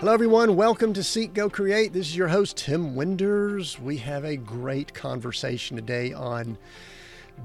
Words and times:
Hello, 0.00 0.14
everyone. 0.14 0.56
Welcome 0.56 0.94
to 0.94 1.04
Seek 1.04 1.34
Go 1.34 1.50
Create. 1.50 1.92
This 1.92 2.06
is 2.06 2.16
your 2.16 2.28
host, 2.28 2.56
Tim 2.56 2.96
Winders. 2.96 3.78
We 3.78 3.98
have 3.98 4.24
a 4.24 4.34
great 4.34 4.94
conversation 4.94 5.76
today 5.76 6.14
on 6.14 6.56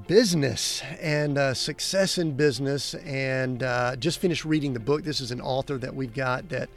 business 0.06 0.82
and 0.98 1.36
uh, 1.36 1.52
success 1.52 2.16
in 2.16 2.32
business. 2.32 2.94
And 2.94 3.62
uh, 3.62 3.96
just 3.96 4.20
finished 4.20 4.46
reading 4.46 4.72
the 4.72 4.80
book. 4.80 5.04
This 5.04 5.20
is 5.20 5.32
an 5.32 5.42
author 5.42 5.76
that 5.76 5.94
we've 5.94 6.14
got 6.14 6.48
that 6.48 6.70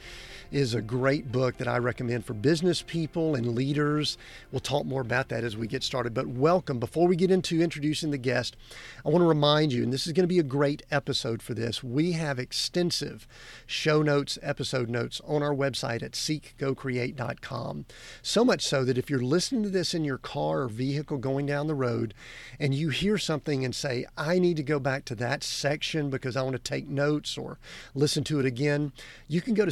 is 0.50 0.74
a 0.74 0.82
great 0.82 1.30
book 1.30 1.56
that 1.58 1.68
I 1.68 1.78
recommend 1.78 2.24
for 2.24 2.34
business 2.34 2.82
people 2.82 3.34
and 3.34 3.54
leaders. 3.54 4.18
We'll 4.50 4.60
talk 4.60 4.84
more 4.84 5.00
about 5.00 5.28
that 5.28 5.44
as 5.44 5.56
we 5.56 5.66
get 5.66 5.82
started. 5.82 6.12
But 6.12 6.26
welcome. 6.26 6.78
Before 6.80 7.06
we 7.06 7.14
get 7.14 7.30
into 7.30 7.62
introducing 7.62 8.10
the 8.10 8.18
guest, 8.18 8.56
I 9.04 9.10
want 9.10 9.22
to 9.22 9.28
remind 9.28 9.72
you, 9.72 9.82
and 9.82 9.92
this 9.92 10.06
is 10.06 10.12
going 10.12 10.24
to 10.24 10.32
be 10.32 10.38
a 10.40 10.44
great 10.44 10.82
episode 10.90 11.40
for 11.42 11.54
this, 11.54 11.84
we 11.84 12.12
have 12.12 12.38
extensive 12.38 13.28
show 13.66 14.02
notes, 14.02 14.38
episode 14.42 14.88
notes 14.88 15.20
on 15.26 15.42
our 15.42 15.54
website 15.54 16.02
at 16.02 16.12
seekgocreate.com. 16.12 17.86
So 18.22 18.44
much 18.44 18.62
so 18.62 18.84
that 18.84 18.98
if 18.98 19.08
you're 19.08 19.20
listening 19.20 19.62
to 19.62 19.70
this 19.70 19.94
in 19.94 20.04
your 20.04 20.18
car 20.18 20.62
or 20.62 20.68
vehicle 20.68 21.18
going 21.18 21.46
down 21.46 21.68
the 21.68 21.74
road 21.74 22.12
and 22.58 22.74
you 22.74 22.88
hear 22.88 23.18
something 23.18 23.64
and 23.64 23.74
say, 23.74 24.04
I 24.16 24.38
need 24.38 24.56
to 24.56 24.62
go 24.62 24.80
back 24.80 25.04
to 25.06 25.14
that 25.16 25.44
section 25.44 26.10
because 26.10 26.36
I 26.36 26.42
want 26.42 26.54
to 26.54 26.58
take 26.58 26.88
notes 26.88 27.38
or 27.38 27.58
listen 27.94 28.24
to 28.24 28.40
it 28.40 28.46
again, 28.46 28.92
you 29.28 29.40
can 29.40 29.54
go 29.54 29.64
to 29.64 29.70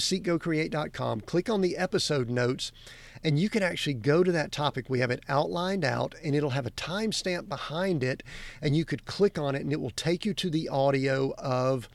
click 1.26 1.48
on 1.48 1.60
the 1.60 1.76
episode 1.76 2.28
notes, 2.28 2.72
and 3.24 3.38
you 3.38 3.48
can 3.48 3.62
actually 3.62 3.94
go 3.94 4.22
to 4.22 4.32
that 4.32 4.52
topic. 4.52 4.86
We 4.88 5.00
have 5.00 5.10
it 5.10 5.22
outlined 5.28 5.84
out, 5.84 6.14
and 6.22 6.34
it'll 6.34 6.50
have 6.50 6.66
a 6.66 6.70
timestamp 6.70 7.48
behind 7.48 8.04
it, 8.04 8.22
and 8.62 8.76
you 8.76 8.84
could 8.84 9.04
click 9.04 9.38
on 9.38 9.54
it, 9.54 9.62
and 9.62 9.72
it 9.72 9.80
will 9.80 9.90
take 9.90 10.24
you 10.24 10.34
to 10.34 10.50
the 10.50 10.68
audio 10.68 11.34
of 11.38 11.88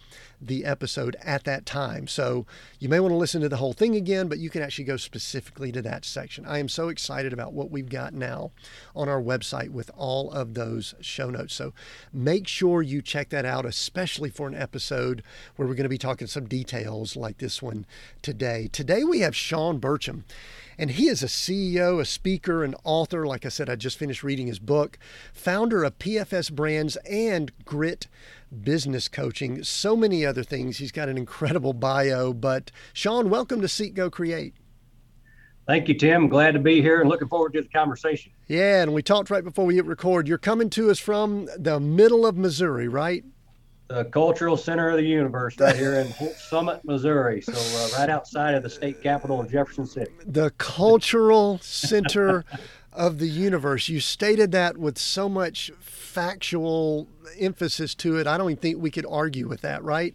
the 0.48 0.66
episode 0.66 1.16
at 1.24 1.44
that 1.46 1.66
time. 1.66 2.08
So 2.08 2.46
you 2.80 2.90
may 2.90 3.00
want 3.00 3.12
to 3.12 3.18
listen 3.18 3.42
to 3.42 3.50
the 3.50 3.58
whole 3.58 3.74
thing 3.74 3.96
again, 3.96 4.28
but 4.28 4.40
you 4.40 4.50
can 4.50 4.62
actually 4.62 4.86
go 4.86 4.98
specifically 4.98 5.72
to 5.72 5.82
that 5.82 6.06
section. 6.06 6.46
I 6.46 6.60
am 6.60 6.70
so 6.70 6.90
excited 6.90 7.34
about 7.34 7.54
what 7.54 7.72
we've 7.72 7.90
got 7.90 8.14
now 8.14 8.52
on 8.96 9.10
our 9.10 9.22
website 9.22 9.70
with 9.70 9.92
all 9.96 10.32
of 10.32 10.54
those 10.54 10.96
show 11.02 11.30
notes. 11.30 11.54
So 11.54 11.74
make 12.12 12.48
sure 12.48 12.82
you 12.82 13.02
check 13.02 13.30
that 13.30 13.46
out, 13.46 13.66
especially 13.66 14.30
for 14.30 14.48
an 14.48 14.56
episode 14.56 15.24
where 15.56 15.68
we're 15.68 15.76
going 15.76 15.84
to 15.84 15.90
be 15.90 15.98
talking 15.98 16.28
some 16.28 16.48
details 16.48 17.16
like 17.16 17.38
this 17.38 17.62
one 17.62 17.86
today. 18.22 18.70
Today 18.72 19.04
we 19.04 19.20
have 19.20 19.36
Sean 19.36 19.80
Burcham. 19.80 20.24
And 20.78 20.92
he 20.92 21.08
is 21.08 21.22
a 21.22 21.28
CEO, 21.28 22.00
a 22.00 22.06
speaker, 22.06 22.64
an 22.64 22.76
author. 22.84 23.28
Like 23.28 23.46
I 23.46 23.50
said, 23.50 23.70
I 23.70 23.76
just 23.76 23.98
finished 23.98 24.24
reading 24.24 24.48
his 24.48 24.60
book, 24.60 24.98
founder 25.32 25.84
of 25.84 26.00
PFS 26.00 26.52
Brands 26.52 26.96
and 27.08 27.52
Grit 27.66 28.08
business 28.62 29.08
coaching, 29.08 29.64
so 29.64 29.96
many 29.96 30.26
other 30.26 30.44
things. 30.44 30.78
He's 30.78 30.92
got 30.92 31.10
an 31.10 31.18
incredible 31.18 31.74
bio. 31.74 32.34
But 32.34 32.72
Sean, 32.94 33.30
welcome 33.30 33.62
to 33.62 33.68
Seek 33.68 33.94
Go 33.94 34.10
Create. 34.10 34.54
Thank 35.66 35.88
you, 35.88 35.94
Tim. 35.94 36.28
Glad 36.28 36.52
to 36.54 36.60
be 36.60 36.82
here 36.82 37.00
and 37.00 37.10
looking 37.10 37.30
forward 37.30 37.54
to 37.54 37.62
the 37.62 37.70
conversation. 37.70 38.34
Yeah, 38.48 38.82
and 38.84 38.94
we 38.94 39.02
talked 39.02 39.30
right 39.30 39.44
before 39.44 39.66
we 39.66 39.76
hit 39.76 39.86
record. 39.86 40.28
You're 40.28 40.38
coming 40.38 40.70
to 40.72 40.92
us 40.92 41.00
from 41.00 41.48
the 41.58 41.80
middle 41.80 42.26
of 42.26 42.36
Missouri, 42.36 42.90
right? 42.90 43.24
The 43.88 44.06
cultural 44.06 44.58
center 44.58 44.90
of 44.90 44.98
the 44.98 45.04
universe, 45.04 45.58
right 45.60 45.76
here 45.76 45.96
in 45.96 46.08
Summit, 46.36 46.84
Missouri. 46.84 47.42
So, 47.42 47.54
uh, 47.54 48.00
right 48.00 48.10
outside 48.10 48.56
of 48.56 48.64
the 48.64 48.70
state 48.70 49.02
capital 49.02 49.40
of 49.40 49.50
Jefferson 49.52 49.86
City. 49.86 50.12
The 50.26 50.50
cultural 50.52 51.60
center 51.62 52.44
of 52.92 53.20
the 53.20 53.28
universe. 53.28 53.90
You 53.90 54.00
stated 54.00 54.52
that 54.52 54.78
with 54.78 54.98
so 54.98 55.30
much 55.30 55.72
factual 56.14 57.08
emphasis 57.40 57.96
to 57.96 58.18
it. 58.18 58.28
I 58.28 58.38
don't 58.38 58.52
even 58.52 58.62
think 58.62 58.78
we 58.78 58.92
could 58.92 59.08
argue 59.10 59.48
with 59.48 59.62
that, 59.62 59.84
right? 59.84 60.14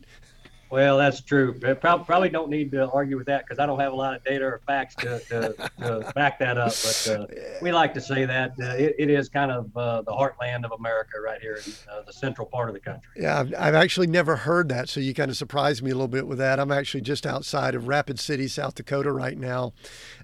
Well, 0.71 0.99
that's 0.99 1.21
true. 1.21 1.55
Probably 1.81 2.29
don't 2.29 2.51
need 2.51 2.71
to 2.73 2.91
argue 2.91 3.17
with 3.17 3.27
that 3.27 3.45
because 3.45 3.59
I 3.59 3.67
don't 3.67 3.81
have 3.81 3.93
a 3.93 3.97
lot 3.97 4.15
of 4.15 4.25
data 4.25 4.45
or 4.45 4.61
facts 4.67 4.95
to, 4.97 5.19
to, 5.21 5.71
to 5.81 6.13
back 6.15 6.39
that 6.41 6.59
up. 6.59 6.73
But 6.83 7.09
uh, 7.09 7.27
we 7.63 7.73
like 7.73 7.95
to 7.95 8.01
say 8.01 8.27
that 8.27 8.53
uh, 8.61 8.75
it, 8.77 8.95
it 8.99 9.11
is 9.11 9.29
kind 9.29 9.51
of 9.51 9.75
uh, 9.77 10.03
the 10.03 10.13
heartland 10.13 10.65
of 10.65 10.73
America 10.73 11.21
right 11.25 11.41
here 11.41 11.61
in 11.65 11.73
uh, 11.91 12.03
the 12.03 12.13
central 12.13 12.47
part 12.47 12.69
of 12.69 12.75
the 12.75 12.81
country. 12.81 13.11
Yeah, 13.17 13.41
I've, 13.41 13.55
I've, 13.59 13.75
actually 13.75 14.09
never 14.09 14.37
heard 14.37 14.69
that. 14.71 14.89
So 14.89 15.01
you 15.01 15.15
kind 15.15 15.31
of 15.31 15.37
surprised 15.37 15.83
me 15.83 15.91
a 15.91 15.95
little 15.95 16.09
bit 16.09 16.27
with 16.27 16.39
that. 16.39 16.61
I'm 16.61 16.73
actually 16.73 17.01
just 17.01 17.27
outside 17.27 17.75
of 17.75 17.89
Rapid 17.89 18.19
City, 18.19 18.49
South 18.49 18.75
Dakota 18.75 19.11
right 19.13 19.39
now. 19.39 19.73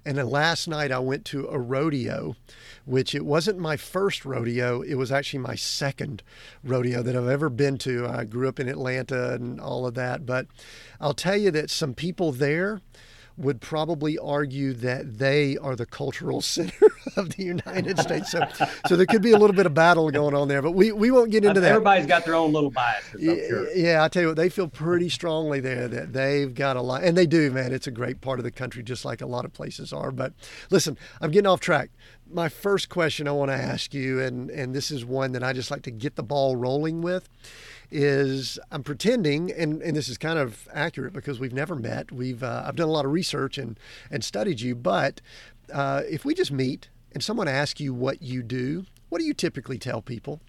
And 0.05 0.17
then 0.17 0.29
last 0.29 0.67
night 0.67 0.91
I 0.91 0.99
went 0.99 1.25
to 1.25 1.47
a 1.47 1.57
rodeo 1.57 2.35
which 2.85 3.15
it 3.15 3.25
wasn't 3.25 3.57
my 3.57 3.75
first 3.75 4.25
rodeo. 4.25 4.81
It 4.81 4.95
was 4.95 5.11
actually 5.11 5.39
my 5.39 5.55
second 5.55 6.21
rodeo 6.63 7.01
that 7.01 7.15
I've 7.15 7.27
ever 7.27 7.49
been 7.49 7.77
to. 7.79 8.07
I 8.07 8.25
grew 8.25 8.47
up 8.47 8.59
in 8.59 8.69
Atlanta 8.69 9.33
and 9.33 9.59
all 9.59 9.87
of 9.87 9.95
that. 9.95 10.25
But 10.25 10.34
I'll 10.99 11.13
tell 11.13 11.37
you 11.37 11.51
that 11.51 11.69
some 11.69 11.93
people 11.93 12.31
there 12.31 12.81
would 13.37 13.59
probably 13.59 14.17
argue 14.17 14.73
that 14.73 15.17
they 15.17 15.57
are 15.57 15.75
the 15.75 15.85
cultural 15.85 16.41
center 16.41 16.87
of 17.17 17.35
the 17.35 17.43
United 17.43 17.99
States. 17.99 18.31
So, 18.31 18.41
so 18.87 18.95
there 18.95 19.05
could 19.05 19.21
be 19.21 19.31
a 19.31 19.37
little 19.37 19.55
bit 19.55 19.65
of 19.65 19.73
battle 19.73 20.09
going 20.09 20.33
on 20.33 20.47
there, 20.47 20.61
but 20.61 20.71
we, 20.71 20.91
we 20.91 21.11
won't 21.11 21.31
get 21.31 21.43
into 21.43 21.59
that. 21.59 21.71
Everybody's 21.71 22.05
got 22.05 22.25
their 22.25 22.35
own 22.35 22.53
little 22.53 22.71
biases. 22.71 23.21
Sure. 23.21 23.71
Yeah, 23.75 24.03
I 24.03 24.07
tell 24.07 24.21
you 24.21 24.27
what, 24.29 24.37
they 24.37 24.49
feel 24.49 24.67
pretty 24.67 25.09
strongly 25.09 25.59
there 25.59 25.87
that 25.87 26.13
they've 26.13 26.53
got 26.53 26.77
a 26.77 26.81
lot, 26.81 27.03
and 27.03 27.17
they 27.17 27.25
do, 27.25 27.51
man. 27.51 27.73
It's 27.73 27.87
a 27.87 27.91
great 27.91 28.21
part 28.21 28.39
of 28.39 28.45
the 28.45 28.51
country, 28.51 28.83
just 28.83 29.03
like 29.05 29.21
a 29.21 29.27
lot 29.27 29.45
of 29.45 29.53
places 29.53 29.91
are. 29.91 30.11
But 30.11 30.33
listen, 30.69 30.97
I'm 31.19 31.31
getting 31.31 31.47
off 31.47 31.59
track. 31.59 31.89
My 32.27 32.49
first 32.49 32.89
question 32.89 33.27
I 33.27 33.31
want 33.31 33.51
to 33.51 33.55
ask 33.55 33.93
you, 33.93 34.19
and 34.19 34.49
and 34.49 34.73
this 34.73 34.89
is 34.89 35.05
one 35.05 35.33
that 35.33 35.43
I 35.43 35.53
just 35.53 35.69
like 35.69 35.83
to 35.83 35.91
get 35.91 36.15
the 36.15 36.23
ball 36.23 36.55
rolling 36.55 37.01
with 37.01 37.29
is 37.91 38.59
I'm 38.71 38.83
pretending, 38.83 39.51
and, 39.51 39.81
and 39.81 39.95
this 39.95 40.09
is 40.09 40.17
kind 40.17 40.39
of 40.39 40.67
accurate 40.73 41.13
because 41.13 41.39
we've 41.39 41.53
never 41.53 41.75
met. 41.75 42.11
We've 42.11 42.43
uh, 42.43 42.63
I've 42.65 42.75
done 42.75 42.89
a 42.89 42.91
lot 42.91 43.05
of 43.05 43.11
research 43.11 43.57
and 43.57 43.79
and 44.11 44.23
studied 44.23 44.61
you, 44.61 44.75
but 44.75 45.21
uh, 45.73 46.01
if 46.09 46.25
we 46.25 46.33
just 46.33 46.51
meet 46.51 46.89
and 47.11 47.23
someone 47.23 47.47
asks 47.47 47.79
you 47.79 47.93
what 47.93 48.21
you 48.21 48.43
do, 48.43 48.85
what 49.09 49.19
do 49.19 49.25
you 49.25 49.33
typically 49.33 49.77
tell 49.77 50.01
people? 50.01 50.41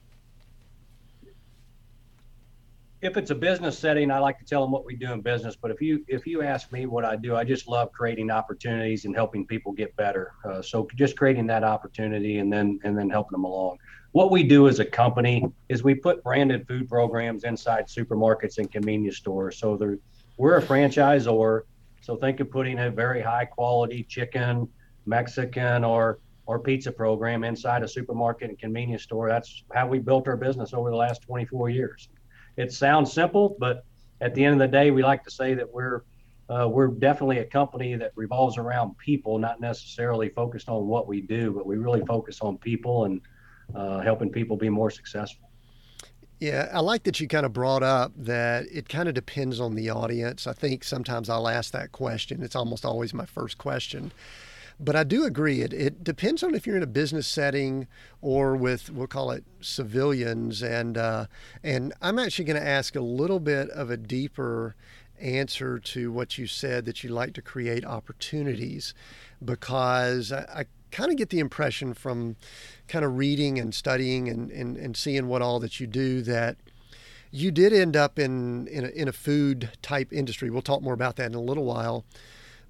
If 3.03 3.17
it's 3.17 3.31
a 3.31 3.35
business 3.35 3.79
setting, 3.79 4.11
I 4.11 4.19
like 4.19 4.39
to 4.39 4.45
tell 4.45 4.63
them 4.63 4.71
what 4.71 4.85
we 4.85 4.97
do 4.97 5.13
in 5.13 5.21
business. 5.21 5.55
But 5.55 5.71
if 5.71 5.81
you 5.81 6.05
if 6.09 6.27
you 6.27 6.43
ask 6.43 6.73
me 6.73 6.87
what 6.87 7.05
I 7.05 7.17
do, 7.17 7.37
I 7.37 7.45
just 7.45 7.69
love 7.69 7.93
creating 7.93 8.31
opportunities 8.31 9.05
and 9.05 9.15
helping 9.15 9.47
people 9.47 9.73
get 9.73 9.95
better. 9.97 10.33
Uh, 10.45 10.63
so 10.63 10.89
just 10.97 11.17
creating 11.17 11.47
that 11.49 11.63
opportunity 11.63 12.39
and 12.39 12.53
then 12.53 12.79
and 12.85 12.97
then 12.97 13.11
helping 13.11 13.33
them 13.33 13.45
along 13.45 13.79
what 14.17 14.31
we 14.31 14.43
do 14.43 14.67
as 14.67 14.79
a 14.79 14.85
company 14.85 15.45
is 15.69 15.85
we 15.85 15.95
put 15.95 16.25
branded 16.25 16.67
food 16.67 16.89
programs 16.89 17.45
inside 17.45 17.87
supermarkets 17.87 18.57
and 18.57 18.73
convenience 18.73 19.19
stores. 19.19 19.59
So 19.59 19.99
we're 20.39 20.57
a 20.57 20.63
franchisor. 20.63 21.65
So 22.01 22.17
think 22.17 22.41
of 22.41 22.51
putting 22.51 22.79
a 22.79 22.91
very 22.91 23.21
high 23.21 23.45
quality 23.45 24.05
chicken, 24.05 24.67
Mexican, 25.05 25.85
or 25.85 26.19
or 26.47 26.59
pizza 26.61 26.91
program 26.91 27.45
inside 27.45 27.83
a 27.83 27.89
supermarket 27.89 28.49
and 28.49 28.59
convenience 28.59 29.03
store. 29.03 29.29
That's 29.29 29.65
how 29.75 29.87
we 29.87 29.99
built 29.99 30.27
our 30.29 30.37
business 30.39 30.73
over 30.73 30.89
the 30.89 30.97
last 30.97 31.21
24 31.21 31.69
years. 31.69 32.09
It 32.57 32.73
sounds 32.73 33.13
simple, 33.13 33.57
but 33.59 33.85
at 34.21 34.35
the 34.35 34.45
end 34.45 34.55
of 34.55 34.71
the 34.71 34.77
day, 34.77 34.91
we 34.91 35.03
like 35.03 35.25
to 35.25 35.31
say 35.31 35.55
that 35.55 35.73
we're 35.73 36.03
uh, 36.49 36.69
we're 36.69 36.87
definitely 36.87 37.39
a 37.39 37.45
company 37.45 37.97
that 37.97 38.13
revolves 38.15 38.57
around 38.57 38.97
people, 38.99 39.37
not 39.37 39.61
necessarily 39.61 40.29
focused 40.29 40.69
on 40.69 40.87
what 40.87 41.09
we 41.09 41.21
do, 41.21 41.53
but 41.53 41.67
we 41.67 41.77
really 41.77 42.03
focus 42.07 42.41
on 42.41 42.57
people 42.59 43.05
and 43.05 43.21
uh, 43.75 43.99
helping 43.99 44.31
people 44.31 44.57
be 44.57 44.69
more 44.69 44.91
successful. 44.91 45.51
Yeah, 46.39 46.69
I 46.73 46.81
like 46.81 47.03
that 47.05 47.19
you 47.19 47.27
kind 47.27 47.47
of 47.47 47.53
brought 47.53 47.83
up 47.83 48.13
that 48.17 48.67
it 48.71 48.89
kind 48.89 49.09
of 49.09 49.15
depends 49.15 49.59
on 49.59 49.75
the 49.75 49.91
audience. 49.91 50.47
I 50.47 50.53
think 50.53 50.85
sometimes 50.85 51.31
I'll 51.31 51.49
ask 51.49 51.73
that 51.73 51.93
question. 51.93 52.43
It's 52.43 52.55
almost 52.55 52.85
always 52.85 53.15
my 53.15 53.25
first 53.25 53.59
question. 53.59 54.13
But 54.79 54.95
I 54.95 55.05
do 55.05 55.25
agree. 55.25 55.63
It, 55.63 55.73
it 55.73 56.05
depends 56.05 56.43
on 56.43 56.55
if 56.55 56.67
you're 56.67 56.77
in 56.77 56.83
a 56.83 56.87
business 56.87 57.27
setting 57.27 57.87
or 58.21 58.57
with, 58.57 58.91
we'll 58.91 59.07
call 59.07 59.31
it 59.31 59.45
civilians. 59.61 60.63
And, 60.63 60.99
uh, 60.99 61.27
and 61.63 61.95
I'm 62.03 62.19
actually 62.19 62.45
going 62.45 62.61
to 62.61 62.67
ask 62.67 62.95
a 62.95 63.01
little 63.01 63.41
bit 63.41 63.71
of 63.71 63.91
a 63.91 63.97
deeper 63.97 64.77
answer 65.19 65.79
to 65.79 66.13
what 66.13 66.37
you 66.37 66.47
said 66.47 66.85
that 66.85 67.03
you 67.03 67.09
like 67.09 67.33
to 67.33 67.43
create 67.43 67.87
opportunities 67.87 68.93
because 69.43 70.31
I, 70.31 70.41
I 70.41 70.65
kind 70.91 71.11
of 71.11 71.17
get 71.17 71.31
the 71.31 71.39
impression 71.39 71.95
from 71.95 72.37
kind 72.87 73.05
of 73.05 73.17
reading 73.17 73.59
and 73.59 73.75
studying 73.75 74.29
and, 74.29 74.51
and, 74.51 74.77
and 74.77 74.95
seeing 74.95 75.27
what 75.27 75.41
all 75.41 75.59
that 75.61 75.81
you 75.81 75.87
do 75.87 76.21
that 76.23 76.59
you 77.31 77.51
did 77.51 77.73
end 77.73 77.97
up 77.97 78.19
in, 78.19 78.67
in 78.69 78.85
a, 78.85 78.89
in 78.89 79.09
a 79.09 79.13
food 79.13 79.71
type 79.83 80.13
industry. 80.13 80.49
We'll 80.49 80.63
talk 80.63 80.83
more 80.83 80.95
about 80.95 81.17
that 81.17 81.27
in 81.27 81.35
a 81.35 81.41
little 81.41 81.65
while. 81.65 82.05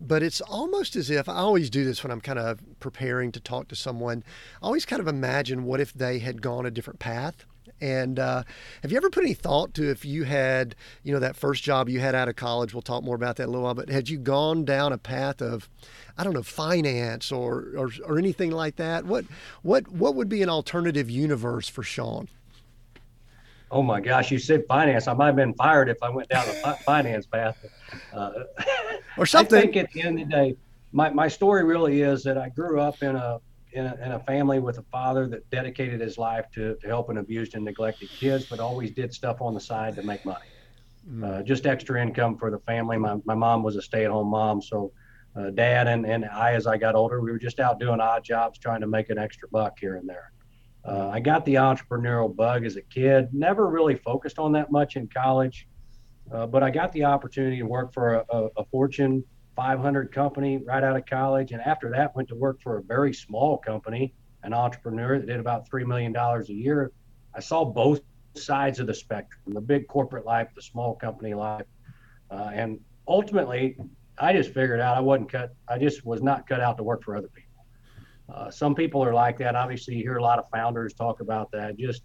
But 0.00 0.22
it's 0.22 0.40
almost 0.42 0.94
as 0.94 1.10
if 1.10 1.28
I 1.28 1.36
always 1.36 1.70
do 1.70 1.84
this 1.84 2.02
when 2.02 2.10
I'm 2.10 2.20
kind 2.20 2.38
of 2.38 2.60
preparing 2.80 3.32
to 3.32 3.40
talk 3.40 3.68
to 3.68 3.76
someone. 3.76 4.22
I 4.62 4.66
always 4.66 4.84
kind 4.84 5.00
of 5.00 5.08
imagine 5.08 5.64
what 5.64 5.80
if 5.80 5.94
they 5.94 6.18
had 6.18 6.42
gone 6.42 6.66
a 6.66 6.70
different 6.70 6.98
path 6.98 7.46
and 7.80 8.18
uh, 8.18 8.42
have 8.82 8.90
you 8.90 8.96
ever 8.96 9.10
put 9.10 9.24
any 9.24 9.34
thought 9.34 9.74
to 9.74 9.90
if 9.90 10.04
you 10.04 10.24
had, 10.24 10.74
you 11.02 11.12
know, 11.12 11.18
that 11.18 11.36
first 11.36 11.62
job 11.62 11.88
you 11.88 12.00
had 12.00 12.14
out 12.14 12.28
of 12.28 12.36
college? 12.36 12.72
We'll 12.72 12.82
talk 12.82 13.04
more 13.04 13.14
about 13.14 13.36
that 13.36 13.46
a 13.46 13.50
little 13.50 13.64
while. 13.64 13.74
But 13.74 13.90
had 13.90 14.08
you 14.08 14.18
gone 14.18 14.64
down 14.64 14.92
a 14.92 14.98
path 14.98 15.42
of, 15.42 15.68
I 16.16 16.24
don't 16.24 16.32
know, 16.32 16.42
finance 16.42 17.30
or 17.30 17.72
or, 17.76 17.90
or 18.04 18.18
anything 18.18 18.50
like 18.50 18.76
that? 18.76 19.04
What 19.04 19.26
what 19.62 19.88
what 19.88 20.14
would 20.14 20.28
be 20.28 20.42
an 20.42 20.48
alternative 20.48 21.10
universe 21.10 21.68
for 21.68 21.82
Sean? 21.82 22.28
Oh 23.70 23.82
my 23.82 24.00
gosh, 24.00 24.30
you 24.30 24.38
said 24.38 24.64
finance. 24.66 25.08
I 25.08 25.12
might 25.12 25.26
have 25.26 25.36
been 25.36 25.54
fired 25.54 25.88
if 25.88 26.02
I 26.02 26.08
went 26.08 26.28
down 26.28 26.46
the 26.46 26.54
finance 26.84 27.26
path. 27.26 27.58
Uh, 28.12 28.30
or 29.18 29.26
something. 29.26 29.58
I 29.58 29.62
think 29.62 29.76
at 29.76 29.92
the 29.92 30.02
end 30.02 30.20
of 30.20 30.28
the 30.28 30.34
day, 30.34 30.56
my, 30.92 31.10
my 31.10 31.28
story 31.28 31.64
really 31.64 32.02
is 32.02 32.22
that 32.24 32.38
I 32.38 32.48
grew 32.48 32.80
up 32.80 33.02
in 33.02 33.16
a, 33.16 33.40
in 33.72 33.86
a, 33.86 33.94
in 34.04 34.12
a 34.12 34.20
family 34.20 34.58
with 34.58 34.78
a 34.78 34.84
father 34.84 35.26
that 35.28 35.48
dedicated 35.50 36.00
his 36.00 36.16
life 36.18 36.46
to, 36.54 36.76
to 36.76 36.86
helping 36.86 37.18
abused 37.18 37.54
and 37.54 37.64
neglected 37.64 38.08
kids, 38.08 38.46
but 38.46 38.60
always 38.60 38.90
did 38.92 39.12
stuff 39.12 39.40
on 39.40 39.54
the 39.54 39.60
side 39.60 39.96
to 39.96 40.02
make 40.02 40.24
money. 40.24 40.46
Mm. 41.10 41.40
Uh, 41.40 41.42
just 41.42 41.66
extra 41.66 42.00
income 42.00 42.36
for 42.36 42.50
the 42.50 42.58
family. 42.60 42.96
My, 42.96 43.16
my 43.24 43.34
mom 43.34 43.62
was 43.62 43.76
a 43.76 43.82
stay 43.82 44.04
at 44.04 44.10
home 44.10 44.28
mom. 44.28 44.62
So, 44.62 44.92
uh, 45.36 45.50
dad 45.50 45.86
and, 45.86 46.06
and 46.06 46.24
I, 46.24 46.54
as 46.54 46.66
I 46.66 46.78
got 46.78 46.94
older, 46.94 47.20
we 47.20 47.30
were 47.30 47.38
just 47.38 47.60
out 47.60 47.78
doing 47.78 48.00
odd 48.00 48.24
jobs 48.24 48.58
trying 48.58 48.80
to 48.80 48.86
make 48.86 49.10
an 49.10 49.18
extra 49.18 49.48
buck 49.48 49.78
here 49.78 49.96
and 49.96 50.08
there. 50.08 50.32
Uh, 50.84 51.08
I 51.08 51.20
got 51.20 51.44
the 51.44 51.54
entrepreneurial 51.54 52.34
bug 52.34 52.64
as 52.64 52.76
a 52.76 52.82
kid, 52.82 53.28
never 53.32 53.68
really 53.68 53.96
focused 53.96 54.38
on 54.38 54.52
that 54.52 54.70
much 54.70 54.96
in 54.96 55.08
college, 55.08 55.66
uh, 56.32 56.46
but 56.46 56.62
I 56.62 56.70
got 56.70 56.92
the 56.92 57.04
opportunity 57.04 57.58
to 57.58 57.66
work 57.66 57.92
for 57.92 58.14
a, 58.14 58.24
a, 58.30 58.48
a, 58.58 58.64
Fortune 58.66 59.24
500 59.54 60.12
company 60.12 60.58
right 60.58 60.82
out 60.82 60.96
of 60.96 61.06
college. 61.06 61.52
And 61.52 61.62
after 61.62 61.90
that, 61.90 62.14
went 62.16 62.28
to 62.28 62.34
work 62.34 62.60
for 62.60 62.78
a 62.78 62.82
very 62.82 63.12
small 63.12 63.58
company, 63.58 64.12
an 64.42 64.52
entrepreneur 64.52 65.18
that 65.18 65.26
did 65.26 65.38
about 65.38 65.68
$3 65.70 65.86
million 65.86 66.14
a 66.16 66.42
year. 66.52 66.92
I 67.34 67.40
saw 67.40 67.64
both 67.64 68.00
sides 68.34 68.80
of 68.80 68.86
the 68.86 68.94
spectrum 68.94 69.54
the 69.54 69.60
big 69.60 69.86
corporate 69.88 70.26
life, 70.26 70.48
the 70.54 70.62
small 70.62 70.94
company 70.94 71.34
life. 71.34 71.66
Uh, 72.30 72.50
and 72.52 72.80
ultimately, 73.06 73.76
I 74.18 74.32
just 74.32 74.52
figured 74.52 74.80
out 74.80 74.96
I 74.96 75.00
wasn't 75.00 75.30
cut, 75.30 75.54
I 75.68 75.78
just 75.78 76.04
was 76.04 76.22
not 76.22 76.46
cut 76.48 76.60
out 76.60 76.76
to 76.78 76.82
work 76.82 77.02
for 77.04 77.16
other 77.16 77.28
people. 77.28 77.46
Uh, 78.32 78.50
some 78.50 78.74
people 78.74 79.04
are 79.04 79.14
like 79.14 79.38
that. 79.38 79.54
Obviously, 79.54 79.94
you 79.94 80.02
hear 80.02 80.16
a 80.16 80.22
lot 80.22 80.38
of 80.38 80.46
founders 80.52 80.92
talk 80.92 81.20
about 81.20 81.50
that. 81.52 81.76
Just 81.78 82.02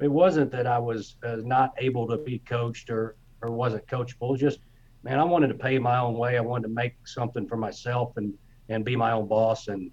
it 0.00 0.08
wasn't 0.08 0.50
that 0.50 0.66
I 0.66 0.78
was 0.78 1.16
uh, 1.24 1.36
not 1.36 1.72
able 1.78 2.06
to 2.08 2.18
be 2.18 2.40
coached 2.40 2.90
or 2.90 3.16
or 3.44 3.52
wasn't 3.52 3.86
coachable. 3.86 4.36
Just 4.38 4.60
man, 5.02 5.18
I 5.18 5.24
wanted 5.24 5.48
to 5.48 5.54
pay 5.54 5.78
my 5.78 5.98
own 5.98 6.14
way. 6.14 6.36
I 6.36 6.40
wanted 6.40 6.68
to 6.68 6.74
make 6.74 6.94
something 7.06 7.46
for 7.46 7.56
myself 7.56 8.16
and 8.16 8.34
and 8.68 8.84
be 8.84 8.96
my 8.96 9.12
own 9.12 9.28
boss. 9.28 9.68
And 9.68 9.90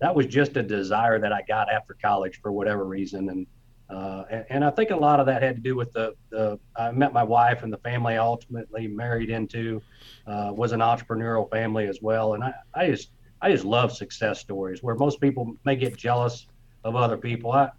that 0.00 0.14
was 0.14 0.26
just 0.26 0.56
a 0.56 0.62
desire 0.62 1.18
that 1.18 1.32
I 1.32 1.42
got 1.48 1.70
after 1.70 1.96
college 2.00 2.40
for 2.40 2.52
whatever 2.52 2.84
reason. 2.84 3.28
And 3.30 3.46
uh, 3.88 4.24
and, 4.30 4.44
and, 4.50 4.64
I 4.64 4.70
think 4.70 4.90
a 4.90 4.96
lot 4.96 5.20
of 5.20 5.26
that 5.26 5.44
had 5.44 5.54
to 5.54 5.62
do 5.62 5.76
with 5.76 5.92
the, 5.92 6.12
the 6.30 6.58
I 6.74 6.90
met 6.90 7.12
my 7.12 7.22
wife 7.22 7.62
and 7.62 7.72
the 7.72 7.78
family 7.78 8.14
I 8.14 8.16
ultimately 8.16 8.88
married 8.88 9.30
into 9.30 9.80
uh, 10.26 10.50
was 10.52 10.72
an 10.72 10.80
entrepreneurial 10.80 11.48
family 11.48 11.86
as 11.86 12.00
well. 12.02 12.34
And 12.34 12.42
I, 12.42 12.52
I 12.74 12.88
just 12.88 13.10
I 13.40 13.52
just 13.52 13.64
love 13.64 13.92
success 13.92 14.40
stories 14.40 14.82
where 14.82 14.96
most 14.96 15.20
people 15.20 15.54
may 15.64 15.76
get 15.76 15.96
jealous 15.96 16.48
of 16.82 16.96
other 16.96 17.16
people. 17.16 17.52
I, 17.52 17.70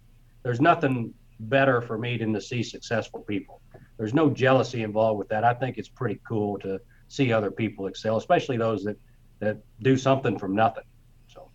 there's 0.42 0.62
nothing 0.62 1.12
better 1.40 1.82
for 1.82 1.98
me 1.98 2.16
than 2.16 2.32
to 2.32 2.40
see 2.40 2.62
successful 2.62 3.20
people. 3.20 3.57
There's 3.98 4.14
no 4.14 4.30
jealousy 4.30 4.82
involved 4.82 5.18
with 5.18 5.28
that. 5.28 5.44
I 5.44 5.52
think 5.52 5.76
it's 5.76 5.88
pretty 5.88 6.20
cool 6.26 6.58
to 6.60 6.80
see 7.08 7.32
other 7.32 7.50
people 7.50 7.86
excel, 7.86 8.16
especially 8.16 8.56
those 8.56 8.84
that 8.84 8.96
that 9.40 9.58
do 9.82 9.96
something 9.96 10.38
from 10.38 10.54
nothing. 10.54 10.84
So, 11.32 11.50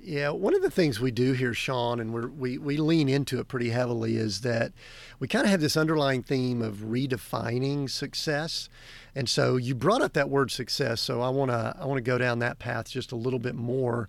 yeah, 0.00 0.30
one 0.30 0.54
of 0.54 0.62
the 0.62 0.70
things 0.70 1.00
we 1.00 1.10
do 1.10 1.32
here, 1.32 1.54
Sean, 1.54 1.98
and 1.98 2.12
we 2.38 2.58
we 2.58 2.76
lean 2.76 3.08
into 3.08 3.40
it 3.40 3.48
pretty 3.48 3.70
heavily, 3.70 4.16
is 4.16 4.42
that 4.42 4.72
we 5.18 5.26
kind 5.26 5.44
of 5.44 5.50
have 5.50 5.60
this 5.60 5.76
underlying 5.76 6.22
theme 6.22 6.62
of 6.62 6.76
redefining 6.76 7.90
success. 7.90 8.68
And 9.14 9.28
so 9.28 9.56
you 9.56 9.74
brought 9.74 10.02
up 10.02 10.12
that 10.12 10.30
word 10.30 10.50
success, 10.50 11.00
so 11.00 11.20
I 11.20 11.30
want 11.30 11.50
to 11.50 11.76
I 11.78 11.84
want 11.84 11.98
to 11.98 12.02
go 12.02 12.18
down 12.18 12.38
that 12.40 12.58
path 12.60 12.90
just 12.90 13.10
a 13.10 13.16
little 13.16 13.40
bit 13.40 13.56
more. 13.56 14.08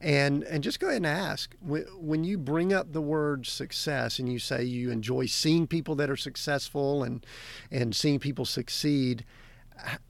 And, 0.00 0.44
and 0.44 0.62
just 0.62 0.80
go 0.80 0.86
ahead 0.86 0.98
and 0.98 1.06
ask 1.06 1.54
when 1.60 2.24
you 2.24 2.38
bring 2.38 2.72
up 2.72 2.92
the 2.92 3.02
word 3.02 3.46
success 3.46 4.18
and 4.18 4.32
you 4.32 4.38
say 4.38 4.64
you 4.64 4.90
enjoy 4.90 5.26
seeing 5.26 5.66
people 5.66 5.94
that 5.96 6.08
are 6.08 6.16
successful 6.16 7.02
and, 7.02 7.26
and 7.70 7.94
seeing 7.94 8.18
people 8.18 8.46
succeed, 8.46 9.26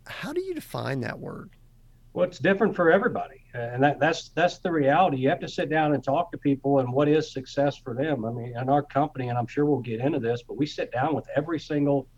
how 0.07 0.33
do 0.33 0.41
you 0.41 0.55
define 0.55 1.01
that 1.01 1.19
word? 1.19 1.51
Well, 2.13 2.27
it's 2.27 2.41
different 2.41 2.75
for 2.75 2.91
everybody, 2.91 3.45
and 3.55 3.81
that, 3.85 4.01
that's 4.01 4.31
that's 4.31 4.59
the 4.59 4.73
reality. 4.73 5.19
You 5.19 5.29
have 5.29 5.39
to 5.41 5.49
sit 5.49 5.71
down 5.71 5.95
and 5.95 6.03
talk 6.03 6.33
to 6.33 6.39
people, 6.39 6.81
and 6.81 6.93
what 6.93 7.09
is 7.09 7.33
success 7.33 7.77
for 7.77 7.95
them. 7.95 8.25
I 8.25 8.33
mean, 8.33 8.53
in 8.61 8.69
our 8.69 8.83
company, 8.83 9.29
and 9.29 9.39
I'm 9.39 9.47
sure 9.47 9.65
we'll 9.65 9.79
get 9.79 10.01
into 10.01 10.19
this, 10.19 10.43
but 10.43 10.57
we 10.57 10.67
sit 10.67 10.91
down 10.91 11.15
with 11.15 11.27
every 11.37 11.61
single 11.61 12.09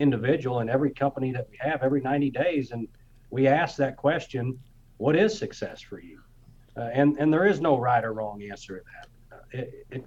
individual 0.00 0.60
in 0.60 0.68
every 0.68 0.90
company 0.90 1.32
that 1.32 1.48
we 1.50 1.56
have 1.60 1.82
every 1.82 2.02
90 2.02 2.30
days, 2.30 2.72
and 2.72 2.86
we 3.30 3.46
ask 3.46 3.76
that 3.78 3.96
question: 3.96 4.58
What 4.98 5.16
is 5.16 5.36
success 5.38 5.80
for 5.80 5.98
you? 5.98 6.20
Uh, 6.78 6.90
and 6.92 7.16
and 7.18 7.32
there 7.32 7.46
is 7.46 7.60
no 7.60 7.76
right 7.76 8.04
or 8.04 8.12
wrong 8.12 8.40
answer 8.42 8.78
to 8.78 8.84
that. 8.84 9.36
Uh, 9.36 9.42
it, 9.50 9.86
it 9.90 10.04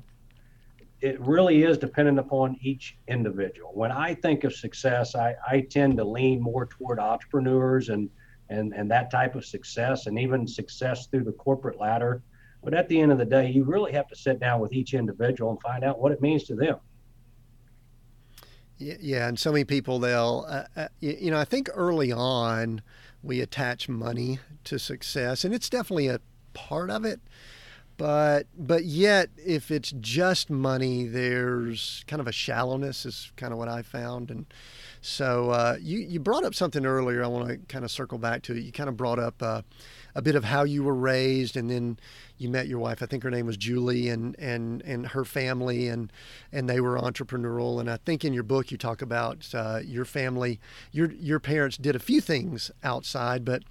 it 1.01 1.19
really 1.19 1.63
is 1.63 1.77
dependent 1.77 2.19
upon 2.19 2.55
each 2.61 2.95
individual. 3.07 3.71
When 3.73 3.91
I 3.91 4.13
think 4.13 4.43
of 4.43 4.53
success, 4.53 5.15
I, 5.15 5.35
I 5.49 5.61
tend 5.61 5.97
to 5.97 6.03
lean 6.03 6.39
more 6.41 6.67
toward 6.67 6.99
entrepreneurs 6.99 7.89
and 7.89 8.09
and 8.49 8.73
and 8.73 8.89
that 8.91 9.11
type 9.11 9.35
of 9.35 9.45
success, 9.45 10.07
and 10.07 10.17
even 10.17 10.47
success 10.47 11.07
through 11.07 11.23
the 11.23 11.33
corporate 11.33 11.79
ladder. 11.79 12.21
But 12.63 12.73
at 12.73 12.87
the 12.87 13.01
end 13.01 13.11
of 13.11 13.17
the 13.17 13.25
day, 13.25 13.49
you 13.49 13.63
really 13.63 13.91
have 13.93 14.07
to 14.09 14.15
sit 14.15 14.39
down 14.39 14.61
with 14.61 14.71
each 14.71 14.93
individual 14.93 15.49
and 15.51 15.61
find 15.61 15.83
out 15.83 15.99
what 15.99 16.11
it 16.11 16.21
means 16.21 16.43
to 16.43 16.55
them. 16.55 16.77
Yeah, 18.77 19.27
and 19.27 19.37
so 19.37 19.51
many 19.51 19.63
people 19.63 19.99
they'll, 19.99 20.45
uh, 20.47 20.63
uh, 20.75 20.87
you 20.99 21.29
know, 21.29 21.37
I 21.37 21.45
think 21.45 21.69
early 21.73 22.11
on 22.11 22.81
we 23.21 23.39
attach 23.39 23.87
money 23.87 24.39
to 24.63 24.79
success, 24.79 25.43
and 25.43 25.53
it's 25.53 25.69
definitely 25.69 26.07
a 26.07 26.19
part 26.53 26.89
of 26.89 27.05
it. 27.05 27.19
But 28.01 28.47
but 28.57 28.85
yet, 28.85 29.29
if 29.37 29.69
it's 29.69 29.93
just 29.99 30.49
money, 30.49 31.05
there's 31.05 32.03
kind 32.07 32.19
of 32.19 32.27
a 32.27 32.31
shallowness, 32.31 33.05
is 33.05 33.31
kind 33.35 33.53
of 33.53 33.59
what 33.59 33.67
I 33.67 33.83
found. 33.83 34.31
And 34.31 34.47
so 35.01 35.51
uh, 35.51 35.77
you 35.79 35.99
you 35.99 36.19
brought 36.19 36.43
up 36.43 36.55
something 36.55 36.83
earlier. 36.83 37.23
I 37.23 37.27
want 37.27 37.47
to 37.49 37.57
kind 37.67 37.85
of 37.85 37.91
circle 37.91 38.17
back 38.17 38.41
to 38.43 38.53
it. 38.53 38.61
You 38.61 38.71
kind 38.71 38.89
of 38.89 38.97
brought 38.97 39.19
up 39.19 39.35
uh, 39.43 39.61
a 40.15 40.21
bit 40.23 40.33
of 40.33 40.45
how 40.45 40.63
you 40.63 40.83
were 40.83 40.95
raised, 40.95 41.55
and 41.55 41.69
then 41.69 41.99
you 42.39 42.49
met 42.49 42.67
your 42.67 42.79
wife. 42.79 43.03
I 43.03 43.05
think 43.05 43.21
her 43.21 43.29
name 43.29 43.45
was 43.45 43.55
Julie, 43.55 44.09
and 44.09 44.35
and 44.39 44.81
and 44.81 45.05
her 45.07 45.23
family, 45.23 45.87
and 45.87 46.11
and 46.51 46.67
they 46.67 46.79
were 46.79 46.97
entrepreneurial. 46.97 47.79
And 47.79 47.87
I 47.87 47.97
think 47.97 48.25
in 48.25 48.33
your 48.33 48.41
book 48.41 48.71
you 48.71 48.79
talk 48.79 49.03
about 49.03 49.47
uh, 49.53 49.79
your 49.83 50.05
family. 50.05 50.59
Your 50.91 51.11
your 51.11 51.39
parents 51.39 51.77
did 51.77 51.95
a 51.95 51.99
few 51.99 52.19
things 52.19 52.71
outside, 52.83 53.45
but 53.45 53.61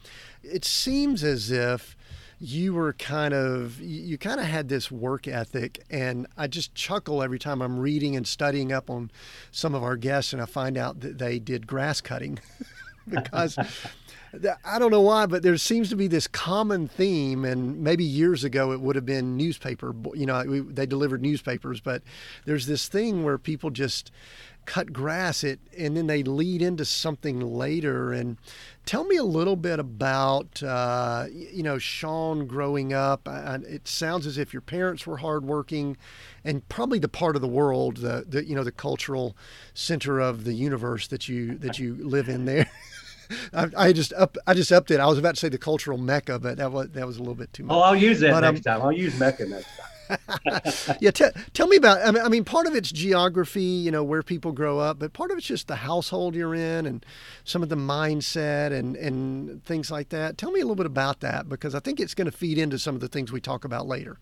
it 0.44 0.64
seems 0.64 1.24
as 1.24 1.50
if 1.50 1.96
you 2.40 2.72
were 2.72 2.94
kind 2.94 3.34
of 3.34 3.78
you 3.80 4.16
kind 4.16 4.40
of 4.40 4.46
had 4.46 4.68
this 4.68 4.90
work 4.90 5.28
ethic 5.28 5.84
and 5.90 6.26
i 6.38 6.46
just 6.46 6.74
chuckle 6.74 7.22
every 7.22 7.38
time 7.38 7.60
i'm 7.60 7.78
reading 7.78 8.16
and 8.16 8.26
studying 8.26 8.72
up 8.72 8.88
on 8.88 9.10
some 9.50 9.74
of 9.74 9.82
our 9.82 9.96
guests 9.96 10.32
and 10.32 10.40
i 10.40 10.46
find 10.46 10.78
out 10.78 11.00
that 11.00 11.18
they 11.18 11.38
did 11.38 11.66
grass 11.66 12.00
cutting 12.00 12.38
because 13.08 13.58
I 14.64 14.78
don't 14.78 14.92
know 14.92 15.00
why, 15.00 15.26
but 15.26 15.42
there 15.42 15.56
seems 15.56 15.88
to 15.90 15.96
be 15.96 16.06
this 16.06 16.28
common 16.28 16.86
theme, 16.86 17.44
and 17.44 17.80
maybe 17.80 18.04
years 18.04 18.44
ago 18.44 18.70
it 18.70 18.80
would 18.80 18.94
have 18.94 19.06
been 19.06 19.36
newspaper. 19.36 19.92
You 20.14 20.26
know, 20.26 20.44
we, 20.46 20.60
they 20.60 20.86
delivered 20.86 21.20
newspapers, 21.20 21.80
but 21.80 22.02
there's 22.44 22.66
this 22.66 22.86
thing 22.86 23.24
where 23.24 23.38
people 23.38 23.70
just 23.70 24.12
cut 24.66 24.92
grass 24.92 25.42
it 25.42 25.58
and 25.76 25.96
then 25.96 26.06
they 26.06 26.22
lead 26.22 26.62
into 26.62 26.84
something 26.84 27.40
later 27.40 28.12
and 28.12 28.36
tell 28.86 29.04
me 29.04 29.16
a 29.16 29.24
little 29.24 29.56
bit 29.56 29.78
about 29.78 30.62
uh, 30.62 31.26
you 31.30 31.62
know 31.62 31.78
sean 31.78 32.46
growing 32.46 32.92
up 32.92 33.26
it 33.26 33.88
sounds 33.88 34.26
as 34.26 34.38
if 34.38 34.52
your 34.52 34.60
parents 34.60 35.06
were 35.06 35.18
hardworking 35.18 35.96
and 36.44 36.68
probably 36.68 36.98
the 36.98 37.08
part 37.08 37.36
of 37.36 37.42
the 37.42 37.48
world 37.48 37.98
the, 37.98 38.24
the 38.28 38.44
you 38.44 38.54
know 38.54 38.64
the 38.64 38.72
cultural 38.72 39.36
center 39.74 40.20
of 40.20 40.44
the 40.44 40.54
universe 40.54 41.08
that 41.08 41.28
you 41.28 41.56
that 41.58 41.78
you 41.78 41.94
live 41.96 42.28
in 42.28 42.44
there 42.44 42.70
I, 43.52 43.68
I, 43.76 43.92
just 43.92 44.12
up 44.14 44.36
I 44.46 44.54
just 44.54 44.72
upped 44.72 44.90
it. 44.90 44.98
I 44.98 45.06
was 45.06 45.16
about 45.16 45.36
to 45.36 45.40
say 45.40 45.48
the 45.48 45.56
cultural 45.56 45.98
mecca, 45.98 46.40
but 46.40 46.56
that 46.56 46.72
was 46.72 46.88
that 46.90 47.06
was 47.06 47.16
a 47.16 47.20
little 47.20 47.36
bit 47.36 47.52
too 47.52 47.62
much. 47.62 47.76
Oh, 47.76 47.80
I'll 47.80 47.94
use 47.94 48.18
that 48.20 48.32
but, 48.32 48.40
next 48.40 48.66
um, 48.66 48.80
time. 48.80 48.82
I'll 48.82 48.92
use 48.92 49.16
mecca 49.20 49.46
next 49.46 49.68
time. 49.76 49.86
yeah, 51.00 51.10
t- 51.10 51.24
tell 51.52 51.66
me 51.66 51.76
about. 51.76 52.06
I 52.06 52.10
mean, 52.10 52.22
I 52.22 52.28
mean, 52.28 52.44
part 52.44 52.66
of 52.66 52.74
it's 52.74 52.90
geography, 52.90 53.62
you 53.62 53.90
know, 53.90 54.02
where 54.02 54.22
people 54.22 54.52
grow 54.52 54.78
up, 54.78 54.98
but 54.98 55.12
part 55.12 55.30
of 55.30 55.38
it's 55.38 55.46
just 55.46 55.68
the 55.68 55.76
household 55.76 56.34
you're 56.34 56.54
in 56.54 56.86
and 56.86 57.04
some 57.44 57.62
of 57.62 57.68
the 57.68 57.76
mindset 57.76 58.72
and 58.72 58.96
and 58.96 59.64
things 59.64 59.90
like 59.90 60.10
that. 60.10 60.38
Tell 60.38 60.50
me 60.50 60.60
a 60.60 60.64
little 60.64 60.76
bit 60.76 60.86
about 60.86 61.20
that 61.20 61.48
because 61.48 61.74
I 61.74 61.80
think 61.80 62.00
it's 62.00 62.14
going 62.14 62.26
to 62.26 62.36
feed 62.36 62.58
into 62.58 62.78
some 62.78 62.94
of 62.94 63.00
the 63.00 63.08
things 63.08 63.32
we 63.32 63.40
talk 63.40 63.64
about 63.64 63.86
later. 63.86 64.18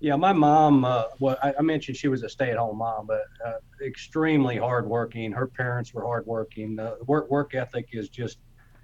Yeah, 0.00 0.14
my 0.14 0.32
mom. 0.32 0.84
Uh, 0.84 1.04
well, 1.18 1.36
I, 1.42 1.54
I, 1.58 1.62
mentioned 1.62 1.96
she 1.96 2.06
was 2.06 2.22
a 2.22 2.28
stay-at-home 2.28 2.78
mom, 2.78 3.06
but 3.06 3.24
uh, 3.44 3.54
extremely 3.84 4.56
hardworking. 4.56 5.32
Her 5.32 5.48
parents 5.48 5.92
were 5.92 6.04
hardworking. 6.04 6.78
Uh, 6.78 6.94
work 7.06 7.28
work 7.30 7.54
ethic 7.54 7.88
is 7.92 8.08
just 8.08 8.38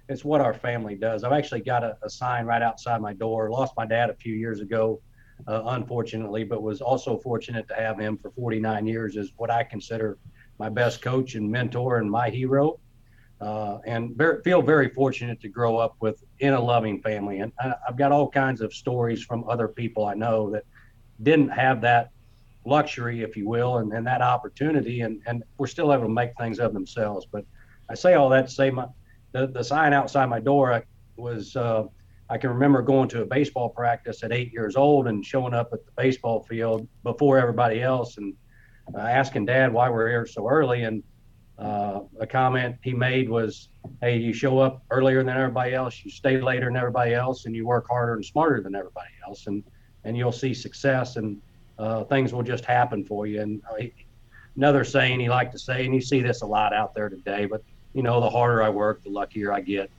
it's 0.09 0.25
what 0.25 0.41
our 0.41 0.53
family 0.53 0.95
does. 0.95 1.23
I've 1.23 1.31
actually 1.31 1.61
got 1.61 1.83
a, 1.83 1.97
a, 2.03 2.09
sign 2.09 2.45
right 2.45 2.61
outside 2.61 3.01
my 3.01 3.13
door. 3.13 3.49
Lost 3.49 3.73
my 3.75 3.85
dad 3.85 4.09
a 4.09 4.13
few 4.13 4.35
years 4.35 4.59
ago, 4.59 5.01
uh, 5.47 5.63
unfortunately, 5.65 6.43
but 6.43 6.61
was 6.61 6.81
also 6.81 7.17
fortunate 7.17 7.67
to 7.67 7.75
have 7.75 7.99
him 7.99 8.17
for 8.17 8.31
49 8.31 8.87
years 8.87 9.17
as 9.17 9.31
what 9.37 9.51
I 9.51 9.63
consider 9.63 10.17
my 10.57 10.69
best 10.69 11.01
coach 11.01 11.35
and 11.35 11.49
mentor 11.49 11.97
and 11.97 12.09
my 12.09 12.29
hero. 12.29 12.79
Uh, 13.41 13.79
and 13.85 14.19
feel 14.45 14.61
very 14.61 14.87
fortunate 14.87 15.41
to 15.41 15.49
grow 15.49 15.77
up 15.77 15.97
with 15.99 16.23
in 16.39 16.53
a 16.53 16.59
loving 16.59 17.01
family. 17.01 17.39
And 17.39 17.51
I, 17.59 17.73
I've 17.87 17.97
got 17.97 18.13
all 18.13 18.29
kinds 18.29 18.61
of 18.61 18.73
stories 18.73 19.21
from 19.23 19.43
other 19.49 19.67
people 19.67 20.05
I 20.05 20.13
know 20.13 20.49
that 20.51 20.63
didn't 21.21 21.49
have 21.49 21.81
that 21.81 22.11
luxury, 22.65 23.21
if 23.21 23.35
you 23.35 23.47
will, 23.47 23.77
and, 23.77 23.91
and 23.91 24.07
that 24.07 24.21
opportunity, 24.21 25.01
and, 25.01 25.21
and 25.25 25.43
we're 25.57 25.67
still 25.67 25.93
able 25.93 26.03
to 26.03 26.09
make 26.09 26.31
things 26.37 26.59
of 26.59 26.73
themselves. 26.73 27.27
But 27.29 27.45
I 27.89 27.95
say 27.95 28.13
all 28.13 28.29
that 28.29 28.47
to 28.47 28.53
say 28.53 28.71
my 28.71 28.87
the, 29.33 29.47
the 29.47 29.63
sign 29.63 29.91
outside 29.91 30.27
my 30.27 30.39
door 30.39 30.83
was 31.17 31.55
uh, 31.57 31.83
I 32.29 32.37
can 32.37 32.49
remember 32.49 32.81
going 32.81 33.07
to 33.09 33.21
a 33.21 33.25
baseball 33.25 33.69
practice 33.69 34.23
at 34.23 34.31
eight 34.31 34.51
years 34.51 34.75
old 34.75 35.07
and 35.07 35.23
showing 35.23 35.53
up 35.53 35.69
at 35.73 35.85
the 35.85 35.91
baseball 35.95 36.43
field 36.43 36.87
before 37.03 37.37
everybody 37.37 37.81
else 37.81 38.17
and 38.17 38.33
uh, 38.95 38.99
asking 38.99 39.45
dad 39.45 39.71
why 39.71 39.89
we're 39.89 40.09
here 40.09 40.25
so 40.25 40.49
early. 40.49 40.83
And 40.83 41.03
uh, 41.59 42.01
a 42.19 42.25
comment 42.25 42.77
he 42.83 42.93
made 42.93 43.29
was, 43.29 43.69
Hey, 44.01 44.17
you 44.17 44.33
show 44.33 44.57
up 44.57 44.83
earlier 44.89 45.23
than 45.23 45.37
everybody 45.37 45.73
else, 45.73 46.01
you 46.03 46.09
stay 46.09 46.41
later 46.41 46.65
than 46.65 46.75
everybody 46.75 47.13
else, 47.13 47.45
and 47.45 47.55
you 47.55 47.67
work 47.67 47.87
harder 47.87 48.15
and 48.15 48.25
smarter 48.25 48.61
than 48.61 48.75
everybody 48.75 49.11
else. 49.27 49.45
And, 49.45 49.63
and 50.03 50.17
you'll 50.17 50.31
see 50.31 50.53
success 50.53 51.17
and 51.17 51.39
uh, 51.77 52.05
things 52.05 52.33
will 52.33 52.43
just 52.43 52.65
happen 52.65 53.05
for 53.05 53.27
you. 53.27 53.41
And 53.41 53.61
uh, 53.69 53.75
he, 53.75 53.93
another 54.55 54.83
saying 54.83 55.19
he 55.19 55.29
liked 55.29 55.51
to 55.51 55.59
say, 55.59 55.85
and 55.85 55.93
you 55.93 56.01
see 56.01 56.21
this 56.21 56.41
a 56.41 56.45
lot 56.45 56.73
out 56.73 56.95
there 56.95 57.09
today, 57.09 57.45
but 57.45 57.63
you 57.93 58.01
know, 58.01 58.19
the 58.19 58.29
harder 58.29 58.63
I 58.63 58.69
work, 58.69 59.03
the 59.03 59.09
luckier 59.09 59.53
I 59.53 59.61
get. 59.61 59.89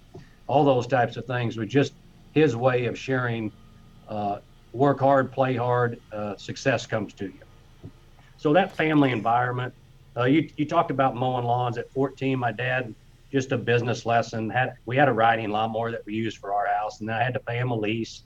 All 0.48 0.64
those 0.64 0.86
types 0.86 1.16
of 1.16 1.24
things 1.26 1.56
were 1.56 1.66
just 1.66 1.92
his 2.36 2.54
way 2.54 2.84
of 2.84 2.98
sharing 2.98 3.50
uh, 4.08 4.38
work 4.72 5.00
hard, 5.00 5.32
play 5.32 5.56
hard, 5.56 5.98
uh, 6.12 6.36
success 6.36 6.86
comes 6.86 7.14
to 7.14 7.24
you. 7.24 7.40
So 8.36 8.52
that 8.52 8.76
family 8.76 9.10
environment, 9.10 9.72
uh, 10.18 10.24
you, 10.24 10.50
you 10.58 10.66
talked 10.66 10.90
about 10.90 11.16
mowing 11.16 11.46
lawns 11.46 11.78
at 11.78 11.90
14. 11.92 12.38
My 12.38 12.52
dad, 12.52 12.94
just 13.32 13.52
a 13.52 13.56
business 13.56 14.04
lesson, 14.04 14.50
had 14.50 14.74
we 14.84 14.98
had 14.98 15.08
a 15.08 15.12
riding 15.12 15.48
lawnmower 15.48 15.90
that 15.90 16.04
we 16.04 16.12
used 16.12 16.36
for 16.36 16.52
our 16.52 16.66
house, 16.66 17.00
and 17.00 17.10
I 17.10 17.22
had 17.22 17.32
to 17.32 17.40
pay 17.40 17.56
him 17.56 17.70
a 17.70 17.76
lease 17.76 18.24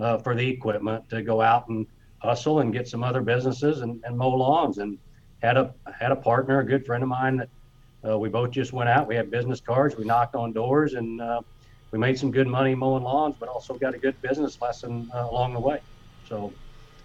uh, 0.00 0.18
for 0.18 0.34
the 0.34 0.46
equipment 0.46 1.08
to 1.10 1.22
go 1.22 1.40
out 1.40 1.68
and 1.68 1.86
hustle 2.18 2.60
and 2.60 2.72
get 2.72 2.88
some 2.88 3.04
other 3.04 3.20
businesses 3.20 3.82
and, 3.82 4.02
and 4.04 4.18
mow 4.18 4.30
lawns. 4.30 4.78
And 4.78 4.98
had 5.40 5.56
a 5.56 5.72
had 5.96 6.10
a 6.10 6.16
partner, 6.16 6.58
a 6.58 6.66
good 6.66 6.84
friend 6.84 7.04
of 7.04 7.08
mine 7.08 7.36
that 7.36 7.48
uh, 8.08 8.18
we 8.18 8.28
both 8.28 8.50
just 8.50 8.72
went 8.72 8.88
out. 8.88 9.06
We 9.06 9.14
had 9.14 9.30
business 9.30 9.60
cards. 9.60 9.96
We 9.96 10.04
knocked 10.04 10.34
on 10.34 10.52
doors, 10.52 10.94
and 10.94 11.20
uh, 11.20 11.42
we 11.92 11.98
made 11.98 12.18
some 12.18 12.30
good 12.30 12.48
money 12.48 12.74
mowing 12.74 13.04
lawns, 13.04 13.36
but 13.38 13.48
also 13.48 13.74
got 13.74 13.94
a 13.94 13.98
good 13.98 14.20
business 14.22 14.60
lesson 14.60 15.10
uh, 15.14 15.28
along 15.30 15.52
the 15.52 15.60
way. 15.60 15.80
So 16.28 16.52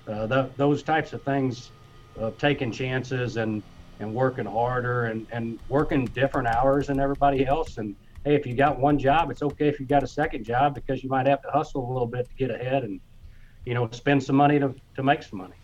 uh, 0.08 0.48
those 0.56 0.82
types 0.82 1.14
of 1.14 1.22
things 1.24 1.72
of 2.16 2.38
taking 2.38 2.72
chances 2.72 3.38
and 3.38 3.62
and 4.00 4.14
working 4.14 4.46
harder 4.46 5.06
and, 5.06 5.26
and 5.32 5.58
working 5.70 6.06
different 6.06 6.48
hours 6.48 6.88
than 6.88 7.00
everybody 7.00 7.48
else. 7.48 7.80
And 7.80 7.96
hey, 8.24 8.36
if 8.36 8.46
you 8.46 8.54
got 8.54 8.80
one 8.80 9.00
job, 9.00 9.32
it's 9.32 9.42
okay 9.42 9.68
if 9.68 9.80
you 9.80 9.88
got 9.88 10.04
a 10.04 10.08
second 10.08 10.44
job 10.44 10.76
because 10.76 11.04
you 11.04 11.10
might 11.10 11.26
have 11.26 11.42
to 11.42 11.50
hustle 11.50 11.90
a 11.90 11.92
little 11.92 12.08
bit 12.08 12.28
to 12.30 12.36
get 12.36 12.52
ahead 12.52 12.84
and 12.84 13.00
you 13.66 13.74
know 13.74 13.90
spend 13.92 14.24
some 14.24 14.36
money 14.36 14.60
to, 14.60 14.74
to 14.96 15.04
make 15.04 15.24
some 15.24 15.40
money. 15.40 15.56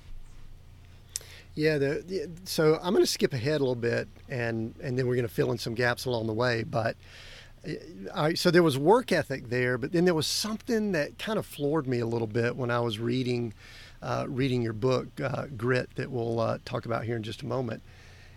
Yeah, 1.55 1.77
the, 1.77 2.03
the, 2.07 2.31
so 2.45 2.79
I'm 2.81 2.93
going 2.93 3.05
to 3.05 3.11
skip 3.11 3.31
ahead 3.33 3.61
a 3.61 3.63
little 3.63 3.75
bit, 3.75 4.07
and 4.27 4.73
and 4.81 4.97
then 4.97 5.07
we're 5.07 5.15
going 5.15 5.27
to 5.27 5.33
fill 5.33 5.51
in 5.51 5.57
some 5.57 5.75
gaps 5.75 6.05
along 6.05 6.27
the 6.27 6.33
way. 6.33 6.63
But 6.63 6.97
I, 8.13 8.33
so 8.33 8.51
there 8.51 8.63
was 8.63 8.77
work 8.77 9.11
ethic 9.11 9.49
there, 9.49 9.77
but 9.77 9.91
then 9.91 10.05
there 10.05 10.13
was 10.13 10.27
something 10.27 10.91
that 10.91 11.17
kind 11.17 11.39
of 11.39 11.45
floored 11.45 11.87
me 11.87 11.99
a 11.99 12.05
little 12.05 12.27
bit 12.27 12.55
when 12.55 12.69
I 12.69 12.79
was 12.79 12.99
reading 12.99 13.53
uh, 14.01 14.25
reading 14.27 14.61
your 14.61 14.73
book, 14.73 15.07
uh, 15.21 15.45
Grit, 15.55 15.89
that 15.95 16.11
we'll 16.11 16.39
uh, 16.39 16.57
talk 16.65 16.85
about 16.85 17.05
here 17.05 17.15
in 17.15 17.23
just 17.23 17.41
a 17.41 17.45
moment. 17.45 17.81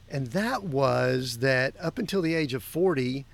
And 0.09 0.29
that 0.29 0.63
was 0.63 1.39
that 1.39 1.75
up 1.81 1.99
until 1.99 2.23
the 2.23 2.35
age 2.35 2.55
of 2.55 2.63
40, 2.63 3.27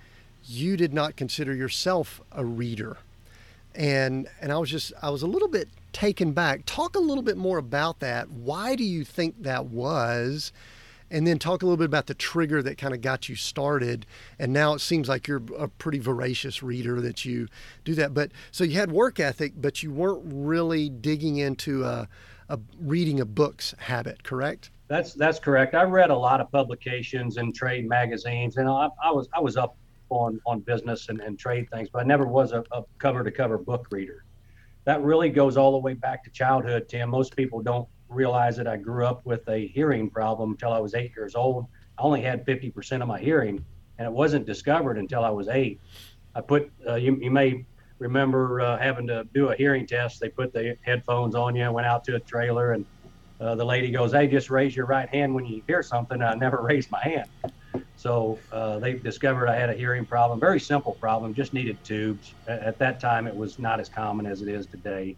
you 0.47 0.77
did 0.79 0.95
not 0.95 1.15
consider 1.15 1.55
yourself 1.55 2.23
a 2.33 2.45
reader. 2.45 2.97
And 3.75 4.29
and 4.41 4.53
I 4.53 4.59
was 4.59 4.71
just 4.71 4.93
I 5.03 5.11
was 5.11 5.23
a 5.23 5.27
little 5.27 5.49
bit 5.49 5.69
taken 5.93 6.33
back. 6.33 6.63
Talk 6.67 6.95
a 6.95 7.01
little 7.01 7.23
bit 7.23 7.37
more 7.37 7.59
about 7.59 8.01
that. 8.01 8.31
Why 8.31 8.75
do 8.75 8.85
you 8.85 9.05
think 9.05 9.43
that 9.43 9.67
was? 9.67 10.53
And 11.13 11.27
then 11.27 11.39
talk 11.39 11.63
a 11.63 11.67
little 11.67 11.77
bit 11.77 11.85
about 11.85 12.07
the 12.07 12.15
trigger 12.15 12.63
that 12.63 12.79
kind 12.79 12.95
of 12.95 13.03
got 13.03 13.29
you 13.29 13.37
started. 13.37 14.07
And 14.39 14.53
now 14.53 14.73
it 14.73 14.81
seems 14.81 15.09
like 15.09 15.29
you're 15.29 15.43
a 15.59 15.69
pretty 15.69 15.99
voracious 15.99 16.63
reader 16.63 17.01
that 17.03 17.25
you 17.25 17.49
do 17.85 17.95
that. 17.97 18.15
But 18.15 18.33
so 18.51 18.65
you 18.65 18.79
had 18.79 18.91
work 18.91 19.21
ethic, 19.21 19.53
but 19.57 19.83
you 19.83 19.93
weren't 19.93 20.23
really 20.25 20.89
digging 20.89 21.37
into 21.37 21.85
a, 21.85 22.09
a 22.49 22.59
reading 22.81 23.21
a 23.21 23.27
books 23.27 23.75
habit, 23.79 24.25
correct? 24.25 24.71
That's 24.89 25.13
that's 25.15 25.39
correct. 25.39 25.75
I 25.75 25.85
read 25.85 26.11
a 26.11 26.17
lot 26.17 26.41
of 26.41 26.51
publications 26.51 27.37
and 27.37 27.55
trade 27.55 27.89
magazines, 27.89 28.57
and 28.57 28.69
I, 28.69 28.89
I 29.03 29.11
was 29.11 29.29
I 29.35 29.41
was 29.41 29.57
up 29.57 29.77
on 30.09 30.41
on 30.47 30.61
business 30.61 31.09
and, 31.09 31.21
and 31.21 31.39
trade 31.39 31.71
things, 31.71 31.89
but 31.91 32.01
I 32.01 32.05
never 32.05 32.27
was 32.27 32.53
a, 32.53 32.65
a 32.73 32.83
cover 32.99 33.23
to 33.23 33.31
cover 33.31 33.59
book 33.59 33.87
reader 33.91 34.25
that 34.85 35.03
really 35.03 35.31
goes 35.31 35.57
all 35.57 35.73
the 35.73 35.79
way 35.79 35.95
back 35.95 36.25
to 36.25 36.31
childhood, 36.31 36.89
Tim. 36.89 37.11
Most 37.11 37.37
people 37.37 37.63
don't 37.63 37.89
realize 38.13 38.57
that 38.57 38.67
I 38.67 38.77
grew 38.77 39.07
up 39.07 39.25
with 39.25 39.49
a 39.49 39.67
hearing 39.69 40.11
problem 40.11 40.53
until 40.53 40.73
I 40.73 40.79
was 40.79 40.95
eight 40.95 41.13
years 41.17 41.35
old. 41.35 41.67
I 41.99 42.03
only 42.03 42.23
had 42.23 42.47
50% 42.47 43.03
of 43.03 43.09
my 43.09 43.21
hearing, 43.21 43.65
and 43.99 44.07
it 44.07 44.13
wasn't 44.13 44.47
discovered 44.47 44.99
until 44.99 45.25
I 45.25 45.31
was 45.31 45.49
eight. 45.49 45.81
I 46.35 46.41
put, 46.41 46.71
uh, 46.89 46.95
you, 46.95 47.19
you 47.21 47.31
may 47.31 47.65
remember 47.99 48.61
uh, 48.61 48.79
having 48.79 49.07
to 49.07 49.25
do 49.33 49.49
a 49.51 49.57
hearing 49.57 49.87
test. 49.87 50.21
They 50.21 50.29
put 50.29 50.53
the 50.53 50.77
headphones 50.83 51.35
on 51.35 51.55
you, 51.55 51.71
went 51.71 51.87
out 51.87 52.05
to 52.05 52.17
a 52.17 52.21
trailer, 52.21 52.73
and 52.73 52.85
uh, 53.41 53.55
the 53.55 53.65
lady 53.65 53.91
goes, 53.91 54.13
Hey, 54.13 54.27
just 54.27 54.51
raise 54.51 54.75
your 54.75 54.87
right 54.87 55.09
hand 55.09 55.35
when 55.35 55.45
you 55.45 55.63
hear 55.67 55.83
something. 55.83 56.23
I 56.23 56.35
never 56.35 56.63
raised 56.71 56.91
my 56.91 57.03
hand. 57.03 57.29
So 57.97 58.39
uh, 58.51 58.79
they 58.81 58.95
discovered 58.95 59.49
I 59.49 59.57
had 59.57 59.71
a 59.71 59.75
hearing 59.75 60.05
problem, 60.05 60.41
very 60.41 60.59
simple 60.61 60.95
problem, 61.01 61.35
just 61.35 61.53
needed 61.53 61.79
tubes. 61.85 62.35
At, 62.49 62.61
at 62.61 62.79
that 62.81 63.01
time, 63.01 63.27
it 63.27 63.35
was 63.35 63.59
not 63.59 63.81
as 63.81 63.89
common 63.89 64.27
as 64.27 64.43
it 64.43 64.49
is 64.49 64.67
today. 64.67 65.17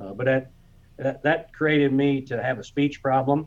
Uh, 0.00 0.14
but 0.14 0.26
that, 0.26 0.50
that, 0.96 1.22
that 1.22 1.52
created 1.52 1.92
me 1.92 2.20
to 2.22 2.42
have 2.42 2.58
a 2.58 2.64
speech 2.64 3.02
problem 3.02 3.46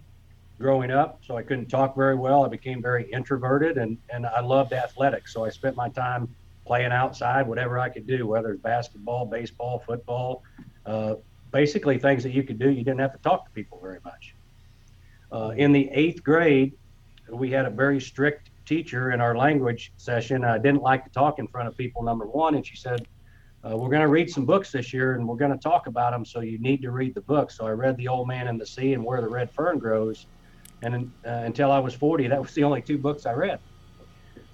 growing 0.59 0.91
up. 0.91 1.19
So 1.23 1.37
I 1.37 1.43
couldn't 1.43 1.67
talk 1.67 1.95
very 1.95 2.15
well. 2.15 2.43
I 2.45 2.49
became 2.49 2.81
very 2.81 3.09
introverted 3.11 3.77
and, 3.77 3.97
and 4.09 4.25
I 4.25 4.41
loved 4.41 4.73
athletics. 4.73 5.33
So 5.33 5.45
I 5.45 5.49
spent 5.49 5.75
my 5.75 5.89
time 5.89 6.27
playing 6.65 6.91
outside, 6.91 7.47
whatever 7.47 7.79
I 7.79 7.89
could 7.89 8.07
do, 8.07 8.27
whether 8.27 8.51
it's 8.51 8.61
basketball, 8.61 9.25
baseball, 9.25 9.79
football, 9.85 10.43
uh, 10.85 11.15
basically 11.51 11.97
things 11.97 12.23
that 12.23 12.31
you 12.31 12.43
could 12.43 12.59
do. 12.59 12.69
You 12.69 12.83
didn't 12.83 12.99
have 12.99 13.13
to 13.13 13.19
talk 13.19 13.45
to 13.45 13.51
people 13.51 13.79
very 13.81 13.99
much. 14.03 14.35
Uh, 15.31 15.53
in 15.55 15.71
the 15.71 15.89
eighth 15.91 16.23
grade, 16.23 16.73
we 17.29 17.51
had 17.51 17.65
a 17.65 17.69
very 17.69 17.99
strict 18.01 18.49
teacher 18.65 19.11
in 19.11 19.21
our 19.21 19.35
language 19.37 19.93
session. 19.97 20.43
I 20.43 20.57
didn't 20.57 20.81
like 20.81 21.05
to 21.05 21.09
talk 21.11 21.39
in 21.39 21.47
front 21.47 21.67
of 21.67 21.77
people, 21.77 22.03
number 22.03 22.25
one. 22.25 22.55
And 22.55 22.65
she 22.65 22.75
said, 22.75 23.07
uh, 23.67 23.75
We're 23.75 23.89
going 23.89 24.01
to 24.01 24.07
read 24.07 24.29
some 24.29 24.45
books 24.45 24.71
this 24.71 24.93
year 24.93 25.15
and 25.15 25.27
we're 25.27 25.35
going 25.35 25.51
to 25.51 25.57
talk 25.57 25.87
about 25.87 26.11
them. 26.11 26.25
So 26.25 26.41
you 26.41 26.57
need 26.59 26.81
to 26.83 26.91
read 26.91 27.15
the 27.15 27.21
books. 27.21 27.57
So 27.57 27.65
I 27.65 27.71
read 27.71 27.97
The 27.97 28.07
Old 28.07 28.27
Man 28.27 28.47
and 28.47 28.59
the 28.59 28.65
Sea 28.65 28.93
and 28.93 29.03
Where 29.03 29.21
the 29.21 29.29
Red 29.29 29.51
Fern 29.51 29.79
Grows. 29.79 30.25
And 30.83 31.11
uh, 31.25 31.29
until 31.29 31.71
I 31.71 31.79
was 31.79 31.93
40, 31.93 32.27
that 32.27 32.41
was 32.41 32.53
the 32.53 32.63
only 32.63 32.81
two 32.81 32.97
books 32.97 33.25
I 33.25 33.33
read. 33.33 33.59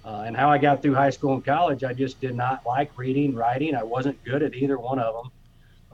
Uh, 0.04 0.24
and 0.26 0.36
how 0.36 0.50
I 0.50 0.58
got 0.58 0.82
through 0.82 0.94
high 0.94 1.10
school 1.10 1.34
and 1.34 1.44
college, 1.44 1.84
I 1.84 1.92
just 1.92 2.20
did 2.20 2.34
not 2.34 2.64
like 2.66 2.90
reading, 2.96 3.34
writing. 3.34 3.74
I 3.74 3.82
wasn't 3.82 4.22
good 4.24 4.42
at 4.42 4.54
either 4.54 4.78
one 4.78 4.98
of 4.98 5.14
them 5.14 5.32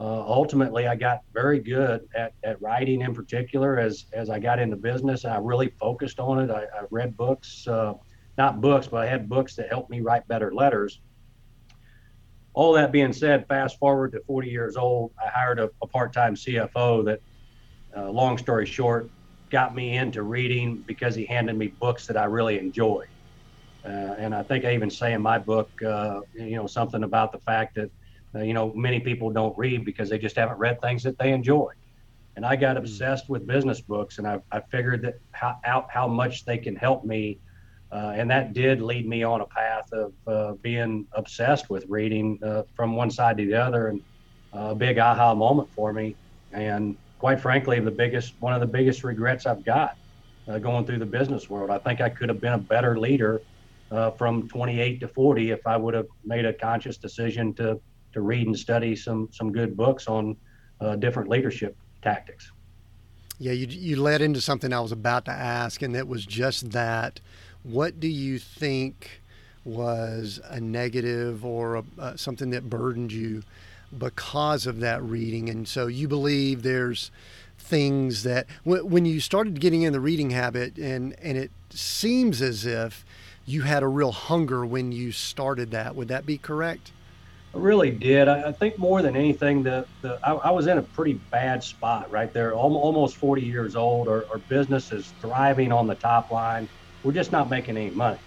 uh, 0.01 0.23
ultimately 0.25 0.87
I 0.87 0.95
got 0.95 1.21
very 1.31 1.59
good 1.59 2.09
at, 2.15 2.33
at 2.43 2.59
writing 2.59 3.01
in 3.01 3.13
particular 3.13 3.77
as, 3.77 4.07
as 4.13 4.31
I 4.31 4.39
got 4.39 4.57
into 4.57 4.75
business 4.75 5.25
and 5.25 5.33
I 5.33 5.37
really 5.37 5.69
focused 5.79 6.19
on 6.19 6.39
it. 6.39 6.49
I, 6.49 6.63
I 6.63 6.85
read 6.89 7.15
books, 7.15 7.67
uh, 7.67 7.93
not 8.35 8.61
books, 8.61 8.87
but 8.87 9.03
I 9.03 9.05
had 9.05 9.29
books 9.29 9.55
that 9.57 9.69
helped 9.69 9.91
me 9.91 10.01
write 10.01 10.27
better 10.27 10.51
letters. 10.51 11.01
All 12.53 12.73
that 12.73 12.91
being 12.91 13.13
said, 13.13 13.47
fast 13.47 13.79
forward 13.79 14.11
to 14.13 14.21
40 14.21 14.49
years 14.49 14.75
old, 14.75 15.11
I 15.23 15.29
hired 15.29 15.59
a, 15.59 15.69
a 15.81 15.87
part-time 15.87 16.35
CFO 16.35 17.05
that, 17.05 17.21
uh, 17.95 18.09
long 18.09 18.37
story 18.37 18.65
short, 18.65 19.09
got 19.49 19.75
me 19.75 19.97
into 19.97 20.23
reading 20.23 20.83
because 20.87 21.15
he 21.15 21.25
handed 21.25 21.57
me 21.57 21.67
books 21.67 22.07
that 22.07 22.17
I 22.17 22.25
really 22.25 22.57
enjoy. 22.57 23.05
Uh, 23.83 23.87
and 24.17 24.35
I 24.35 24.43
think 24.43 24.65
I 24.65 24.73
even 24.73 24.89
say 24.89 25.13
in 25.13 25.21
my 25.21 25.39
book, 25.39 25.69
uh, 25.83 26.21
you 26.33 26.55
know, 26.55 26.67
something 26.67 27.03
about 27.03 27.31
the 27.31 27.39
fact 27.39 27.75
that 27.75 27.89
uh, 28.33 28.39
you 28.39 28.53
know, 28.53 28.71
many 28.73 28.99
people 28.99 29.29
don't 29.29 29.57
read 29.57 29.83
because 29.83 30.09
they 30.09 30.17
just 30.17 30.35
haven't 30.35 30.57
read 30.57 30.79
things 30.81 31.03
that 31.03 31.17
they 31.17 31.33
enjoy. 31.33 31.73
And 32.35 32.45
I 32.45 32.55
got 32.55 32.77
hmm. 32.77 32.83
obsessed 32.83 33.29
with 33.29 33.45
business 33.45 33.81
books, 33.81 34.17
and 34.17 34.27
I, 34.27 34.39
I 34.51 34.61
figured 34.71 35.01
that 35.03 35.19
how, 35.31 35.57
out 35.65 35.87
how 35.89 36.07
much 36.07 36.45
they 36.45 36.57
can 36.57 36.75
help 36.75 37.03
me. 37.03 37.39
Uh, 37.91 38.13
and 38.15 38.29
that 38.31 38.53
did 38.53 38.81
lead 38.81 39.07
me 39.07 39.21
on 39.23 39.41
a 39.41 39.45
path 39.45 39.91
of 39.91 40.13
uh, 40.25 40.53
being 40.61 41.05
obsessed 41.11 41.69
with 41.69 41.85
reading 41.89 42.39
uh, 42.43 42.63
from 42.73 42.95
one 42.95 43.11
side 43.11 43.37
to 43.37 43.45
the 43.45 43.53
other, 43.53 43.87
and 43.87 44.01
a 44.53 44.75
big 44.75 44.97
aha 44.97 45.33
moment 45.33 45.69
for 45.73 45.91
me. 45.91 46.15
And 46.53 46.95
quite 47.19 47.39
frankly, 47.39 47.79
the 47.79 47.91
biggest 47.91 48.33
one 48.39 48.53
of 48.53 48.61
the 48.61 48.67
biggest 48.67 49.03
regrets 49.03 49.45
I've 49.45 49.63
got 49.65 49.97
uh, 50.47 50.57
going 50.57 50.85
through 50.85 50.99
the 50.99 51.05
business 51.05 51.49
world. 51.49 51.69
I 51.69 51.77
think 51.77 52.01
I 52.01 52.09
could 52.09 52.29
have 52.29 52.41
been 52.41 52.53
a 52.53 52.57
better 52.57 52.97
leader 52.97 53.41
uh, 53.91 54.11
from 54.11 54.47
28 54.47 54.99
to 55.01 55.07
40 55.07 55.51
if 55.51 55.67
I 55.67 55.77
would 55.77 55.93
have 55.93 56.07
made 56.23 56.45
a 56.45 56.53
conscious 56.53 56.97
decision 56.97 57.53
to 57.55 57.79
to 58.13 58.21
read 58.21 58.47
and 58.47 58.57
study 58.57 58.95
some 58.95 59.29
some 59.31 59.51
good 59.51 59.77
books 59.77 60.07
on 60.07 60.35
uh, 60.81 60.95
different 60.95 61.29
leadership 61.29 61.75
tactics. 62.01 62.51
Yeah, 63.39 63.53
you 63.53 63.67
you 63.67 63.95
led 63.95 64.21
into 64.21 64.41
something 64.41 64.73
I 64.73 64.79
was 64.79 64.91
about 64.91 65.25
to 65.25 65.31
ask, 65.31 65.81
and 65.81 65.95
it 65.95 66.07
was 66.07 66.25
just 66.25 66.71
that. 66.71 67.19
What 67.63 67.99
do 67.99 68.07
you 68.07 68.39
think 68.39 69.21
was 69.63 70.39
a 70.49 70.59
negative 70.59 71.45
or 71.45 71.75
a, 71.75 71.83
uh, 71.99 72.15
something 72.15 72.49
that 72.49 72.69
burdened 72.69 73.11
you 73.11 73.43
because 73.97 74.65
of 74.65 74.79
that 74.79 75.03
reading? 75.03 75.49
And 75.49 75.67
so 75.67 75.87
you 75.87 76.07
believe 76.07 76.63
there's 76.63 77.11
things 77.57 78.23
that 78.23 78.47
when 78.63 79.05
you 79.05 79.19
started 79.19 79.59
getting 79.59 79.83
in 79.83 79.93
the 79.93 79.99
reading 79.99 80.31
habit 80.31 80.77
and 80.77 81.15
and 81.21 81.37
it 81.37 81.51
seems 81.69 82.41
as 82.41 82.65
if 82.65 83.05
you 83.45 83.61
had 83.61 83.83
a 83.83 83.87
real 83.87 84.11
hunger 84.11 84.65
when 84.65 84.91
you 84.91 85.11
started 85.11 85.71
that 85.71 85.95
would 85.95 86.07
that 86.07 86.25
be 86.25 86.37
correct 86.37 86.91
I 87.53 87.57
really 87.57 87.91
did. 87.91 88.29
I, 88.29 88.49
I 88.49 88.51
think 88.53 88.77
more 88.77 89.01
than 89.01 89.15
anything, 89.15 89.61
the, 89.61 89.85
the 90.01 90.17
I, 90.23 90.33
I, 90.33 90.51
was 90.51 90.67
in 90.67 90.77
a 90.77 90.81
pretty 90.81 91.13
bad 91.13 91.61
spot 91.61 92.09
right 92.09 92.31
there. 92.31 92.53
Almost 92.53 93.17
40 93.17 93.41
years 93.41 93.75
old. 93.75 94.07
Our, 94.07 94.25
our 94.31 94.37
business 94.37 94.93
is 94.93 95.13
thriving 95.19 95.73
on 95.73 95.85
the 95.85 95.95
top 95.95 96.31
line. 96.31 96.69
We're 97.03 97.11
just 97.13 97.31
not 97.31 97.49
making 97.49 97.77
any 97.77 97.89
money. 97.89 98.19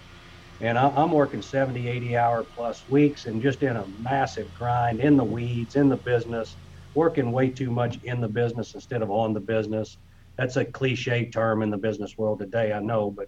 And 0.61 0.77
I, 0.77 0.89
I'm 0.89 1.11
working 1.11 1.41
70, 1.41 1.87
80 1.87 2.17
hour 2.17 2.43
plus 2.43 2.87
weeks 2.89 3.25
and 3.25 3.41
just 3.41 3.61
in 3.63 3.75
a 3.75 3.85
massive 3.99 4.53
grind 4.53 4.99
in 4.99 5.17
the 5.17 5.23
weeds, 5.23 5.75
in 5.75 5.89
the 5.89 5.97
business, 5.97 6.55
working 6.93 7.31
way 7.31 7.49
too 7.49 7.71
much 7.71 7.99
in 8.03 8.21
the 8.21 8.27
business 8.27 8.73
instead 8.73 9.01
of 9.01 9.11
on 9.11 9.33
the 9.33 9.39
business. 9.39 9.97
That's 10.37 10.55
a 10.55 10.65
cliche 10.65 11.29
term 11.29 11.61
in 11.61 11.69
the 11.69 11.77
business 11.77 12.17
world 12.17 12.39
today, 12.39 12.73
I 12.73 12.79
know, 12.79 13.11
but 13.11 13.27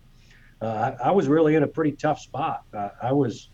uh, 0.61 0.95
I, 1.01 1.09
I, 1.09 1.11
was 1.11 1.27
really 1.27 1.55
in 1.55 1.63
a 1.63 1.67
pretty 1.67 1.91
tough 1.91 2.19
spot. 2.19 2.63
Uh, 2.73 2.89
I 3.01 3.11
was 3.11 3.49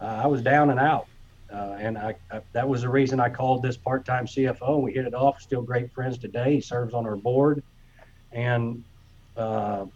uh, 0.00 0.22
I 0.24 0.26
was 0.26 0.42
down 0.42 0.70
and 0.70 0.80
out. 0.80 1.06
Uh, 1.52 1.76
and 1.78 1.98
I, 1.98 2.14
I, 2.30 2.40
that 2.52 2.68
was 2.68 2.82
the 2.82 2.88
reason 2.88 3.18
I 3.18 3.28
called 3.28 3.62
this 3.62 3.76
part-time 3.76 4.26
CFO. 4.26 4.80
We 4.80 4.92
hit 4.92 5.04
it 5.04 5.14
off. 5.14 5.40
Still 5.40 5.62
great 5.62 5.92
friends 5.92 6.16
today. 6.16 6.54
He 6.54 6.60
serves 6.60 6.94
on 6.94 7.06
our 7.06 7.16
board, 7.16 7.62
and 8.30 8.84
uh, 9.36 9.86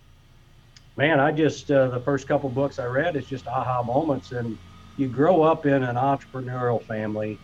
man, 0.97 1.21
I 1.21 1.33
just 1.33 1.71
uh, 1.71 1.89
the 1.89 2.01
first 2.01 2.29
couple 2.29 2.51
books 2.51 2.79
I 2.79 2.85
read 2.85 3.17
is 3.17 3.27
just 3.27 3.47
aha 3.47 3.83
moments. 3.83 4.33
And 4.33 4.59
you 4.97 5.09
grow 5.09 5.43
up 5.43 5.67
in 5.67 5.83
an 5.83 5.97
entrepreneurial 5.97 6.85
family, 6.85 7.41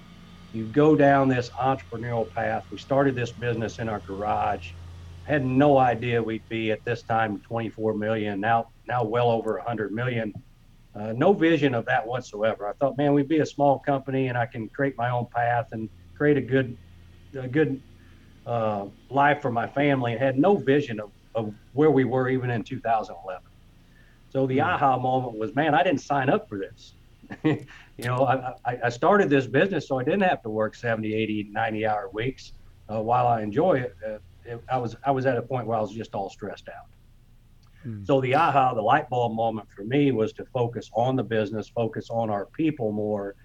you 0.52 0.66
go 0.66 0.96
down 0.96 1.28
this 1.28 1.50
entrepreneurial 1.60 2.26
path. 2.36 2.64
We 2.70 2.78
started 2.78 3.16
this 3.16 3.32
business 3.32 3.78
in 3.78 3.88
our 3.88 4.00
garage. 4.00 4.66
Had 5.24 5.44
no 5.44 5.78
idea 5.78 6.22
we'd 6.22 6.48
be 6.48 6.70
at 6.72 6.80
this 6.84 7.02
time 7.04 7.40
24 7.46 7.94
million. 7.94 8.40
Now, 8.40 8.66
now 8.86 9.04
well 9.04 9.30
over 9.30 9.54
100 9.58 9.92
million 9.92 10.32
uh, 10.94 11.12
no 11.16 11.32
vision 11.32 11.74
of 11.74 11.84
that 11.86 12.06
whatsoever. 12.06 12.68
I 12.68 12.72
thought, 12.80 12.98
man, 12.98 13.14
we'd 13.14 13.28
be 13.28 13.38
a 13.38 13.46
small 13.46 13.78
company 13.78 14.26
and 14.28 14.36
I 14.36 14.46
can 14.46 14.68
create 14.74 14.94
my 14.98 15.10
own 15.10 15.26
path 15.34 15.66
and 15.72 15.88
create 16.16 16.36
a 16.36 16.40
good, 16.40 16.76
a 17.38 17.46
good 17.46 17.80
uh, 18.44 18.86
life 19.08 19.40
for 19.40 19.52
my 19.52 19.68
family, 19.68 20.12
and 20.12 20.20
had 20.20 20.38
no 20.38 20.56
vision 20.56 20.98
of, 20.98 21.10
of 21.34 21.54
where 21.72 21.90
we 21.90 22.04
were 22.04 22.28
even 22.28 22.50
in 22.50 22.62
2011. 22.62 23.42
So 24.30 24.46
the 24.46 24.58
hmm. 24.58 24.64
aha 24.64 24.98
moment 24.98 25.38
was, 25.38 25.54
man, 25.54 25.74
I 25.74 25.82
didn't 25.82 26.00
sign 26.00 26.30
up 26.30 26.48
for 26.48 26.58
this. 26.58 26.94
you 27.44 28.04
know, 28.04 28.24
I, 28.64 28.76
I, 28.84 28.88
started 28.88 29.30
this 29.30 29.46
business 29.46 29.86
so 29.86 30.00
I 30.00 30.04
didn't 30.04 30.22
have 30.22 30.42
to 30.42 30.50
work 30.50 30.74
70, 30.74 31.14
80, 31.14 31.50
90 31.52 31.86
hour 31.86 32.10
weeks. 32.12 32.54
Uh, 32.88 33.00
while 33.00 33.28
I 33.28 33.42
enjoy 33.42 33.74
it, 33.74 33.96
uh, 34.04 34.18
it, 34.44 34.60
I 34.68 34.78
was 34.78 34.96
I 35.04 35.12
was 35.12 35.26
at 35.26 35.36
a 35.36 35.42
point 35.42 35.68
where 35.68 35.78
I 35.78 35.80
was 35.80 35.92
just 35.92 36.12
all 36.16 36.28
stressed 36.28 36.68
out. 36.68 36.86
Hmm. 37.84 38.04
So 38.04 38.20
the 38.20 38.34
aha, 38.34 38.74
the 38.74 38.82
light 38.82 39.08
bulb 39.08 39.34
moment 39.36 39.68
for 39.70 39.84
me 39.84 40.10
was 40.10 40.32
to 40.34 40.44
focus 40.46 40.90
on 40.92 41.14
the 41.14 41.22
business, 41.22 41.68
focus 41.68 42.10
on 42.10 42.30
our 42.30 42.46
people 42.46 42.90
more, 42.90 43.36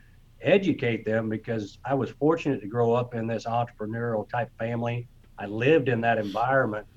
educate 0.42 1.06
them 1.06 1.30
because 1.30 1.78
I 1.86 1.94
was 1.94 2.10
fortunate 2.10 2.62
to 2.62 2.68
grow 2.68 2.94
up 2.94 3.14
in 3.14 3.28
this 3.28 3.46
entrepreneurial 3.46 4.28
type 4.28 4.50
family. 4.58 5.08
I 5.38 5.46
lived 5.46 5.90
in 5.90 6.02
that 6.02 6.18
environment 6.18 6.88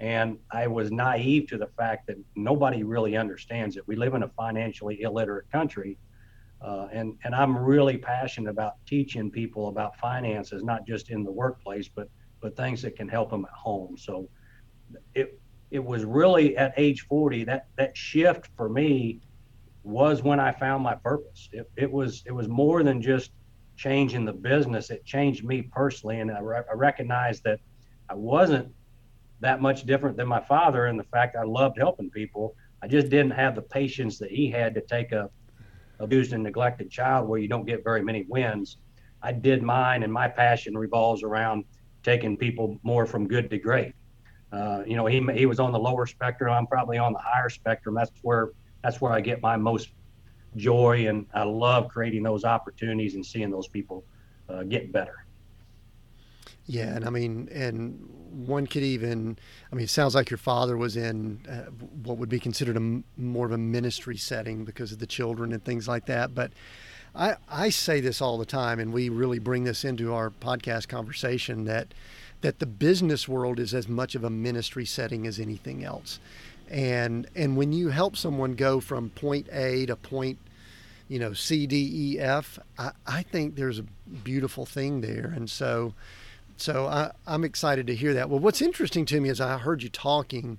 and 0.00 0.38
I 0.50 0.66
was 0.66 0.90
naive 0.90 1.48
to 1.48 1.58
the 1.58 1.66
fact 1.66 2.06
that 2.06 2.16
nobody 2.36 2.82
really 2.82 3.16
understands 3.16 3.76
it. 3.76 3.86
We 3.86 3.96
live 3.96 4.14
in 4.14 4.22
a 4.22 4.28
financially 4.28 5.02
illiterate 5.02 5.50
country. 5.50 5.98
Uh, 6.60 6.88
and, 6.92 7.16
and 7.24 7.34
I'm 7.34 7.56
really 7.56 7.96
passionate 7.96 8.50
about 8.50 8.74
teaching 8.86 9.30
people 9.30 9.68
about 9.68 9.96
finances, 9.98 10.62
not 10.62 10.86
just 10.86 11.10
in 11.10 11.24
the 11.24 11.30
workplace, 11.30 11.88
but, 11.88 12.08
but 12.40 12.56
things 12.56 12.82
that 12.82 12.96
can 12.96 13.08
help 13.08 13.30
them 13.30 13.44
at 13.44 13.52
home. 13.52 13.96
So 13.96 14.28
it, 15.14 15.40
it 15.70 15.84
was 15.84 16.04
really 16.04 16.56
at 16.56 16.72
age 16.76 17.02
40 17.02 17.44
that 17.44 17.66
that 17.76 17.96
shift 17.96 18.48
for 18.56 18.68
me 18.68 19.20
was 19.82 20.22
when 20.22 20.40
I 20.40 20.52
found 20.52 20.82
my 20.82 20.94
purpose. 20.94 21.48
It, 21.52 21.70
it 21.76 21.90
was 21.90 22.22
it 22.26 22.32
was 22.32 22.48
more 22.48 22.82
than 22.82 23.02
just 23.02 23.32
changing 23.76 24.24
the 24.24 24.32
business. 24.32 24.90
It 24.90 25.04
changed 25.04 25.44
me 25.44 25.62
personally, 25.62 26.20
and 26.20 26.30
I, 26.30 26.40
re- 26.40 26.62
I 26.70 26.74
recognized 26.74 27.44
that 27.44 27.60
I 28.08 28.14
wasn't 28.14 28.72
that 29.40 29.60
much 29.60 29.84
different 29.84 30.16
than 30.16 30.28
my 30.28 30.40
father 30.40 30.86
in 30.86 30.96
the 30.96 31.04
fact 31.04 31.36
I 31.36 31.44
loved 31.44 31.78
helping 31.78 32.10
people. 32.10 32.54
I 32.82 32.88
just 32.88 33.08
didn't 33.08 33.32
have 33.32 33.54
the 33.54 33.62
patience 33.62 34.18
that 34.18 34.30
he 34.30 34.50
had 34.50 34.74
to 34.74 34.80
take 34.80 35.12
a 35.12 35.30
abused 36.00 36.32
and 36.32 36.42
neglected 36.42 36.90
child 36.90 37.28
where 37.28 37.38
you 37.38 37.48
don't 37.48 37.66
get 37.66 37.82
very 37.82 38.02
many 38.02 38.24
wins. 38.28 38.78
I 39.22 39.32
did 39.32 39.62
mine, 39.62 40.04
and 40.04 40.12
my 40.12 40.28
passion 40.28 40.76
revolves 40.76 41.22
around 41.22 41.64
taking 42.02 42.36
people 42.36 42.78
more 42.82 43.04
from 43.04 43.26
good 43.26 43.50
to 43.50 43.58
great. 43.58 43.94
Uh, 44.52 44.82
you 44.86 44.96
know, 44.96 45.06
he 45.06 45.20
he 45.34 45.46
was 45.46 45.60
on 45.60 45.72
the 45.72 45.78
lower 45.78 46.06
spectrum. 46.06 46.52
I'm 46.52 46.66
probably 46.66 46.98
on 46.98 47.12
the 47.12 47.18
higher 47.18 47.48
spectrum. 47.48 47.94
That's 47.94 48.12
where 48.22 48.50
that's 48.82 49.00
where 49.00 49.12
I 49.12 49.20
get 49.20 49.42
my 49.42 49.56
most 49.56 49.92
joy, 50.56 51.08
and 51.08 51.26
I 51.34 51.42
love 51.42 51.88
creating 51.88 52.22
those 52.22 52.44
opportunities 52.44 53.14
and 53.14 53.26
seeing 53.26 53.50
those 53.50 53.68
people 53.68 54.04
uh, 54.48 54.62
get 54.62 54.92
better. 54.92 55.26
Yeah, 56.66 56.94
and 56.94 57.04
I 57.04 57.10
mean, 57.10 57.48
and 57.50 57.98
one 58.30 58.66
could 58.66 58.82
even, 58.82 59.38
I 59.72 59.74
mean, 59.74 59.84
it 59.84 59.90
sounds 59.90 60.14
like 60.14 60.30
your 60.30 60.38
father 60.38 60.76
was 60.76 60.96
in 60.96 61.40
uh, 61.48 61.70
what 62.02 62.18
would 62.18 62.28
be 62.28 62.40
considered 62.40 62.76
a 62.76 63.02
more 63.20 63.46
of 63.46 63.52
a 63.52 63.58
ministry 63.58 64.16
setting 64.16 64.64
because 64.64 64.92
of 64.92 64.98
the 64.98 65.06
children 65.06 65.52
and 65.52 65.64
things 65.64 65.88
like 65.88 66.06
that. 66.06 66.34
But 66.34 66.52
I 67.14 67.36
I 67.48 67.70
say 67.70 68.00
this 68.00 68.20
all 68.20 68.38
the 68.38 68.46
time, 68.46 68.78
and 68.78 68.92
we 68.92 69.08
really 69.08 69.38
bring 69.38 69.64
this 69.64 69.84
into 69.84 70.14
our 70.14 70.30
podcast 70.30 70.88
conversation 70.88 71.64
that 71.64 71.88
that 72.40 72.58
the 72.60 72.66
business 72.66 73.28
world 73.28 73.58
is 73.58 73.74
as 73.74 73.88
much 73.88 74.14
of 74.14 74.24
a 74.24 74.30
ministry 74.30 74.84
setting 74.84 75.26
as 75.26 75.40
anything 75.40 75.84
else. 75.84 76.20
And 76.70 77.26
and 77.34 77.56
when 77.56 77.72
you 77.72 77.88
help 77.88 78.16
someone 78.16 78.54
go 78.54 78.80
from 78.80 79.10
point 79.10 79.48
A 79.52 79.86
to 79.86 79.96
point, 79.96 80.38
you 81.08 81.18
know, 81.18 81.32
C, 81.32 81.66
D, 81.66 81.90
E, 81.92 82.20
F, 82.20 82.58
I, 82.78 82.92
I 83.06 83.22
think 83.22 83.56
there's 83.56 83.78
a 83.78 83.84
beautiful 84.22 84.66
thing 84.66 85.00
there. 85.00 85.32
And 85.34 85.50
so 85.50 85.94
so 86.60 86.86
I, 86.86 87.12
I'm 87.26 87.44
excited 87.44 87.86
to 87.86 87.94
hear 87.94 88.14
that. 88.14 88.28
Well, 88.28 88.40
what's 88.40 88.60
interesting 88.60 89.04
to 89.06 89.20
me 89.20 89.28
as 89.28 89.40
I 89.40 89.58
heard 89.58 89.82
you 89.82 89.88
talking 89.88 90.58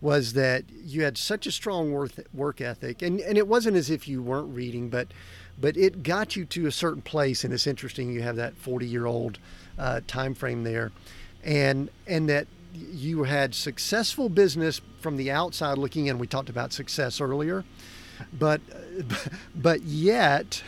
was 0.00 0.32
that 0.32 0.64
you 0.70 1.02
had 1.02 1.18
such 1.18 1.46
a 1.46 1.52
strong 1.52 1.92
work, 1.92 2.12
work 2.32 2.60
ethic 2.60 3.02
and, 3.02 3.20
and 3.20 3.36
it 3.36 3.46
wasn't 3.46 3.76
as 3.76 3.90
if 3.90 4.08
you 4.08 4.22
weren't 4.22 4.54
reading, 4.54 4.88
but 4.88 5.08
but 5.60 5.76
it 5.76 6.02
got 6.02 6.36
you 6.36 6.46
to 6.46 6.66
a 6.66 6.72
certain 6.72 7.02
place 7.02 7.44
and 7.44 7.52
it's 7.52 7.66
interesting 7.66 8.10
you 8.10 8.22
have 8.22 8.36
that 8.36 8.54
40 8.56 8.86
year 8.86 9.04
old 9.04 9.38
uh, 9.78 10.00
time 10.06 10.34
frame 10.34 10.64
there 10.64 10.90
and 11.44 11.90
and 12.06 12.28
that 12.28 12.46
you 12.74 13.24
had 13.24 13.54
successful 13.54 14.28
business 14.28 14.80
from 15.00 15.16
the 15.16 15.30
outside 15.30 15.78
looking 15.78 16.06
in. 16.06 16.18
We 16.18 16.26
talked 16.26 16.48
about 16.48 16.72
success 16.72 17.20
earlier, 17.20 17.64
but 18.38 18.60
but 19.54 19.82
yet, 19.82 20.62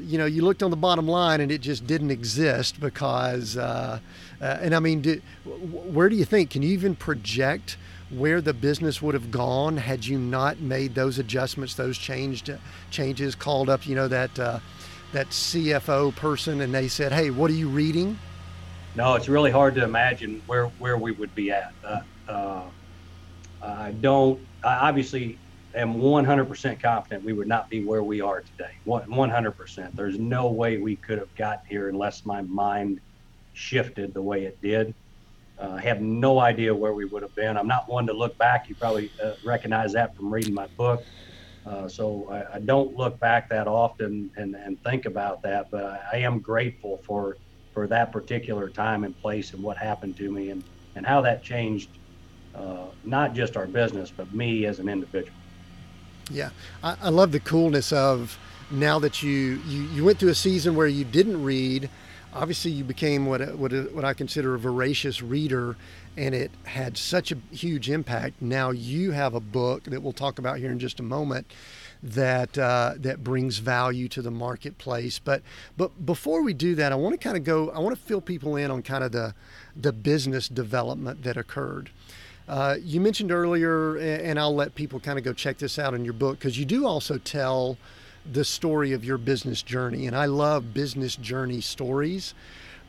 you 0.00 0.18
know, 0.18 0.26
you 0.26 0.42
looked 0.42 0.62
on 0.62 0.70
the 0.70 0.76
bottom 0.76 1.06
line 1.06 1.40
and 1.40 1.50
it 1.50 1.60
just 1.60 1.86
didn't 1.86 2.10
exist 2.10 2.80
because. 2.80 3.56
Uh, 3.56 3.98
uh, 4.40 4.58
and 4.60 4.74
I 4.74 4.80
mean, 4.80 5.00
do, 5.00 5.20
where 5.44 6.08
do 6.08 6.16
you 6.16 6.24
think? 6.24 6.50
Can 6.50 6.62
you 6.62 6.70
even 6.70 6.94
project 6.94 7.76
where 8.10 8.40
the 8.40 8.52
business 8.52 9.00
would 9.00 9.14
have 9.14 9.30
gone 9.30 9.76
had 9.76 10.04
you 10.04 10.18
not 10.18 10.60
made 10.60 10.94
those 10.94 11.18
adjustments, 11.18 11.74
those 11.74 11.96
changed 11.96 12.52
changes? 12.90 13.34
Called 13.34 13.70
up, 13.70 13.86
you 13.86 13.94
know, 13.94 14.08
that 14.08 14.38
uh, 14.38 14.58
that 15.12 15.28
CFO 15.28 16.14
person, 16.16 16.60
and 16.60 16.74
they 16.74 16.88
said, 16.88 17.12
"Hey, 17.12 17.30
what 17.30 17.50
are 17.50 17.54
you 17.54 17.68
reading?" 17.68 18.18
no, 18.94 19.14
it's 19.14 19.28
really 19.28 19.50
hard 19.50 19.74
to 19.74 19.84
imagine 19.84 20.42
where 20.46 20.66
where 20.78 20.96
we 20.96 21.12
would 21.12 21.34
be 21.34 21.50
at. 21.50 21.72
Uh, 21.84 22.00
uh, 22.28 22.62
I 23.62 23.92
don't. 23.92 24.40
I 24.62 24.88
obviously 24.88 25.38
am 25.74 25.94
100% 25.94 26.80
confident 26.80 27.24
we 27.24 27.32
would 27.32 27.48
not 27.48 27.68
be 27.68 27.84
where 27.84 28.02
we 28.02 28.20
are 28.20 28.40
today. 28.42 28.72
100%. 28.86 29.94
There's 29.94 30.18
no 30.18 30.50
way 30.50 30.78
we 30.78 30.96
could 30.96 31.18
have 31.18 31.34
gotten 31.34 31.66
here 31.68 31.88
unless 31.88 32.24
my 32.24 32.42
mind 32.42 33.00
shifted 33.52 34.14
the 34.14 34.22
way 34.22 34.44
it 34.44 34.60
did. 34.60 34.94
Uh, 35.58 35.72
I 35.72 35.80
have 35.82 36.00
no 36.00 36.40
idea 36.40 36.74
where 36.74 36.94
we 36.94 37.04
would 37.04 37.22
have 37.22 37.34
been. 37.34 37.56
I'm 37.56 37.68
not 37.68 37.88
one 37.88 38.06
to 38.08 38.12
look 38.12 38.36
back. 38.38 38.68
You 38.68 38.74
probably 38.74 39.10
uh, 39.22 39.32
recognize 39.44 39.92
that 39.92 40.16
from 40.16 40.32
reading 40.32 40.54
my 40.54 40.66
book. 40.76 41.04
Uh, 41.64 41.88
so 41.88 42.28
I, 42.30 42.56
I, 42.56 42.58
don't 42.58 42.94
look 42.94 43.18
back 43.20 43.48
that 43.48 43.66
often 43.66 44.30
and, 44.36 44.54
and 44.54 44.78
think 44.82 45.06
about 45.06 45.42
that, 45.44 45.70
but 45.70 45.84
I, 45.84 46.00
I 46.12 46.16
am 46.18 46.40
grateful 46.40 47.00
for 47.06 47.38
for 47.72 47.88
that 47.88 48.12
particular 48.12 48.70
time 48.70 49.04
and 49.04 49.18
place 49.18 49.52
and 49.52 49.62
what 49.62 49.76
happened 49.76 50.16
to 50.16 50.30
me 50.30 50.50
and, 50.50 50.62
and 50.94 51.04
how 51.04 51.20
that 51.22 51.42
changed 51.42 51.98
uh, 52.54 52.86
not 53.02 53.34
just 53.34 53.56
our 53.56 53.66
business, 53.66 54.12
but 54.16 54.32
me 54.32 54.64
as 54.66 54.78
an 54.78 54.88
individual. 54.88 55.43
Yeah, 56.30 56.50
I, 56.82 56.96
I 57.02 57.08
love 57.10 57.32
the 57.32 57.40
coolness 57.40 57.92
of 57.92 58.38
now 58.70 58.98
that 58.98 59.22
you, 59.22 59.60
you, 59.66 59.82
you 59.82 60.04
went 60.04 60.18
through 60.18 60.30
a 60.30 60.34
season 60.34 60.74
where 60.74 60.86
you 60.86 61.04
didn't 61.04 61.42
read. 61.42 61.90
Obviously, 62.32 62.72
you 62.72 62.82
became 62.82 63.26
what 63.26 63.56
what 63.56 63.72
what 63.92 64.04
I 64.04 64.12
consider 64.12 64.54
a 64.54 64.58
voracious 64.58 65.22
reader, 65.22 65.76
and 66.16 66.34
it 66.34 66.50
had 66.64 66.96
such 66.96 67.30
a 67.30 67.36
huge 67.52 67.88
impact. 67.88 68.42
Now 68.42 68.70
you 68.70 69.12
have 69.12 69.34
a 69.34 69.40
book 69.40 69.84
that 69.84 70.02
we'll 70.02 70.12
talk 70.12 70.38
about 70.38 70.58
here 70.58 70.72
in 70.72 70.80
just 70.80 70.98
a 70.98 71.04
moment 71.04 71.46
that 72.02 72.58
uh, 72.58 72.94
that 72.96 73.22
brings 73.22 73.58
value 73.58 74.08
to 74.08 74.20
the 74.20 74.30
marketplace. 74.30 75.18
But 75.18 75.42
but 75.76 76.04
before 76.04 76.42
we 76.42 76.52
do 76.52 76.74
that, 76.74 76.90
I 76.90 76.96
want 76.96 77.12
to 77.14 77.18
kind 77.22 77.36
of 77.36 77.44
go. 77.44 77.70
I 77.70 77.78
want 77.78 77.96
to 77.96 78.02
fill 78.02 78.20
people 78.20 78.56
in 78.56 78.70
on 78.70 78.82
kind 78.82 79.04
of 79.04 79.12
the 79.12 79.34
the 79.76 79.92
business 79.92 80.48
development 80.48 81.22
that 81.22 81.36
occurred. 81.36 81.90
Uh, 82.46 82.76
you 82.82 83.00
mentioned 83.00 83.32
earlier, 83.32 83.96
and 83.96 84.38
I'll 84.38 84.54
let 84.54 84.74
people 84.74 85.00
kind 85.00 85.18
of 85.18 85.24
go 85.24 85.32
check 85.32 85.58
this 85.58 85.78
out 85.78 85.94
in 85.94 86.04
your 86.04 86.12
book 86.12 86.38
because 86.38 86.58
you 86.58 86.64
do 86.64 86.86
also 86.86 87.16
tell 87.18 87.78
the 88.30 88.44
story 88.44 88.92
of 88.92 89.04
your 89.04 89.18
business 89.18 89.62
journey, 89.62 90.06
and 90.06 90.16
I 90.16 90.26
love 90.26 90.74
business 90.74 91.16
journey 91.16 91.60
stories 91.60 92.34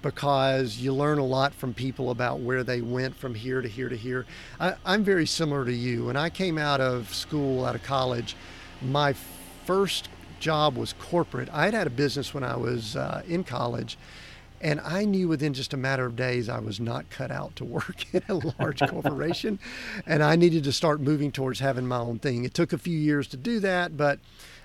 because 0.01 0.77
you 0.77 0.93
learn 0.93 1.17
a 1.17 1.25
lot 1.25 1.53
from 1.53 1.73
people 1.73 2.11
about 2.11 2.39
where 2.39 2.63
they 2.63 2.81
went 2.81 3.15
from 3.15 3.33
here 3.33 3.61
to 3.61 3.67
here 3.67 3.89
to 3.89 3.97
here. 3.97 4.25
I, 4.59 4.75
am 4.85 5.03
very 5.03 5.25
similar 5.25 5.65
to 5.65 5.73
you. 5.73 6.05
When 6.05 6.17
I 6.17 6.29
came 6.29 6.57
out 6.57 6.79
of 6.79 7.13
school, 7.13 7.65
out 7.65 7.75
of 7.75 7.83
college, 7.83 8.35
my 8.81 9.15
first 9.65 10.09
job 10.39 10.77
was 10.77 10.93
corporate. 10.99 11.49
I 11.51 11.65
had 11.65 11.73
had 11.73 11.87
a 11.87 11.91
business 11.91 12.33
when 12.33 12.43
I 12.43 12.55
was 12.55 12.95
uh, 12.95 13.23
in 13.27 13.43
college. 13.43 13.97
And 14.65 14.81
I 14.81 15.05
knew 15.05 15.27
within 15.27 15.53
just 15.53 15.75
a 15.75 15.77
matter 15.77 16.07
of 16.07 16.15
days 16.15 16.49
I 16.49 16.57
was 16.57 16.79
not 16.79 17.07
cut 17.11 17.29
out 17.29 17.55
to 17.57 17.63
work 17.63 18.03
in 18.13 18.23
a 18.27 18.33
large 18.59 18.81
corporation. 18.89 19.59
And 20.07 20.23
I 20.23 20.35
needed 20.35 20.63
to 20.63 20.71
start 20.71 20.99
moving 20.99 21.31
towards 21.31 21.59
having 21.59 21.85
my 21.85 21.99
own 21.99 22.17
thing. 22.17 22.45
It 22.45 22.55
took 22.55 22.73
a 22.73 22.79
few 22.79 22.97
years 22.97 23.27
to 23.27 23.37
do 23.37 23.59
that, 23.59 23.95
but 23.95 24.17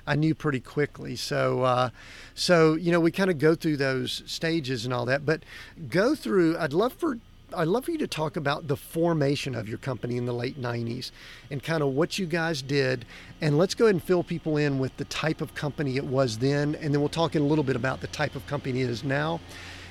I 0.07 0.15
knew 0.15 0.35
pretty 0.35 0.61
quickly. 0.61 1.17
So, 1.17 1.65
uh, 1.65 1.91
so 2.35 2.77
you 2.77 2.91
know, 2.91 2.99
we 2.99 3.11
kind 3.11 3.29
of 3.29 3.37
go 3.37 3.55
through 3.55 3.77
those 3.77 4.23
stages 4.25 4.87
and 4.87 4.95
all 4.95 5.05
that. 5.05 5.27
But 5.27 5.43
go 5.91 6.15
through. 6.15 6.57
I'd 6.57 6.73
love 6.73 6.95
for 6.95 7.19
I'd 7.55 7.69
love 7.69 7.85
for 7.85 7.91
you 7.91 7.99
to 7.99 8.07
talk 8.07 8.37
about 8.37 8.69
the 8.69 8.77
formation 8.77 9.55
of 9.55 9.69
your 9.69 9.79
company 9.79 10.17
in 10.17 10.25
the 10.25 10.33
late 10.33 10.61
90s 10.61 11.11
and 11.51 11.61
kind 11.61 11.83
of 11.83 11.91
what 11.91 12.17
you 12.17 12.27
guys 12.27 12.63
did. 12.63 13.05
And 13.41 13.59
let's 13.59 13.75
go 13.75 13.87
ahead 13.87 13.97
and 13.97 14.03
fill 14.03 14.23
people 14.23 14.57
in 14.57 14.79
with 14.79 14.97
the 14.99 15.05
type 15.07 15.41
of 15.41 15.55
company 15.55 15.97
it 15.97 16.05
was 16.05 16.39
then. 16.39 16.77
And 16.77 16.95
then 16.95 17.01
we'll 17.01 17.09
talk 17.09 17.35
in 17.35 17.43
a 17.43 17.47
little 17.47 17.65
bit 17.65 17.75
about 17.75 18.01
the 18.01 18.07
type 18.07 18.37
of 18.37 18.47
company 18.47 18.83
it 18.83 18.91
is 18.91 19.03
now. 19.03 19.41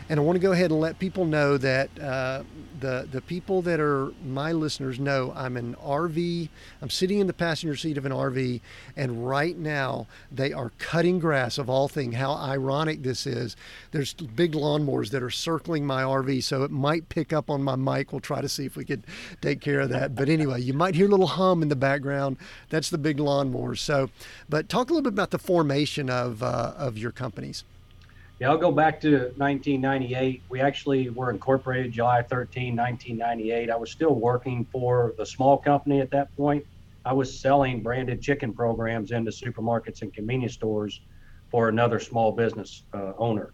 And 0.09 0.19
I 0.19 0.23
want 0.23 0.37
to 0.37 0.41
go 0.41 0.51
ahead 0.51 0.71
and 0.71 0.79
let 0.79 0.97
people 0.97 1.25
know 1.25 1.55
that 1.57 1.89
uh, 1.99 2.41
the 2.79 3.07
the 3.11 3.21
people 3.21 3.61
that 3.61 3.79
are 3.79 4.11
my 4.25 4.51
listeners 4.51 4.99
know 4.99 5.31
I'm 5.35 5.55
an 5.55 5.75
RV. 5.75 6.49
I'm 6.81 6.89
sitting 6.89 7.19
in 7.19 7.27
the 7.27 7.33
passenger 7.33 7.75
seat 7.75 7.95
of 7.95 8.05
an 8.05 8.11
RV, 8.11 8.59
and 8.95 9.27
right 9.27 9.55
now 9.55 10.07
they 10.31 10.51
are 10.51 10.71
cutting 10.79 11.19
grass. 11.19 11.59
Of 11.59 11.69
all 11.69 11.87
things, 11.87 12.15
how 12.15 12.33
ironic 12.33 13.03
this 13.03 13.27
is! 13.27 13.55
There's 13.91 14.13
big 14.13 14.53
lawnmowers 14.53 15.11
that 15.11 15.21
are 15.21 15.29
circling 15.29 15.85
my 15.85 16.01
RV, 16.01 16.43
so 16.43 16.63
it 16.63 16.71
might 16.71 17.09
pick 17.09 17.31
up 17.31 17.49
on 17.51 17.61
my 17.61 17.75
mic. 17.75 18.11
We'll 18.11 18.19
try 18.19 18.41
to 18.41 18.49
see 18.49 18.65
if 18.65 18.75
we 18.75 18.85
could 18.85 19.05
take 19.41 19.61
care 19.61 19.81
of 19.81 19.89
that. 19.89 20.15
But 20.15 20.27
anyway, 20.27 20.61
you 20.61 20.73
might 20.73 20.95
hear 20.95 21.05
a 21.05 21.09
little 21.09 21.27
hum 21.27 21.61
in 21.61 21.69
the 21.69 21.75
background. 21.75 22.37
That's 22.69 22.89
the 22.89 22.97
big 22.97 23.17
lawnmowers. 23.17 23.77
So, 23.77 24.09
but 24.49 24.69
talk 24.69 24.89
a 24.89 24.93
little 24.93 25.03
bit 25.03 25.13
about 25.13 25.29
the 25.29 25.39
formation 25.39 26.09
of 26.09 26.41
uh, 26.41 26.73
of 26.77 26.97
your 26.97 27.11
companies. 27.11 27.63
Yeah, 28.39 28.52
I'll 28.52 28.58
go 28.58 28.71
back 28.71 29.02
to 29.02 29.34
1998. 29.36 30.43
We 30.49 30.62
actually 30.62 31.10
were 31.10 31.30
incorporated 31.30 31.91
July 31.91 32.21
13, 32.21 32.73
1998. 32.73 33.69
I 33.69 33.75
was 33.75 33.91
still 33.91 34.15
working 34.15 34.65
for 34.71 35.13
the 35.17 35.25
small 35.25 35.58
company 35.58 35.99
at 35.99 36.10
that 36.12 36.30
point. 36.38 36.63
I 37.04 37.12
was 37.12 37.41
selling 37.41 37.84
branded 37.84 38.21
chicken 38.21 38.54
programs 38.54 39.12
into 39.12 39.32
supermarkets 39.32 40.04
and 40.04 40.13
convenience 40.13 40.54
stores 40.54 41.02
for 41.52 41.67
another 41.67 41.99
small 41.99 42.32
business 42.32 42.86
uh, 42.93 43.12
owner. 43.17 43.54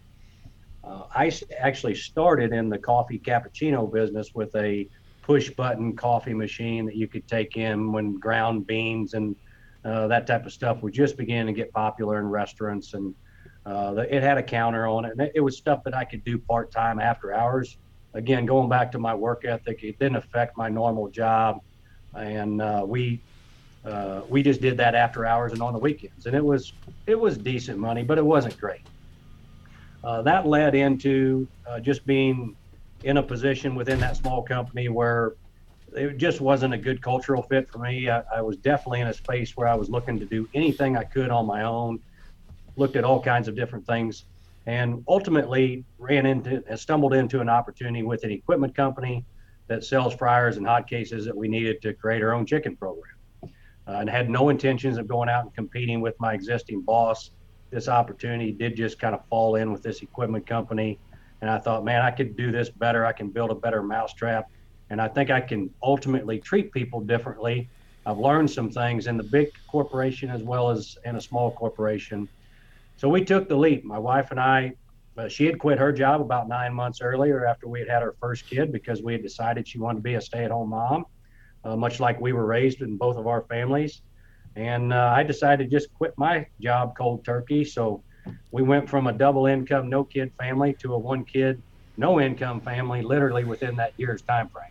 Uh, 0.84 1.06
I 1.16 1.32
actually 1.60 1.96
started 1.96 2.54
in 2.54 2.70
the 2.70 2.78
coffee 2.78 3.20
cappuccino 3.20 3.92
business 3.92 4.30
with 4.36 4.56
a 4.56 4.88
push 5.24 5.50
button 5.50 5.96
coffee 5.96 6.36
machine 6.36 6.86
that 6.86 6.96
you 6.96 7.08
could 7.08 7.28
take 7.28 7.58
in 7.58 7.92
when 7.92 8.20
ground 8.20 8.68
beans 8.68 9.16
and 9.16 9.36
uh, 9.84 10.08
that 10.08 10.28
type 10.28 10.46
of 10.46 10.54
stuff 10.54 10.84
were 10.84 10.92
just 10.92 11.18
beginning 11.18 11.48
to 11.48 11.60
get 11.60 11.74
popular 11.74 12.20
in 12.20 12.26
restaurants 12.26 12.94
and 12.94 13.16
uh, 13.66 13.96
it 14.10 14.22
had 14.22 14.38
a 14.38 14.44
counter 14.44 14.88
on 14.88 15.06
it, 15.06 15.14
and 15.18 15.32
it 15.34 15.42
was 15.42 15.58
stuff 15.58 15.80
that 15.86 15.96
I 15.96 16.06
could 16.06 16.24
do 16.24 16.38
part 16.38 16.72
time 16.72 17.00
after 17.00 17.34
hours. 17.34 17.78
Again, 18.14 18.46
going 18.46 18.70
back 18.70 18.92
to 18.94 19.00
my 19.00 19.14
work 19.14 19.44
ethic, 19.46 19.84
it 19.84 19.98
didn't 20.00 20.18
affect 20.18 20.58
my 20.58 20.70
normal 20.70 21.10
job, 21.10 21.58
and 22.14 22.62
uh, 22.62 22.86
we 22.88 23.24
uh, 23.84 24.22
we 24.30 24.44
just 24.44 24.62
did 24.62 24.78
that 24.78 24.96
after 24.96 25.26
hours 25.26 25.52
and 25.52 25.62
on 25.62 25.74
the 25.74 25.80
weekends, 25.80 26.26
and 26.26 26.36
it 26.36 26.44
was 26.44 26.72
it 27.08 27.20
was 27.20 27.38
decent 27.38 27.80
money, 27.80 28.04
but 28.04 28.18
it 28.18 28.26
wasn't 28.26 28.58
great. 28.58 28.88
Uh, 30.04 30.22
that 30.22 30.46
led 30.46 30.76
into 30.76 31.48
uh, 31.68 31.80
just 31.80 32.06
being 32.06 32.56
in 33.04 33.18
a 33.18 33.24
position 33.24 33.76
within 33.76 34.00
that 34.00 34.16
small 34.16 34.44
company 34.44 34.90
where 34.90 35.34
it 35.94 36.18
just 36.18 36.42
wasn't 36.42 36.74
a 36.74 36.78
good 36.78 37.02
cultural 37.02 37.42
fit 37.44 37.68
for 37.72 37.80
me. 37.80 38.10
I, 38.10 38.22
I 38.36 38.42
was 38.42 38.58
definitely 38.58 39.02
in 39.02 39.08
a 39.08 39.14
space 39.14 39.54
where 39.56 39.68
I 39.68 39.76
was 39.76 39.90
looking 39.90 40.20
to 40.20 40.26
do 40.26 40.48
anything 40.54 40.96
I 40.96 41.04
could 41.04 41.32
on 41.32 41.48
my 41.48 41.64
own 41.64 42.00
looked 42.78 42.96
at 42.96 43.04
all 43.04 43.22
kinds 43.22 43.48
of 43.48 43.56
different 43.56 43.86
things, 43.86 44.26
and 44.66 45.04
ultimately 45.08 45.84
ran 45.98 46.26
into 46.26 46.64
stumbled 46.78 47.14
into 47.14 47.40
an 47.40 47.50
opportunity 47.50 48.04
with 48.04 48.24
an 48.24 48.32
equipment 48.32 48.76
company 48.76 49.24
that 49.68 49.84
sells 49.84 50.14
fryers 50.14 50.58
and 50.58 50.66
hot 50.66 50.88
cases 50.88 51.26
that 51.26 51.36
we 51.36 51.48
needed 51.48 51.82
to 51.82 51.94
create 51.94 52.22
our 52.22 52.34
own 52.34 52.46
chicken 52.46 52.76
program. 52.76 53.16
Uh, 53.88 53.98
and 54.00 54.10
had 54.10 54.32
no 54.32 54.50
intentions 54.50 54.98
of 54.98 55.08
going 55.08 55.30
out 55.30 55.44
and 55.44 55.54
competing 55.54 56.02
with 56.02 56.20
my 56.20 56.34
existing 56.34 56.82
boss. 56.82 57.30
This 57.70 57.88
opportunity 57.88 58.52
did 58.52 58.76
just 58.76 58.98
kind 58.98 59.14
of 59.14 59.24
fall 59.28 59.58
in 59.58 59.72
with 59.72 59.84
this 59.84 60.02
equipment 60.02 60.48
company. 60.48 60.98
And 61.42 61.52
I 61.52 61.60
thought, 61.60 61.86
man, 61.86 62.02
I 62.02 62.10
could 62.10 62.36
do 62.36 62.52
this 62.52 62.68
better. 62.68 63.06
I 63.06 63.12
can 63.12 63.30
build 63.30 63.52
a 63.52 63.56
better 63.56 63.84
mousetrap. 63.84 64.50
And 64.90 65.00
I 65.00 65.08
think 65.08 65.30
I 65.30 65.40
can 65.40 65.70
ultimately 65.84 66.40
treat 66.40 66.72
people 66.72 67.00
differently. 67.00 67.70
I've 68.08 68.18
learned 68.18 68.50
some 68.50 68.72
things 68.72 69.06
in 69.06 69.18
the 69.18 69.24
big 69.24 69.52
corporation 69.68 70.32
as 70.32 70.42
well 70.42 70.72
as 70.72 70.98
in 71.06 71.16
a 71.16 71.22
small 71.22 71.52
corporation 71.52 72.28
so 72.98 73.10
we 73.10 73.26
took 73.26 73.50
the 73.50 73.56
leap. 73.58 73.84
My 73.84 74.00
wife 74.00 74.32
and 74.32 74.40
I, 74.40 74.72
uh, 75.18 75.28
she 75.28 75.46
had 75.46 75.60
quit 75.60 75.80
her 75.80 75.92
job 75.92 76.22
about 76.22 76.48
nine 76.48 76.74
months 76.74 77.02
earlier 77.02 77.46
after 77.46 77.68
we 77.68 77.80
had 77.80 77.90
had 77.90 78.02
our 78.02 78.16
first 78.22 78.48
kid 78.50 78.72
because 78.72 79.02
we 79.04 79.14
had 79.14 79.24
decided 79.24 79.68
she 79.68 79.80
wanted 79.80 79.98
to 79.98 80.04
be 80.04 80.16
a 80.16 80.22
stay 80.22 80.46
at 80.46 80.52
home 80.52 80.70
mom, 80.70 81.06
uh, 81.64 81.76
much 81.76 82.00
like 82.00 82.20
we 82.20 82.34
were 82.34 82.46
raised 82.46 82.82
in 82.82 82.98
both 82.98 83.18
of 83.18 83.28
our 83.28 83.46
families. 83.50 84.02
And 84.56 84.94
uh, 84.94 85.14
I 85.16 85.24
decided 85.24 85.70
to 85.70 85.76
just 85.76 85.92
quit 85.94 86.14
my 86.18 86.46
job 86.62 86.94
cold 86.98 87.26
turkey. 87.26 87.66
So 87.66 88.04
we 88.52 88.64
went 88.64 88.90
from 88.90 89.08
a 89.08 89.14
double 89.14 89.46
income, 89.46 89.90
no 89.90 90.06
kid 90.06 90.32
family 90.40 90.76
to 90.82 90.94
a 90.94 91.00
one 91.00 91.26
kid, 91.26 91.62
no 91.98 92.22
income 92.22 92.62
family 92.62 93.02
literally 93.02 93.44
within 93.44 93.76
that 93.78 93.92
year's 93.98 94.24
time 94.24 94.50
frame. 94.50 94.64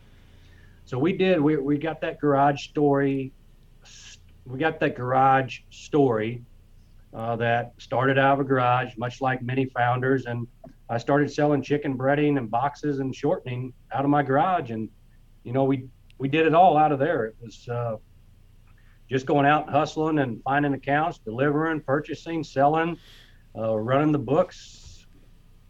So 0.87 0.99
we 0.99 1.17
did, 1.17 1.41
we, 1.41 1.57
we 1.57 1.79
got 1.79 2.01
that 2.01 2.19
garage 2.21 2.63
story. 2.63 3.33
We 4.47 4.59
got 4.59 4.81
that 4.81 4.97
garage 4.97 5.59
story 5.71 6.45
uh, 7.15 7.37
that 7.37 7.73
started 7.79 8.19
out 8.19 8.35
of 8.35 8.41
a 8.41 8.45
garage, 8.45 8.97
much 8.97 9.21
like 9.21 9.41
many 9.43 9.67
founders. 9.67 10.27
And 10.27 10.47
I 10.91 10.99
started 10.99 11.31
selling 11.31 11.63
chicken 11.63 11.97
breading 11.97 12.39
and 12.39 12.51
boxes 12.51 12.99
and 12.99 13.15
shortening 13.15 13.73
out 13.93 14.05
of 14.05 14.11
my 14.11 14.23
garage. 14.23 14.71
And, 14.71 14.89
you 15.45 15.53
know, 15.53 15.65
we, 15.65 15.87
we 16.19 16.29
did 16.29 16.47
it 16.47 16.55
all 16.55 16.77
out 16.77 16.93
of 16.93 16.99
there. 16.99 17.27
It 17.27 17.37
was 17.41 17.69
uh, 17.69 17.97
just 19.09 19.27
going 19.27 19.47
out 19.47 19.67
and 19.67 19.71
hustling 19.71 20.19
and 20.19 20.43
finding 20.43 20.75
accounts, 20.75 21.19
delivering, 21.19 21.81
purchasing, 21.81 22.43
selling, 22.43 22.99
uh, 23.57 23.79
running 23.79 24.11
the 24.11 24.19
books, 24.19 25.07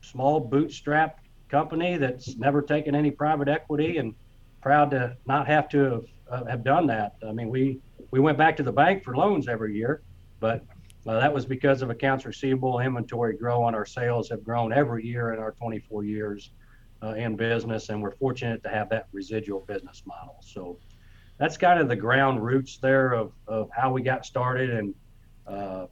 small 0.00 0.40
bootstrap 0.40 1.20
company 1.50 1.98
that's 1.98 2.36
never 2.36 2.62
taken 2.62 2.94
any 2.94 3.10
private 3.10 3.48
equity 3.48 3.98
and 3.98 4.14
proud 4.62 4.90
to 4.92 5.14
not 5.26 5.46
have 5.46 5.68
to 5.68 5.78
have, 5.78 6.04
uh, 6.30 6.44
have 6.46 6.64
done 6.64 6.86
that. 6.86 7.16
I 7.26 7.32
mean, 7.32 7.50
we, 7.50 7.80
we 8.10 8.18
went 8.18 8.38
back 8.38 8.56
to 8.56 8.62
the 8.62 8.72
bank 8.72 9.04
for 9.04 9.14
loans 9.14 9.46
every 9.46 9.74
year, 9.74 10.02
but 10.40 10.64
uh, 11.06 11.20
that 11.20 11.32
was 11.32 11.44
because 11.44 11.82
of 11.82 11.90
accounts 11.90 12.24
receivable, 12.24 12.80
inventory 12.80 13.36
growing. 13.36 13.74
Our 13.74 13.84
sales 13.84 14.28
have 14.30 14.42
grown 14.42 14.72
every 14.72 15.04
year 15.04 15.32
in 15.32 15.38
our 15.38 15.52
24 15.52 16.04
years 16.04 16.50
uh, 17.02 17.14
in 17.14 17.36
business, 17.36 17.90
and 17.90 18.02
we're 18.02 18.14
fortunate 18.16 18.62
to 18.62 18.70
have 18.70 18.88
that 18.90 19.08
residual 19.12 19.60
business 19.60 20.02
model. 20.06 20.38
So 20.40 20.78
that's 21.38 21.56
kind 21.56 21.78
of 21.78 21.88
the 21.88 21.96
ground 21.96 22.42
roots 22.42 22.78
there 22.78 23.12
of, 23.12 23.32
of 23.46 23.68
how 23.74 23.92
we 23.92 24.02
got 24.02 24.24
started. 24.24 24.70
And 24.70 24.94
uh, 25.46 25.86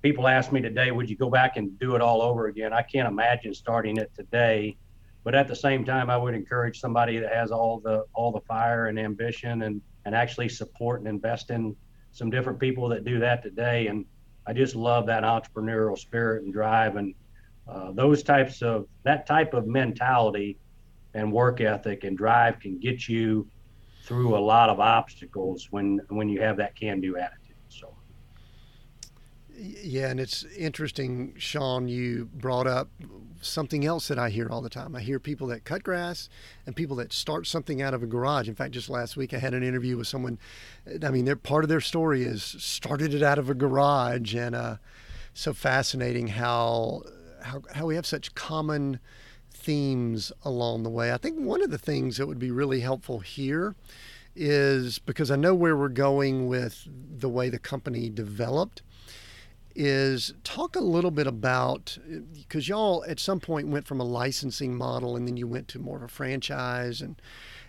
people 0.00 0.28
ask 0.28 0.52
me 0.52 0.60
today, 0.60 0.92
would 0.92 1.10
you 1.10 1.16
go 1.16 1.28
back 1.28 1.56
and 1.56 1.76
do 1.80 1.96
it 1.96 2.00
all 2.00 2.22
over 2.22 2.46
again? 2.46 2.72
I 2.72 2.82
can't 2.82 3.08
imagine 3.08 3.52
starting 3.52 3.96
it 3.96 4.12
today. 4.14 4.76
But 5.24 5.34
at 5.34 5.48
the 5.48 5.56
same 5.56 5.84
time, 5.84 6.10
I 6.10 6.18
would 6.18 6.34
encourage 6.34 6.78
somebody 6.78 7.18
that 7.18 7.32
has 7.32 7.50
all 7.50 7.80
the 7.80 8.04
all 8.12 8.30
the 8.30 8.42
fire 8.42 8.88
and 8.88 8.98
ambition 8.98 9.62
and, 9.62 9.80
and 10.04 10.14
actually 10.14 10.50
support 10.50 11.00
and 11.00 11.08
invest 11.08 11.50
in 11.50 11.74
some 12.14 12.30
different 12.30 12.58
people 12.58 12.88
that 12.88 13.04
do 13.04 13.18
that 13.18 13.42
today. 13.42 13.88
And 13.88 14.06
I 14.46 14.52
just 14.52 14.74
love 14.74 15.06
that 15.06 15.24
entrepreneurial 15.24 15.98
spirit 15.98 16.44
and 16.44 16.52
drive 16.52 16.96
and 16.96 17.14
uh, 17.68 17.92
those 17.92 18.22
types 18.22 18.62
of 18.62 18.86
that 19.02 19.26
type 19.26 19.52
of 19.52 19.66
mentality 19.66 20.58
and 21.14 21.32
work 21.32 21.60
ethic 21.60 22.04
and 22.04 22.16
drive 22.16 22.60
can 22.60 22.78
get 22.78 23.08
you 23.08 23.46
through 24.04 24.36
a 24.36 24.38
lot 24.38 24.68
of 24.68 24.80
obstacles 24.80 25.68
when 25.70 26.00
when 26.08 26.28
you 26.28 26.40
have 26.40 26.56
that 26.58 26.76
can 26.76 27.00
do 27.00 27.16
attitude. 27.16 27.43
Yeah, 29.56 30.08
and 30.08 30.18
it's 30.18 30.44
interesting, 30.56 31.34
Sean. 31.38 31.88
You 31.88 32.28
brought 32.34 32.66
up 32.66 32.88
something 33.40 33.84
else 33.84 34.08
that 34.08 34.18
I 34.18 34.30
hear 34.30 34.48
all 34.48 34.60
the 34.60 34.70
time. 34.70 34.96
I 34.96 35.00
hear 35.00 35.20
people 35.20 35.46
that 35.48 35.64
cut 35.64 35.82
grass 35.82 36.28
and 36.66 36.74
people 36.74 36.96
that 36.96 37.12
start 37.12 37.46
something 37.46 37.80
out 37.80 37.94
of 37.94 38.02
a 38.02 38.06
garage. 38.06 38.48
In 38.48 38.54
fact, 38.54 38.72
just 38.72 38.88
last 38.88 39.16
week 39.16 39.32
I 39.32 39.38
had 39.38 39.54
an 39.54 39.62
interview 39.62 39.96
with 39.96 40.08
someone. 40.08 40.38
I 41.02 41.10
mean, 41.10 41.24
their 41.24 41.36
part 41.36 41.64
of 41.64 41.68
their 41.68 41.80
story 41.80 42.24
is 42.24 42.42
started 42.42 43.14
it 43.14 43.22
out 43.22 43.38
of 43.38 43.48
a 43.48 43.54
garage, 43.54 44.34
and 44.34 44.54
uh, 44.54 44.76
so 45.34 45.52
fascinating 45.52 46.28
how 46.28 47.02
how 47.42 47.62
how 47.74 47.86
we 47.86 47.94
have 47.94 48.06
such 48.06 48.34
common 48.34 48.98
themes 49.50 50.32
along 50.42 50.82
the 50.82 50.90
way. 50.90 51.12
I 51.12 51.16
think 51.16 51.38
one 51.38 51.62
of 51.62 51.70
the 51.70 51.78
things 51.78 52.16
that 52.16 52.26
would 52.26 52.38
be 52.38 52.50
really 52.50 52.80
helpful 52.80 53.20
here 53.20 53.76
is 54.36 54.98
because 54.98 55.30
I 55.30 55.36
know 55.36 55.54
where 55.54 55.76
we're 55.76 55.88
going 55.88 56.48
with 56.48 56.88
the 56.88 57.28
way 57.28 57.48
the 57.48 57.58
company 57.58 58.10
developed 58.10 58.82
is 59.74 60.34
talk 60.44 60.76
a 60.76 60.80
little 60.80 61.10
bit 61.10 61.26
about 61.26 61.98
because 62.34 62.68
y'all 62.68 63.04
at 63.08 63.18
some 63.18 63.40
point 63.40 63.68
went 63.68 63.86
from 63.86 64.00
a 64.00 64.04
licensing 64.04 64.74
model 64.74 65.16
and 65.16 65.26
then 65.26 65.36
you 65.36 65.46
went 65.46 65.68
to 65.68 65.78
more 65.78 65.96
of 65.96 66.02
a 66.02 66.08
franchise. 66.08 67.00
And 67.00 67.20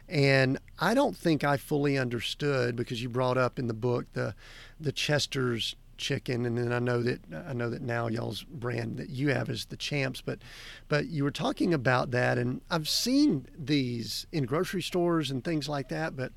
and 0.07 0.59
I 0.79 0.93
don't 0.93 1.17
think 1.17 1.43
I 1.43 1.57
fully 1.57 1.97
understood 1.97 2.75
because 2.75 3.01
you 3.01 3.09
brought 3.09 3.37
up 3.37 3.57
in 3.57 3.67
the 3.67 3.73
book 3.73 4.05
the 4.13 4.35
the 4.79 4.91
Chester's 4.91 5.75
chicken. 5.97 6.45
And 6.45 6.57
then 6.57 6.71
I 6.71 6.79
know 6.79 7.01
that 7.01 7.21
I 7.47 7.53
know 7.53 7.69
that 7.69 7.81
now 7.81 8.07
y'all's 8.07 8.43
brand 8.43 8.97
that 8.97 9.09
you 9.09 9.29
have 9.29 9.49
is 9.49 9.65
the 9.65 9.77
champs. 9.77 10.21
But 10.21 10.39
but 10.87 11.07
you 11.07 11.23
were 11.23 11.31
talking 11.31 11.73
about 11.73 12.11
that. 12.11 12.37
And 12.37 12.61
I've 12.69 12.89
seen 12.89 13.47
these 13.57 14.27
in 14.31 14.45
grocery 14.45 14.81
stores 14.81 15.31
and 15.31 15.43
things 15.43 15.67
like 15.67 15.89
that. 15.89 16.15
But 16.15 16.31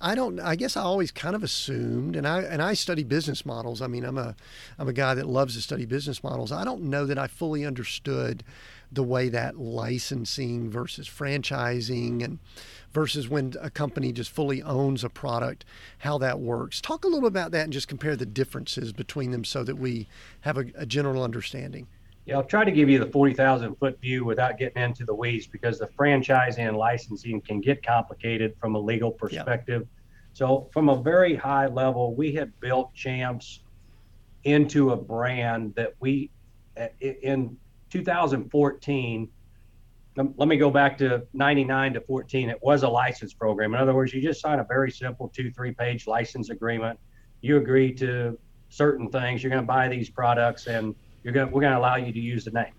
I 0.00 0.14
don't. 0.14 0.40
I 0.40 0.56
guess 0.56 0.76
I 0.76 0.82
always 0.82 1.10
kind 1.10 1.36
of 1.36 1.42
assumed, 1.42 2.16
and 2.16 2.26
I 2.26 2.40
and 2.40 2.62
I 2.62 2.72
study 2.72 3.02
business 3.04 3.44
models. 3.44 3.82
I 3.82 3.86
mean, 3.86 4.04
I'm 4.04 4.16
a 4.16 4.34
I'm 4.78 4.88
a 4.88 4.94
guy 4.94 5.14
that 5.14 5.26
loves 5.26 5.56
to 5.56 5.60
study 5.60 5.84
business 5.84 6.22
models. 6.22 6.52
I 6.52 6.64
don't 6.64 6.84
know 6.84 7.04
that 7.04 7.18
I 7.18 7.26
fully 7.26 7.66
understood 7.66 8.42
the 8.90 9.02
way 9.02 9.28
that 9.28 9.58
licensing 9.58 10.70
versus 10.70 11.06
franchising 11.06 12.24
and 12.24 12.38
versus 12.92 13.28
when 13.28 13.54
a 13.60 13.70
company 13.70 14.10
just 14.10 14.30
fully 14.30 14.62
owns 14.62 15.04
a 15.04 15.08
product, 15.08 15.64
how 15.98 16.18
that 16.18 16.40
works. 16.40 16.80
Talk 16.80 17.04
a 17.04 17.08
little 17.08 17.28
about 17.28 17.52
that 17.52 17.64
and 17.64 17.72
just 17.72 17.86
compare 17.86 18.16
the 18.16 18.26
differences 18.26 18.92
between 18.92 19.30
them 19.30 19.44
so 19.44 19.62
that 19.62 19.76
we 19.76 20.08
have 20.40 20.58
a, 20.58 20.66
a 20.74 20.86
general 20.86 21.22
understanding. 21.22 21.86
Yeah, 22.30 22.36
I'll 22.36 22.44
try 22.44 22.64
to 22.64 22.70
give 22.70 22.88
you 22.88 23.00
the 23.00 23.10
40,000 23.10 23.74
foot 23.74 24.00
view 24.00 24.24
without 24.24 24.56
getting 24.56 24.80
into 24.80 25.04
the 25.04 25.12
weeds 25.12 25.48
because 25.48 25.80
the 25.80 25.88
franchising 25.88 26.60
and 26.60 26.76
licensing 26.76 27.40
can 27.40 27.60
get 27.60 27.84
complicated 27.84 28.54
from 28.60 28.76
a 28.76 28.78
legal 28.78 29.10
perspective. 29.10 29.82
Yeah. 29.82 29.96
So, 30.34 30.68
from 30.72 30.90
a 30.90 31.02
very 31.02 31.34
high 31.34 31.66
level, 31.66 32.14
we 32.14 32.32
had 32.32 32.52
built 32.60 32.94
Champs 32.94 33.64
into 34.44 34.90
a 34.90 34.96
brand 34.96 35.74
that 35.74 35.94
we, 35.98 36.30
uh, 36.80 36.86
in 37.00 37.56
2014, 37.90 39.28
um, 40.16 40.32
let 40.36 40.48
me 40.48 40.56
go 40.56 40.70
back 40.70 40.96
to 40.98 41.26
99 41.32 41.94
to 41.94 42.00
14. 42.00 42.48
It 42.48 42.62
was 42.62 42.84
a 42.84 42.88
license 42.88 43.34
program. 43.34 43.74
In 43.74 43.80
other 43.80 43.92
words, 43.92 44.14
you 44.14 44.22
just 44.22 44.40
sign 44.40 44.60
a 44.60 44.64
very 44.64 44.92
simple 44.92 45.32
two, 45.34 45.50
three 45.50 45.72
page 45.72 46.06
license 46.06 46.50
agreement. 46.50 46.96
You 47.40 47.56
agree 47.56 47.92
to 47.94 48.38
certain 48.68 49.10
things. 49.10 49.42
You're 49.42 49.50
going 49.50 49.64
to 49.64 49.66
buy 49.66 49.88
these 49.88 50.08
products 50.08 50.68
and 50.68 50.94
you're 51.22 51.32
going 51.32 51.50
we're 51.50 51.60
going 51.60 51.72
to 51.72 51.78
allow 51.78 51.96
you 51.96 52.12
to 52.12 52.20
use 52.20 52.44
the 52.44 52.50
name. 52.50 52.72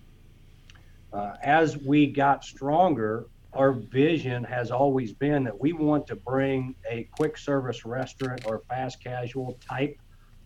Uh, 1.13 1.33
as 1.43 1.77
we 1.77 2.07
got 2.07 2.43
stronger, 2.43 3.27
our 3.53 3.73
vision 3.73 4.43
has 4.43 4.71
always 4.71 5.13
been 5.13 5.43
that 5.43 5.59
we 5.59 5.73
want 5.73 6.07
to 6.07 6.15
bring 6.15 6.73
a 6.89 7.07
quick 7.17 7.37
service 7.37 7.85
restaurant 7.85 8.45
or 8.45 8.61
fast 8.69 9.03
casual 9.03 9.57
type 9.59 9.97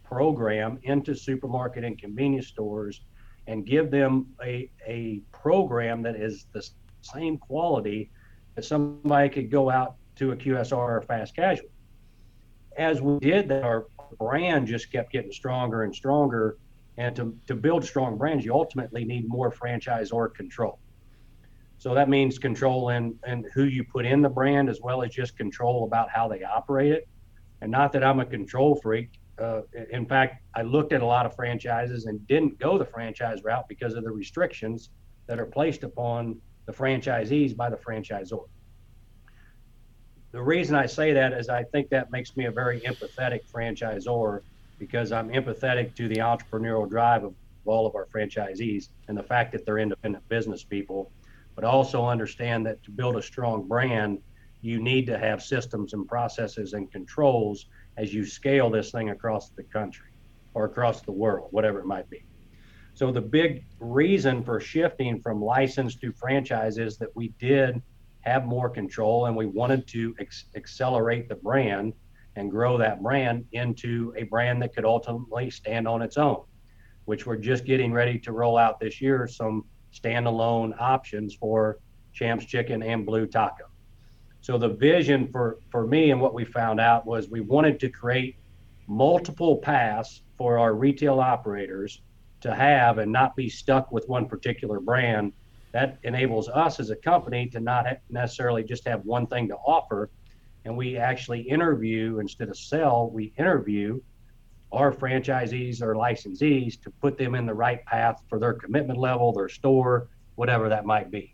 program 0.04 0.80
into 0.84 1.16
supermarket 1.16 1.84
and 1.84 2.00
convenience 2.00 2.48
stores 2.48 3.02
and 3.48 3.66
give 3.66 3.92
them 3.92 4.28
a, 4.44 4.70
a 4.88 5.22
program 5.32 6.02
that 6.02 6.16
is 6.16 6.48
the 6.52 6.68
same 7.02 7.38
quality 7.38 8.10
that 8.56 8.66
somebody 8.66 9.30
could 9.30 9.52
go 9.52 9.70
out 9.70 9.96
to 10.16 10.32
a 10.32 10.36
QSR 10.36 10.76
or 10.76 11.02
fast 11.04 11.36
casual. 11.36 11.70
As 12.78 13.02
we 13.02 13.20
did 13.20 13.48
that, 13.50 13.64
our 13.64 13.86
brand 14.18 14.68
just 14.68 14.92
kept 14.92 15.12
getting 15.12 15.32
stronger 15.32 15.84
and 15.84 15.94
stronger 15.94 16.58
and 16.98 17.16
to, 17.16 17.36
to 17.48 17.56
build 17.56 17.84
strong 17.84 18.18
brands, 18.18 18.46
you 18.46 18.54
ultimately 18.54 19.04
need 19.04 19.28
more 19.28 19.52
franchisor 19.52 20.34
control. 20.34 20.80
So 21.78 21.94
that 21.94 22.08
means 22.08 22.40
control 22.40 22.90
in, 22.90 23.18
in 23.28 23.46
who 23.54 23.66
you 23.66 23.84
put 23.84 24.06
in 24.06 24.22
the 24.22 24.30
brand 24.30 24.70
as 24.70 24.80
well 24.82 25.04
as 25.04 25.12
just 25.12 25.38
control 25.38 25.84
about 25.84 26.10
how 26.10 26.28
they 26.28 26.44
operate 26.44 26.92
it. 26.94 27.08
And 27.62 27.72
not 27.72 27.92
that 27.94 28.04
I'm 28.04 28.20
a 28.20 28.26
control 28.26 28.80
freak. 28.82 29.10
Uh, 29.42 29.62
in 29.92 30.06
fact, 30.06 30.42
I 30.56 30.62
looked 30.62 30.94
at 30.94 31.02
a 31.02 31.06
lot 31.06 31.26
of 31.26 31.36
franchises 31.36 32.06
and 32.06 32.26
didn't 32.28 32.58
go 32.60 32.78
the 32.78 32.86
franchise 32.86 33.44
route 33.44 33.66
because 33.68 33.96
of 33.96 34.06
the 34.06 34.12
restrictions 34.12 34.90
that 35.28 35.40
are 35.40 35.46
placed 35.46 35.84
upon 35.84 36.40
the 36.66 36.72
franchisees 36.72 37.56
by 37.56 37.70
the 37.70 37.76
franchisor. 37.76 38.46
The 40.32 40.42
reason 40.42 40.76
I 40.76 40.86
say 40.86 41.14
that 41.14 41.34
is 41.34 41.50
I 41.50 41.64
think 41.64 41.90
that 41.90 42.12
makes 42.12 42.36
me 42.38 42.46
a 42.46 42.52
very 42.52 42.82
empathetic 42.82 43.42
franchisor 43.52 44.42
because 44.78 45.12
I'm 45.12 45.30
empathetic 45.30 45.96
to 45.96 46.08
the 46.08 46.18
entrepreneurial 46.18 46.90
drive 46.90 47.24
of 47.24 47.34
all 47.66 47.88
of 47.88 47.96
our 47.96 48.08
franchisees 48.14 48.90
and 49.08 49.18
the 49.18 49.24
fact 49.24 49.52
that 49.54 49.66
they're 49.66 49.80
independent 49.80 50.28
business 50.30 50.64
people, 50.64 51.12
but 51.56 51.64
also 51.64 52.06
understand 52.06 52.66
that 52.66 52.84
to 52.84 52.92
build 52.92 53.16
a 53.16 53.22
strong 53.22 53.68
brand, 53.68 54.20
you 54.62 54.82
need 54.82 55.06
to 55.08 55.18
have 55.18 55.42
systems 55.42 55.94
and 55.94 56.08
processes 56.08 56.74
and 56.74 56.92
controls 56.92 57.66
as 57.98 58.14
you 58.14 58.26
scale 58.26 58.70
this 58.70 58.92
thing 58.92 59.10
across 59.10 59.50
the 59.52 59.64
country 59.64 60.10
or 60.54 60.66
across 60.66 61.02
the 61.02 61.12
world, 61.12 61.48
whatever 61.52 61.80
it 61.80 61.86
might 61.86 62.10
be. 62.10 62.26
So 62.94 63.12
the 63.12 63.22
big 63.22 63.66
reason 63.80 64.44
for 64.44 64.60
shifting 64.60 65.22
from 65.22 65.42
license 65.42 65.96
to 65.98 66.14
franchise 66.14 66.78
is 66.78 66.98
that 66.98 67.10
we 67.14 67.34
did 67.40 67.82
have 68.22 68.46
more 68.46 68.70
control 68.70 69.26
and 69.26 69.36
we 69.36 69.46
wanted 69.46 69.88
to 69.88 70.16
ex- 70.20 70.46
accelerate 70.56 71.28
the 71.30 71.36
brand 71.36 71.94
and 72.36 72.52
grow 72.52 72.78
that 72.78 73.02
brand 73.02 73.46
into 73.54 74.14
a 74.18 74.24
brand 74.24 74.62
that 74.62 74.76
could 74.76 74.86
ultimately 74.86 75.50
stand 75.50 75.88
on 75.88 76.02
its 76.02 76.18
own, 76.18 76.44
which 77.06 77.26
we're 77.26 77.38
just 77.38 77.66
getting 77.66 77.94
ready 77.94 78.20
to 78.20 78.32
roll 78.32 78.58
out 78.58 78.80
this 78.80 79.02
year 79.02 79.28
some 79.28 79.64
standalone 79.94 80.74
options 80.80 81.34
for 81.34 81.80
Champs 82.14 82.46
Chicken 82.46 82.84
and 82.84 83.06
Blue 83.06 83.26
Taco. 83.26 83.66
So 84.42 84.58
the 84.58 84.70
vision 84.70 85.28
for, 85.32 85.58
for 85.72 85.88
me 85.88 86.12
and 86.12 86.22
what 86.22 86.34
we 86.34 86.46
found 86.46 86.80
out 86.80 87.06
was 87.06 87.30
we 87.30 87.42
wanted 87.42 87.80
to 87.80 87.90
create 87.90 88.36
multiple 88.88 89.58
paths 89.58 90.22
for 90.38 90.60
our 90.60 90.76
retail 90.76 91.20
operators 91.20 92.02
to 92.42 92.54
have 92.54 93.00
and 93.00 93.12
not 93.12 93.36
be 93.36 93.50
stuck 93.50 93.92
with 93.92 94.08
one 94.08 94.28
particular 94.28 94.80
brand. 94.80 95.34
That 95.72 95.98
enables 96.04 96.48
us 96.48 96.80
as 96.80 96.90
a 96.90 96.96
company 96.96 97.48
to 97.48 97.60
not 97.60 97.86
necessarily 98.10 98.64
just 98.64 98.88
have 98.88 99.04
one 99.04 99.26
thing 99.28 99.48
to 99.48 99.56
offer, 99.56 100.10
and 100.66 100.76
we 100.76 100.98
actually 100.98 101.42
interview 101.42 102.20
instead 102.20 102.50
of 102.50 102.58
sell, 102.58 103.10
we 103.12 103.34
interview 103.38 104.02
our 104.72 104.92
franchisees 104.92 105.82
or 105.82 105.96
licensees 105.96 106.82
to 106.82 106.90
put 106.90 107.18
them 107.18 107.36
in 107.36 107.46
the 107.46 107.54
right 107.54 107.86
path 107.86 108.22
for 108.28 108.40
their 108.40 108.54
commitment 108.54 109.00
level, 109.00 109.32
their 109.32 109.48
store, 109.48 110.10
whatever 110.36 110.68
that 110.68 110.86
might 110.86 111.12
be. 111.12 111.34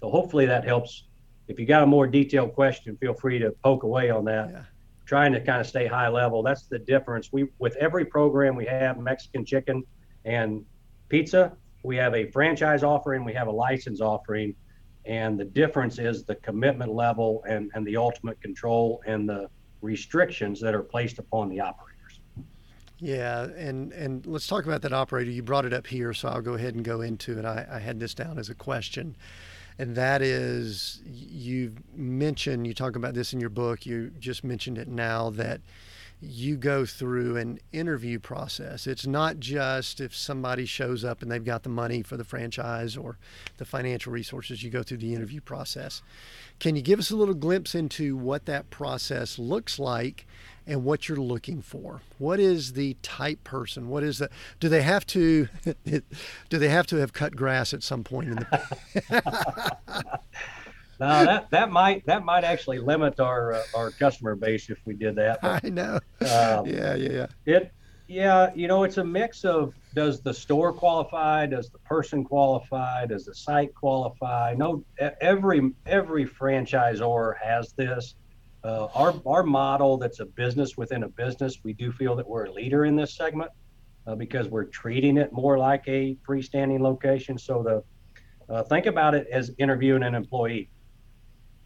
So 0.00 0.10
hopefully 0.10 0.46
that 0.46 0.64
helps. 0.64 1.04
If 1.48 1.60
you 1.60 1.66
got 1.66 1.82
a 1.82 1.86
more 1.86 2.06
detailed 2.06 2.54
question, 2.54 2.96
feel 2.96 3.14
free 3.14 3.38
to 3.38 3.50
poke 3.62 3.82
away 3.82 4.10
on 4.10 4.24
that. 4.24 4.50
Yeah. 4.50 4.62
Trying 5.04 5.32
to 5.32 5.40
kind 5.40 5.60
of 5.60 5.66
stay 5.66 5.86
high 5.86 6.08
level. 6.08 6.42
That's 6.42 6.66
the 6.66 6.78
difference. 6.78 7.30
We 7.32 7.48
with 7.58 7.76
every 7.76 8.04
program 8.04 8.56
we 8.56 8.66
have 8.66 8.98
Mexican 8.98 9.44
chicken 9.44 9.84
and 10.24 10.64
pizza, 11.08 11.52
we 11.82 11.96
have 11.96 12.14
a 12.14 12.30
franchise 12.30 12.82
offering, 12.82 13.24
we 13.24 13.34
have 13.34 13.48
a 13.48 13.52
license 13.52 14.00
offering 14.00 14.54
and 15.10 15.36
the 15.36 15.44
difference 15.44 15.98
is 15.98 16.22
the 16.22 16.36
commitment 16.36 16.94
level 16.94 17.42
and, 17.48 17.68
and 17.74 17.84
the 17.84 17.96
ultimate 17.96 18.40
control 18.40 19.02
and 19.06 19.28
the 19.28 19.50
restrictions 19.82 20.60
that 20.60 20.72
are 20.72 20.84
placed 20.84 21.18
upon 21.18 21.48
the 21.48 21.58
operators. 21.58 22.20
Yeah, 22.98 23.48
and 23.56 23.92
and 23.92 24.24
let's 24.24 24.46
talk 24.46 24.66
about 24.66 24.82
that 24.82 24.92
operator. 24.92 25.30
You 25.30 25.42
brought 25.42 25.64
it 25.64 25.72
up 25.72 25.88
here, 25.88 26.14
so 26.14 26.28
I'll 26.28 26.42
go 26.42 26.54
ahead 26.54 26.74
and 26.76 26.84
go 26.84 27.00
into 27.00 27.38
it. 27.38 27.44
I, 27.44 27.66
I 27.68 27.78
had 27.80 27.98
this 27.98 28.14
down 28.14 28.38
as 28.38 28.50
a 28.50 28.54
question, 28.54 29.16
and 29.78 29.96
that 29.96 30.22
is 30.22 31.02
you 31.04 31.72
mentioned 31.92 32.68
you 32.68 32.74
talk 32.74 32.94
about 32.94 33.14
this 33.14 33.32
in 33.32 33.40
your 33.40 33.50
book. 33.50 33.86
You 33.86 34.10
just 34.20 34.44
mentioned 34.44 34.78
it 34.78 34.86
now 34.86 35.30
that 35.30 35.60
you 36.20 36.56
go 36.56 36.84
through 36.84 37.36
an 37.36 37.58
interview 37.72 38.18
process. 38.18 38.86
It's 38.86 39.06
not 39.06 39.40
just 39.40 40.00
if 40.00 40.14
somebody 40.14 40.66
shows 40.66 41.04
up 41.04 41.22
and 41.22 41.30
they've 41.30 41.44
got 41.44 41.62
the 41.62 41.68
money 41.70 42.02
for 42.02 42.16
the 42.16 42.24
franchise 42.24 42.96
or 42.96 43.18
the 43.56 43.64
financial 43.64 44.12
resources, 44.12 44.62
you 44.62 44.70
go 44.70 44.82
through 44.82 44.98
the 44.98 45.14
interview 45.14 45.40
process. 45.40 46.02
Can 46.58 46.76
you 46.76 46.82
give 46.82 46.98
us 46.98 47.10
a 47.10 47.16
little 47.16 47.34
glimpse 47.34 47.74
into 47.74 48.16
what 48.16 48.44
that 48.46 48.68
process 48.68 49.38
looks 49.38 49.78
like 49.78 50.26
and 50.66 50.84
what 50.84 51.08
you're 51.08 51.18
looking 51.18 51.62
for? 51.62 52.02
What 52.18 52.38
is 52.38 52.74
the 52.74 52.96
type 53.02 53.42
person? 53.42 53.88
What 53.88 54.02
is 54.02 54.18
the 54.18 54.28
do 54.60 54.68
they 54.68 54.82
have 54.82 55.06
to 55.08 55.48
do 55.84 56.58
they 56.58 56.68
have 56.68 56.86
to 56.88 56.96
have 56.96 57.14
cut 57.14 57.34
grass 57.34 57.72
at 57.72 57.82
some 57.82 58.04
point 58.04 58.28
in 58.28 58.36
the 58.36 59.78
no, 61.00 61.24
that 61.24 61.50
that 61.50 61.70
might 61.70 62.04
that 62.06 62.24
might 62.24 62.44
actually 62.44 62.78
limit 62.78 63.20
our 63.20 63.54
uh, 63.54 63.62
our 63.74 63.90
customer 63.90 64.36
base 64.36 64.68
if 64.68 64.78
we 64.84 64.94
did 64.94 65.14
that. 65.16 65.40
But, 65.40 65.64
I 65.64 65.68
know. 65.68 65.94
Um, 66.20 66.66
yeah, 66.66 66.94
yeah, 66.94 66.94
yeah. 66.96 67.26
It 67.46 67.72
Yeah, 68.06 68.50
you 68.54 68.68
know, 68.68 68.84
it's 68.84 68.98
a 68.98 69.04
mix 69.04 69.44
of 69.44 69.74
does 69.94 70.20
the 70.20 70.34
store 70.34 70.72
qualify, 70.72 71.46
does 71.46 71.70
the 71.70 71.78
person 71.78 72.22
qualify, 72.22 73.06
does 73.06 73.24
the 73.24 73.34
site 73.34 73.74
qualify? 73.74 74.54
No, 74.56 74.84
every 75.20 75.70
every 75.86 76.26
franchisor 76.26 77.34
has 77.42 77.72
this. 77.72 78.14
Uh, 78.62 78.88
our 78.94 79.14
our 79.26 79.42
model 79.42 79.96
that's 79.96 80.20
a 80.20 80.26
business 80.26 80.76
within 80.76 81.04
a 81.04 81.08
business, 81.08 81.60
we 81.64 81.72
do 81.72 81.90
feel 81.90 82.14
that 82.16 82.28
we're 82.28 82.44
a 82.44 82.52
leader 82.52 82.84
in 82.84 82.94
this 82.94 83.14
segment 83.14 83.50
uh, 84.06 84.14
because 84.14 84.48
we're 84.48 84.64
treating 84.64 85.16
it 85.16 85.32
more 85.32 85.56
like 85.56 85.82
a 85.86 86.14
freestanding 86.28 86.80
location. 86.80 87.38
So 87.38 87.62
the 87.62 88.54
uh, 88.54 88.64
think 88.64 88.84
about 88.86 89.14
it 89.14 89.28
as 89.32 89.50
interviewing 89.58 90.02
an 90.02 90.14
employee. 90.14 90.68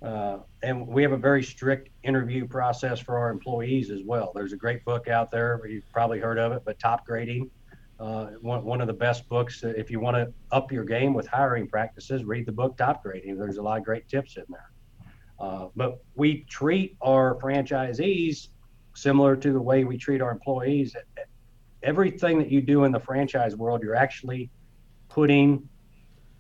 Uh, 0.05 0.41
and 0.63 0.87
we 0.87 1.03
have 1.03 1.13
a 1.13 1.17
very 1.17 1.43
strict 1.43 1.89
interview 2.03 2.47
process 2.47 3.01
for 3.01 3.17
our 3.17 3.31
employees 3.31 3.91
as 3.91 4.03
well. 4.05 4.33
There's 4.35 4.53
a 4.53 4.57
great 4.57 4.85
book 4.85 5.09
out 5.09 5.31
there, 5.31 5.61
you've 5.67 5.91
probably 5.93 6.21
heard 6.21 6.39
of 6.39 6.53
it, 6.53 6.63
but 6.67 6.79
Top 6.79 7.07
Grading, 7.07 7.51
uh, 7.99 8.27
one, 8.43 8.65
one 8.65 8.83
of 8.83 8.87
the 8.87 8.93
best 8.93 9.27
books. 9.31 9.63
If 9.63 9.91
you 9.91 10.01
want 10.01 10.17
to 10.17 10.31
up 10.53 10.71
your 10.71 10.85
game 10.85 11.15
with 11.15 11.27
hiring 11.27 11.67
practices, 11.69 12.23
read 12.25 12.45
the 12.45 12.53
book 12.53 12.77
Top 12.77 13.03
Grading. 13.03 13.39
There's 13.39 13.57
a 13.57 13.63
lot 13.63 13.79
of 13.79 13.85
great 13.85 14.07
tips 14.07 14.37
in 14.37 14.45
there. 14.51 14.71
Uh, 15.41 15.69
but 15.75 16.03
we 16.15 16.45
treat 16.51 16.97
our 17.01 17.37
franchisees 17.37 18.49
similar 18.95 19.37
to 19.37 19.53
the 19.53 19.61
way 19.61 19.85
we 19.85 19.97
treat 19.97 20.21
our 20.21 20.31
employees. 20.31 20.95
Everything 21.83 22.39
that 22.39 22.51
you 22.51 22.61
do 22.61 22.85
in 22.85 22.93
the 22.93 23.01
franchise 23.01 23.57
world, 23.57 23.83
you're 23.83 23.97
actually 23.97 24.51
putting, 25.09 25.67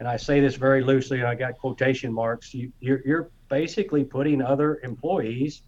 and 0.00 0.08
I 0.08 0.18
say 0.18 0.40
this 0.40 0.54
very 0.54 0.82
loosely, 0.82 1.20
and 1.20 1.26
I 1.26 1.34
got 1.34 1.56
quotation 1.58 2.12
marks. 2.12 2.52
You, 2.52 2.70
you're, 2.80 3.00
you're 3.06 3.30
basically 3.48 4.04
putting 4.04 4.42
other 4.42 4.80
employees 4.82 5.62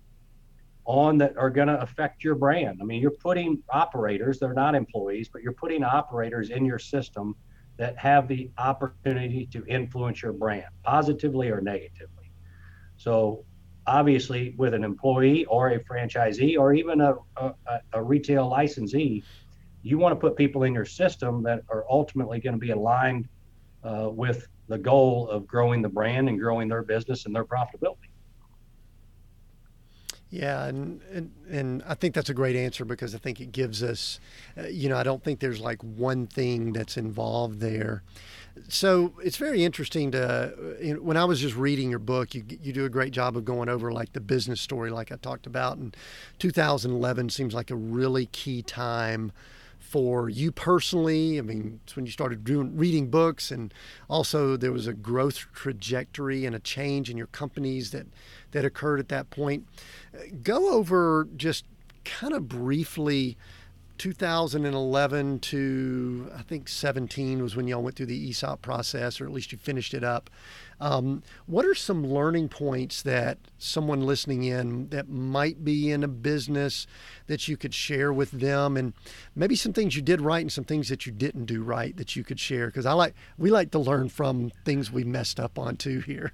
on 0.84 1.18
that 1.18 1.36
are 1.36 1.50
going 1.50 1.68
to 1.68 1.80
affect 1.80 2.22
your 2.22 2.36
brand. 2.36 2.78
I 2.80 2.84
mean, 2.84 3.02
you're 3.02 3.10
putting 3.10 3.62
operators, 3.70 4.38
they're 4.38 4.54
not 4.54 4.74
employees, 4.74 5.28
but 5.28 5.42
you're 5.42 5.52
putting 5.52 5.82
operators 5.82 6.50
in 6.50 6.64
your 6.64 6.78
system 6.78 7.34
that 7.76 7.98
have 7.98 8.28
the 8.28 8.50
opportunity 8.56 9.46
to 9.52 9.64
influence 9.66 10.22
your 10.22 10.32
brand 10.32 10.66
positively 10.82 11.50
or 11.50 11.60
negatively. 11.60 12.30
So, 12.96 13.44
obviously, 13.86 14.54
with 14.56 14.74
an 14.74 14.84
employee 14.84 15.44
or 15.46 15.70
a 15.70 15.80
franchisee 15.80 16.58
or 16.58 16.72
even 16.72 17.00
a, 17.00 17.14
a, 17.36 17.52
a 17.92 18.02
retail 18.02 18.48
licensee, 18.48 19.22
you 19.82 19.98
want 19.98 20.12
to 20.12 20.16
put 20.16 20.36
people 20.36 20.62
in 20.62 20.72
your 20.72 20.84
system 20.84 21.42
that 21.42 21.62
are 21.68 21.84
ultimately 21.90 22.40
going 22.40 22.54
to 22.54 22.58
be 22.58 22.70
aligned 22.70 23.28
uh, 23.84 24.08
with 24.10 24.48
the 24.68 24.78
goal 24.78 25.28
of 25.28 25.46
growing 25.46 25.82
the 25.82 25.88
brand 25.88 26.28
and 26.28 26.40
growing 26.40 26.68
their 26.68 26.82
business 26.82 27.26
and 27.26 27.34
their 27.34 27.44
profitability. 27.44 28.08
Yeah, 30.28 30.66
and, 30.66 31.00
and 31.12 31.30
and 31.48 31.82
I 31.86 31.94
think 31.94 32.14
that's 32.14 32.28
a 32.28 32.34
great 32.34 32.56
answer 32.56 32.84
because 32.84 33.14
I 33.14 33.18
think 33.18 33.40
it 33.40 33.52
gives 33.52 33.82
us, 33.82 34.18
uh, 34.58 34.66
you 34.66 34.88
know, 34.88 34.96
I 34.96 35.04
don't 35.04 35.22
think 35.22 35.38
there's 35.38 35.60
like 35.60 35.80
one 35.82 36.26
thing 36.26 36.72
that's 36.72 36.96
involved 36.96 37.60
there. 37.60 38.02
So 38.68 39.12
it's 39.22 39.36
very 39.36 39.64
interesting 39.64 40.10
to 40.12 40.52
know, 40.80 41.00
when 41.00 41.16
I 41.16 41.24
was 41.24 41.40
just 41.40 41.54
reading 41.54 41.90
your 41.90 42.00
book, 42.00 42.34
you 42.34 42.44
you 42.60 42.72
do 42.72 42.84
a 42.84 42.88
great 42.88 43.12
job 43.12 43.36
of 43.36 43.44
going 43.44 43.68
over 43.68 43.92
like 43.92 44.14
the 44.14 44.20
business 44.20 44.60
story, 44.60 44.90
like 44.90 45.12
I 45.12 45.16
talked 45.16 45.46
about, 45.46 45.76
and 45.76 45.96
2011 46.40 47.30
seems 47.30 47.54
like 47.54 47.70
a 47.70 47.76
really 47.76 48.26
key 48.26 48.62
time 48.62 49.30
for 49.86 50.28
you 50.28 50.50
personally? 50.50 51.38
I 51.38 51.42
mean, 51.42 51.80
it's 51.84 51.94
when 51.96 52.06
you 52.06 52.12
started 52.12 52.44
doing 52.44 52.76
reading 52.76 53.08
books, 53.08 53.50
and 53.50 53.72
also 54.08 54.56
there 54.56 54.72
was 54.72 54.86
a 54.86 54.92
growth 54.92 55.46
trajectory 55.54 56.44
and 56.44 56.54
a 56.54 56.58
change 56.58 57.08
in 57.08 57.16
your 57.16 57.28
companies 57.28 57.92
that 57.92 58.06
that 58.50 58.64
occurred 58.64 59.00
at 59.00 59.08
that 59.08 59.30
point. 59.30 59.66
Go 60.42 60.72
over 60.72 61.28
just 61.36 61.64
kind 62.04 62.32
of 62.34 62.48
briefly 62.48 63.36
2011 63.98 65.38
to 65.40 66.30
I 66.36 66.42
think 66.42 66.68
17 66.68 67.42
was 67.42 67.56
when 67.56 67.66
y'all 67.66 67.82
went 67.82 67.96
through 67.96 68.06
the 68.06 68.30
ESOP 68.30 68.62
process, 68.62 69.20
or 69.20 69.24
at 69.24 69.32
least 69.32 69.52
you 69.52 69.58
finished 69.58 69.94
it 69.94 70.04
up. 70.04 70.30
Um, 70.80 71.22
what 71.46 71.64
are 71.64 71.74
some 71.74 72.06
learning 72.06 72.50
points 72.50 73.02
that 73.02 73.38
someone 73.58 74.02
listening 74.02 74.44
in 74.44 74.88
that 74.90 75.08
might 75.08 75.64
be 75.64 75.90
in 75.90 76.04
a 76.04 76.08
business 76.08 76.86
that 77.28 77.48
you 77.48 77.56
could 77.56 77.72
share 77.72 78.12
with 78.12 78.30
them, 78.30 78.76
and 78.76 78.92
maybe 79.34 79.56
some 79.56 79.72
things 79.72 79.96
you 79.96 80.02
did 80.02 80.20
right 80.20 80.42
and 80.42 80.52
some 80.52 80.64
things 80.64 80.88
that 80.90 81.06
you 81.06 81.12
didn't 81.12 81.46
do 81.46 81.62
right 81.62 81.96
that 81.96 82.14
you 82.14 82.22
could 82.22 82.38
share? 82.38 82.66
Because 82.66 82.84
I 82.84 82.92
like 82.92 83.14
we 83.38 83.50
like 83.50 83.70
to 83.70 83.78
learn 83.78 84.08
from 84.10 84.50
things 84.64 84.92
we 84.92 85.02
messed 85.04 85.40
up 85.40 85.58
on 85.58 85.76
too 85.76 86.00
here. 86.00 86.32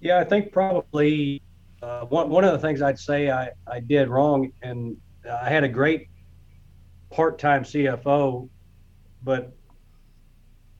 Yeah, 0.00 0.18
I 0.18 0.24
think 0.24 0.52
probably 0.52 1.42
uh, 1.82 2.06
one 2.06 2.30
one 2.30 2.44
of 2.44 2.52
the 2.52 2.58
things 2.58 2.80
I'd 2.80 2.98
say 2.98 3.30
I, 3.30 3.50
I 3.66 3.80
did 3.80 4.08
wrong, 4.08 4.52
and 4.62 4.96
I 5.30 5.50
had 5.50 5.64
a 5.64 5.68
great 5.68 6.08
part-time 7.10 7.64
CFO, 7.64 8.48
but 9.22 9.52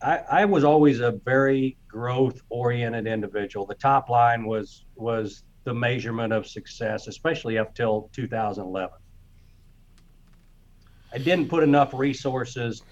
I, 0.03 0.19
I 0.31 0.45
was 0.45 0.65
always 0.65 1.01
a 1.01 1.13
very 1.25 1.79
growth-oriented 1.89 3.07
individual. 3.07 3.67
The 3.67 3.75
top 3.75 4.09
line 4.11 4.47
was 4.47 4.85
was 4.95 5.43
the 5.65 5.75
measurement 5.75 6.33
of 6.33 6.47
success, 6.47 7.09
especially 7.09 7.59
up 7.59 7.75
till 7.75 8.09
2011. 8.13 8.91
I 11.13 11.19
didn't 11.19 11.49
put 11.49 11.63
enough 11.63 11.93
resources 11.95 12.83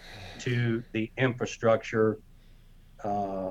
to 0.40 0.82
the 0.92 1.10
infrastructure, 1.16 2.18
uh, 3.04 3.50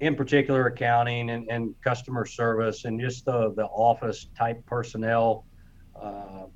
in 0.00 0.16
particular 0.16 0.66
accounting 0.66 1.30
and, 1.30 1.48
and 1.48 1.74
customer 1.84 2.26
service 2.26 2.84
and 2.84 3.00
just 3.00 3.24
the, 3.26 3.52
the 3.54 3.66
office 3.66 4.28
type 4.36 4.64
personnel. 4.66 5.44
Uh, 5.94 6.46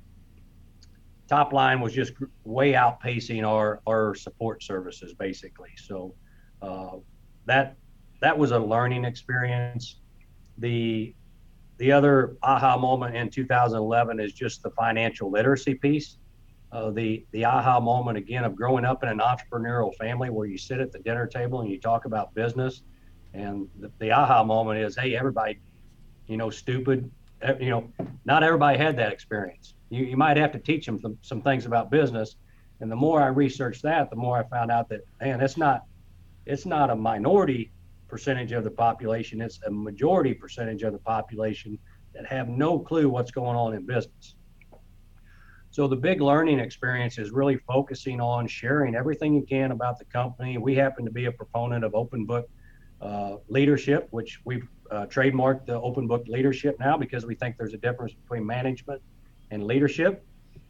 top 1.27 1.53
line 1.53 1.81
was 1.81 1.93
just 1.93 2.13
way 2.43 2.73
outpacing 2.73 3.45
our 3.45 3.81
our 3.87 4.15
support 4.15 4.63
services 4.63 5.13
basically. 5.13 5.71
So 5.75 6.13
uh, 6.61 6.97
that 7.45 7.75
that 8.21 8.37
was 8.37 8.51
a 8.51 8.59
learning 8.59 9.05
experience. 9.05 9.99
The 10.57 11.13
the 11.77 11.91
other 11.91 12.37
aha 12.41 12.77
moment 12.77 13.15
in 13.15 13.29
2011 13.29 14.19
is 14.19 14.33
just 14.33 14.63
the 14.63 14.71
financial 14.71 15.29
literacy 15.29 15.75
piece. 15.75 16.17
Uh, 16.71 16.91
the 16.91 17.25
the 17.31 17.45
aha 17.45 17.79
moment 17.79 18.17
again 18.17 18.43
of 18.43 18.55
growing 18.55 18.83
up 18.83 19.03
in 19.03 19.09
an 19.09 19.19
entrepreneurial 19.19 19.95
family 19.95 20.29
where 20.29 20.47
you 20.47 20.57
sit 20.57 20.79
at 20.79 20.91
the 20.91 20.99
dinner 20.99 21.27
table 21.27 21.61
and 21.61 21.69
you 21.69 21.79
talk 21.79 22.05
about 22.05 22.33
business, 22.33 22.83
and 23.33 23.67
the, 23.79 23.91
the 23.99 24.11
aha 24.11 24.43
moment 24.43 24.79
is, 24.79 24.97
hey, 24.97 25.15
everybody, 25.15 25.59
you 26.27 26.35
know, 26.35 26.49
stupid, 26.49 27.09
eh, 27.41 27.53
you 27.59 27.69
know, 27.69 27.87
not 28.25 28.43
everybody 28.43 28.77
had 28.77 28.97
that 28.97 29.13
experience 29.13 29.75
you, 29.89 30.05
you 30.05 30.17
might 30.17 30.37
have 30.37 30.51
to 30.51 30.59
teach 30.59 30.85
them 30.85 30.99
some, 31.01 31.17
some 31.21 31.41
things 31.41 31.65
about 31.65 31.89
business. 31.91 32.35
And 32.79 32.91
the 32.91 32.95
more 32.95 33.21
I 33.21 33.27
researched 33.27 33.83
that, 33.83 34.09
the 34.09 34.15
more 34.15 34.37
I 34.37 34.43
found 34.43 34.71
out 34.71 34.89
that 34.89 35.01
man, 35.21 35.41
it's 35.41 35.57
not 35.57 35.83
it's 36.45 36.65
not 36.65 36.89
a 36.89 36.95
minority 36.95 37.71
percentage 38.07 38.51
of 38.51 38.63
the 38.63 38.71
population; 38.71 39.41
it's 39.41 39.59
a 39.65 39.71
majority 39.71 40.33
percentage 40.33 40.83
of 40.83 40.93
the 40.93 40.99
population 40.99 41.77
that 42.13 42.25
have 42.27 42.47
no 42.47 42.79
clue 42.79 43.09
what's 43.09 43.31
going 43.31 43.57
on 43.57 43.73
in 43.73 43.85
business. 43.85 44.35
So 45.71 45.87
the 45.87 45.95
big 45.95 46.21
learning 46.21 46.59
experience 46.59 47.17
is 47.17 47.31
really 47.31 47.57
focusing 47.57 48.21
on 48.21 48.47
sharing 48.47 48.95
everything 48.95 49.33
you 49.33 49.45
can 49.47 49.71
about 49.71 49.99
the 49.99 50.05
company. 50.05 50.57
We 50.57 50.75
happen 50.75 51.03
to 51.05 51.11
be 51.11 51.25
a 51.25 51.31
proponent 51.31 51.83
of 51.83 51.93
open 51.93 52.25
book 52.25 52.49
uh, 53.01 53.37
leadership, 53.49 54.07
which 54.11 54.39
we've 54.45 54.67
uh, 54.89 55.05
trademarked 55.07 55.65
the 55.65 55.79
open 55.81 56.07
book 56.07 56.25
leadership 56.27 56.77
now 56.79 56.97
because 56.97 57.25
we 57.25 57.35
think 57.35 57.57
there's 57.57 57.73
a 57.73 57.77
difference 57.77 58.13
between 58.13 58.45
management 58.45 59.01
and 59.51 59.63
leadership, 59.63 60.25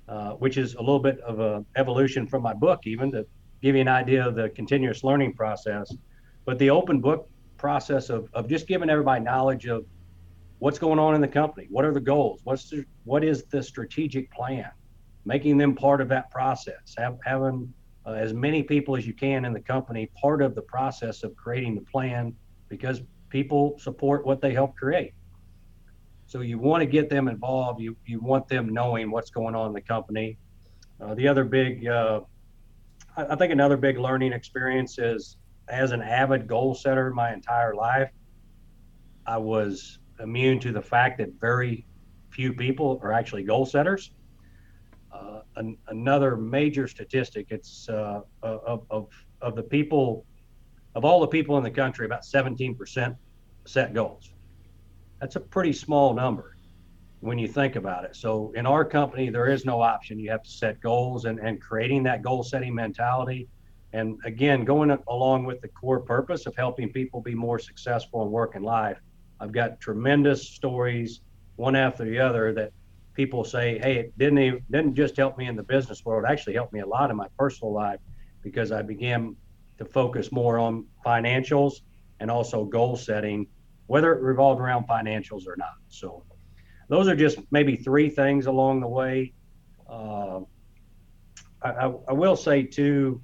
uh, 0.08 0.32
which 0.32 0.58
is 0.58 0.76
a 0.76 0.80
little 0.80 1.00
bit 1.00 1.20
of 1.22 1.40
a 1.40 1.66
evolution 1.76 2.28
from 2.28 2.44
my 2.44 2.54
book, 2.54 2.82
even 2.86 3.12
to 3.12 3.26
give 3.62 3.76
you 3.76 3.82
an 3.82 3.88
idea 3.88 4.26
of 4.26 4.36
the 4.36 4.50
continuous 4.50 5.04
learning 5.04 5.34
process. 5.34 5.94
But 6.46 6.60
the 6.60 6.70
open 6.70 7.02
book 7.02 7.30
process 7.58 8.10
of, 8.10 8.30
of 8.34 8.48
just 8.48 8.68
giving 8.68 8.90
everybody 8.90 9.24
knowledge 9.24 9.66
of 9.66 9.86
what's 10.60 10.80
going 10.80 11.00
on 11.00 11.16
in 11.16 11.22
the 11.22 11.28
company, 11.28 11.68
what 11.70 11.86
are 11.86 11.94
the 11.94 12.00
goals, 12.00 12.40
what's 12.44 12.70
the, 12.70 12.86
what 13.04 13.24
is 13.24 13.44
the 13.46 13.62
strategic 13.62 14.32
plan, 14.32 14.70
making 15.26 15.58
them 15.58 15.76
part 15.76 16.02
of 16.02 16.10
that 16.10 16.32
process, 16.32 16.96
have, 16.98 17.18
having 17.26 17.72
uh, 18.06 18.12
as 18.12 18.34
many 18.34 18.63
people 18.63 18.96
as 18.96 19.06
you 19.06 19.13
can 19.13 19.46
in 19.46 19.54
the 19.54 19.60
company 19.60 20.10
part 20.20 20.42
of 20.42 20.56
the 20.56 20.62
process 20.62 21.24
of 21.24 21.36
creating 21.36 21.76
the 21.76 21.82
plan 21.82 22.34
because 22.70 23.02
people 23.30 23.78
support 23.78 24.26
what 24.26 24.42
they 24.42 24.54
help 24.54 24.76
create. 24.76 25.13
So 26.28 26.42
you 26.42 26.60
want 26.60 26.82
to 26.82 26.86
get 26.86 27.10
them 27.10 27.28
involved. 27.28 27.82
You 27.82 27.96
you 28.06 28.20
want 28.20 28.48
them 28.48 28.74
knowing 28.74 29.10
what's 29.10 29.30
going 29.30 29.56
on 29.56 29.68
in 29.68 29.74
the 29.74 29.82
company. 29.82 30.38
Uh, 31.00 31.16
the 31.16 31.28
other 31.28 31.44
big, 31.44 31.88
uh, 31.88 32.22
I, 33.16 33.26
I 33.34 33.36
think 33.36 33.52
another 33.52 33.78
big 33.78 33.98
learning 33.98 34.34
experience 34.34 35.00
is 35.00 35.38
as 35.70 35.92
an 35.92 36.02
avid 36.02 36.48
goal 36.48 36.76
setter 36.76 37.12
my 37.12 37.34
entire 37.34 37.76
life, 37.76 38.10
I 39.26 39.38
was 39.38 40.00
immune 40.19 40.60
to 40.62 40.71
the 40.71 40.82
fact 40.82 41.17
that 41.19 41.30
very 41.40 41.86
few 42.30 42.54
people 42.54 43.00
are 43.04 43.13
actually 43.13 43.44
goal 43.44 43.65
setters. 43.65 44.12
Uh, 45.12 45.42
an, 45.56 45.78
another 45.88 46.36
major 46.36 46.88
statistic, 46.88 47.48
it's 47.50 47.88
uh, 47.90 48.21
of, 48.44 48.86
of, 48.90 49.08
of 49.42 49.56
the 49.56 49.63
people, 49.63 50.25
of 50.96 51.06
all 51.06 51.19
the 51.19 51.28
people 51.28 51.58
in 51.58 51.63
the 51.63 51.71
country, 51.71 52.06
about 52.06 52.23
17% 52.23 53.15
set 53.65 53.94
goals. 53.94 54.34
That's 55.22 55.36
a 55.36 55.40
pretty 55.42 55.74
small 55.74 56.13
number. 56.13 56.54
when 57.22 57.40
you 57.40 57.48
think 57.48 57.76
about 57.76 58.06
it. 58.06 58.15
So 58.15 58.52
in 58.56 58.65
our 58.68 58.86
company, 58.86 59.30
there 59.30 59.48
is 59.48 59.65
no 59.65 59.82
option. 59.82 60.20
You 60.20 60.32
have 60.32 60.44
to 60.44 60.52
set 60.52 60.80
goals 60.82 61.26
and, 61.26 61.40
and 61.40 61.62
creating 61.62 62.04
that 62.04 62.22
goal 62.24 62.44
setting 62.44 62.76
mentality. 62.76 63.50
And 63.94 64.20
again, 64.26 64.65
going 64.65 64.96
along 65.10 65.46
with 65.46 65.62
the 65.62 65.70
core 65.70 66.02
purpose 66.02 66.46
of 66.46 66.56
helping 66.58 66.92
people 66.92 67.22
be 67.22 67.36
more 67.36 67.60
successful 67.60 68.24
in 68.24 68.32
work 68.32 68.56
and 68.56 68.65
life. 68.65 69.00
I've 69.40 69.52
got 69.54 69.80
tremendous 69.82 70.52
stories, 70.52 71.22
one 71.56 71.76
after 71.76 72.06
the 72.06 72.20
other, 72.20 72.54
that 72.56 72.72
people 73.15 73.44
say, 73.44 73.80
"Hey, 73.80 73.98
it 73.98 74.18
didn't 74.18 74.40
even, 74.40 74.62
didn't 74.72 74.96
just 74.96 75.18
help 75.18 75.38
me 75.38 75.48
in 75.48 75.56
the 75.56 75.63
business 75.63 76.02
world. 76.06 76.26
It 76.26 76.32
actually 76.32 76.56
helped 76.56 76.74
me 76.74 76.82
a 76.82 76.88
lot 76.88 77.10
in 77.12 77.18
my 77.18 77.28
personal 77.40 77.74
life 77.74 78.00
because 78.44 78.72
I 78.72 78.84
began 78.84 79.36
to 79.80 79.86
focus 79.86 80.32
more 80.32 80.60
on 80.60 80.88
financials 81.06 81.74
and 82.20 82.32
also 82.32 82.65
goal 82.65 82.96
setting, 82.98 83.48
whether 83.88 84.13
it 84.13 84.21
revolved 84.21 84.62
around 84.62 84.88
financials 84.88 85.48
or 85.48 85.56
not." 85.58 85.75
So 85.90 86.23
those 86.90 87.08
are 87.08 87.15
just 87.15 87.40
maybe 87.52 87.75
three 87.75 88.10
things 88.10 88.46
along 88.46 88.81
the 88.81 88.88
way. 88.88 89.33
Uh, 89.90 90.42
I, 91.62 91.92
I, 92.08 92.13
will 92.13 92.35
say 92.35 92.63
too, 92.63 93.21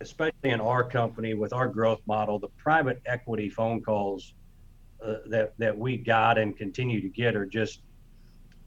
especially 0.00 0.50
in 0.50 0.60
our 0.60 0.82
company 0.82 1.34
with 1.34 1.52
our 1.52 1.68
growth 1.68 2.00
model, 2.06 2.38
the 2.38 2.48
private 2.56 3.02
equity 3.04 3.50
phone 3.50 3.82
calls 3.82 4.34
uh, 5.04 5.16
that 5.26 5.54
that 5.58 5.76
we 5.76 5.96
got 5.96 6.38
and 6.38 6.56
continue 6.56 7.00
to 7.00 7.08
get 7.08 7.36
are 7.36 7.46
just 7.46 7.82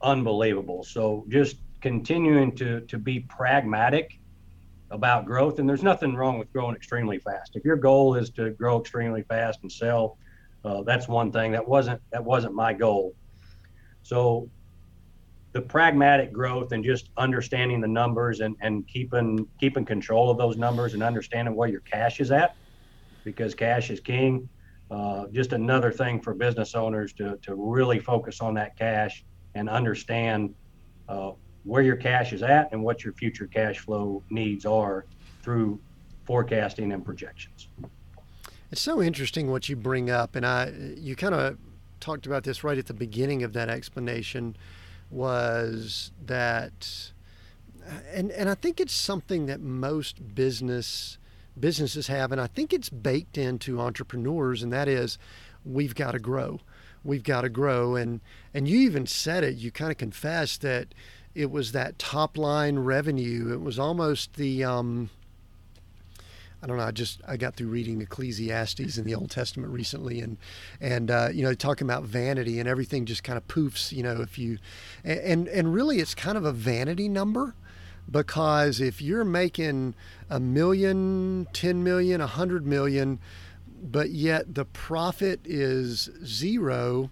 unbelievable. 0.02 0.84
So 0.84 1.24
just 1.28 1.56
continuing 1.80 2.54
to 2.56 2.80
to 2.82 2.98
be 2.98 3.20
pragmatic 3.20 4.18
about 4.90 5.24
growth, 5.24 5.58
and 5.58 5.68
there's 5.68 5.82
nothing 5.82 6.14
wrong 6.14 6.38
with 6.38 6.52
growing 6.52 6.76
extremely 6.76 7.18
fast. 7.18 7.56
If 7.56 7.64
your 7.64 7.76
goal 7.76 8.14
is 8.14 8.30
to 8.30 8.50
grow 8.50 8.80
extremely 8.80 9.22
fast 9.22 9.60
and 9.62 9.72
sell, 9.72 10.18
uh, 10.64 10.82
that's 10.82 11.08
one 11.08 11.32
thing. 11.32 11.52
That 11.52 11.66
wasn't 11.66 12.00
that 12.12 12.24
wasn't 12.24 12.54
my 12.54 12.72
goal. 12.72 13.14
So 14.02 14.48
the 15.52 15.60
pragmatic 15.60 16.32
growth 16.32 16.72
and 16.72 16.82
just 16.82 17.10
understanding 17.16 17.80
the 17.80 17.88
numbers 17.88 18.40
and, 18.40 18.56
and 18.60 18.86
keeping 18.88 19.46
keeping 19.60 19.84
control 19.84 20.30
of 20.30 20.38
those 20.38 20.56
numbers 20.56 20.94
and 20.94 21.02
understanding 21.02 21.54
where 21.54 21.68
your 21.68 21.80
cash 21.80 22.20
is 22.20 22.30
at 22.30 22.54
because 23.24 23.54
cash 23.54 23.90
is 23.90 24.00
king. 24.00 24.48
Uh, 24.90 25.26
just 25.32 25.52
another 25.52 25.90
thing 25.90 26.20
for 26.20 26.34
business 26.34 26.74
owners 26.74 27.14
to, 27.14 27.38
to 27.40 27.54
really 27.54 27.98
focus 27.98 28.40
on 28.40 28.52
that 28.54 28.76
cash 28.76 29.24
and 29.54 29.68
understand 29.68 30.54
uh, 31.08 31.30
where 31.64 31.82
your 31.82 31.96
cash 31.96 32.32
is 32.32 32.42
at 32.42 32.70
and 32.72 32.82
what 32.82 33.02
your 33.02 33.14
future 33.14 33.46
cash 33.46 33.78
flow 33.78 34.22
needs 34.28 34.66
are 34.66 35.06
through 35.42 35.80
forecasting 36.26 36.92
and 36.92 37.04
projections. 37.04 37.68
It's 38.72 38.80
so 38.80 39.02
interesting 39.02 39.50
what 39.50 39.68
you 39.68 39.76
bring 39.76 40.08
up, 40.08 40.34
and 40.34 40.46
I 40.46 40.72
you 40.96 41.14
kind 41.14 41.34
of 41.34 41.58
talked 42.00 42.24
about 42.24 42.44
this 42.44 42.64
right 42.64 42.78
at 42.78 42.86
the 42.86 42.94
beginning 42.94 43.42
of 43.42 43.52
that 43.52 43.68
explanation 43.68 44.56
was 45.10 46.10
that 46.24 47.12
and 48.10 48.30
and 48.30 48.48
I 48.48 48.54
think 48.54 48.80
it's 48.80 48.94
something 48.94 49.44
that 49.44 49.60
most 49.60 50.34
business 50.34 51.18
businesses 51.60 52.06
have 52.06 52.32
and 52.32 52.40
I 52.40 52.46
think 52.46 52.72
it's 52.72 52.88
baked 52.88 53.36
into 53.36 53.78
entrepreneurs 53.78 54.62
and 54.62 54.72
that 54.72 54.88
is 54.88 55.18
we've 55.66 55.94
got 55.94 56.12
to 56.12 56.18
grow. 56.18 56.60
We've 57.04 57.22
got 57.22 57.42
to 57.42 57.50
grow 57.50 57.94
and 57.94 58.22
and 58.54 58.66
you 58.66 58.78
even 58.80 59.06
said 59.06 59.44
it 59.44 59.56
you 59.56 59.70
kind 59.70 59.90
of 59.90 59.98
confessed 59.98 60.62
that 60.62 60.94
it 61.34 61.50
was 61.50 61.72
that 61.72 61.98
top 61.98 62.38
line 62.38 62.78
revenue. 62.78 63.52
It 63.52 63.60
was 63.60 63.78
almost 63.78 64.34
the 64.34 64.64
um, 64.64 65.10
I 66.62 66.66
don't 66.68 66.76
know. 66.76 66.84
I 66.84 66.92
just 66.92 67.20
I 67.26 67.36
got 67.36 67.56
through 67.56 67.68
reading 67.68 68.00
Ecclesiastes 68.00 68.96
in 68.96 69.04
the 69.04 69.16
Old 69.16 69.30
Testament 69.30 69.72
recently, 69.72 70.20
and 70.20 70.36
and 70.80 71.10
uh, 71.10 71.28
you 71.32 71.42
know 71.42 71.54
talking 71.54 71.86
about 71.86 72.04
vanity 72.04 72.60
and 72.60 72.68
everything 72.68 73.04
just 73.04 73.24
kind 73.24 73.36
of 73.36 73.46
poofs. 73.48 73.90
You 73.90 74.04
know 74.04 74.20
if 74.20 74.38
you 74.38 74.58
and 75.04 75.48
and 75.48 75.74
really 75.74 75.98
it's 75.98 76.14
kind 76.14 76.38
of 76.38 76.44
a 76.44 76.52
vanity 76.52 77.08
number 77.08 77.56
because 78.08 78.80
if 78.80 79.02
you're 79.02 79.24
making 79.24 79.94
a 80.30 80.38
million, 80.38 81.48
ten 81.52 81.82
million, 81.82 82.20
a 82.20 82.26
hundred 82.28 82.64
million, 82.64 83.18
but 83.82 84.10
yet 84.10 84.54
the 84.54 84.64
profit 84.64 85.40
is 85.44 86.10
zero 86.24 87.10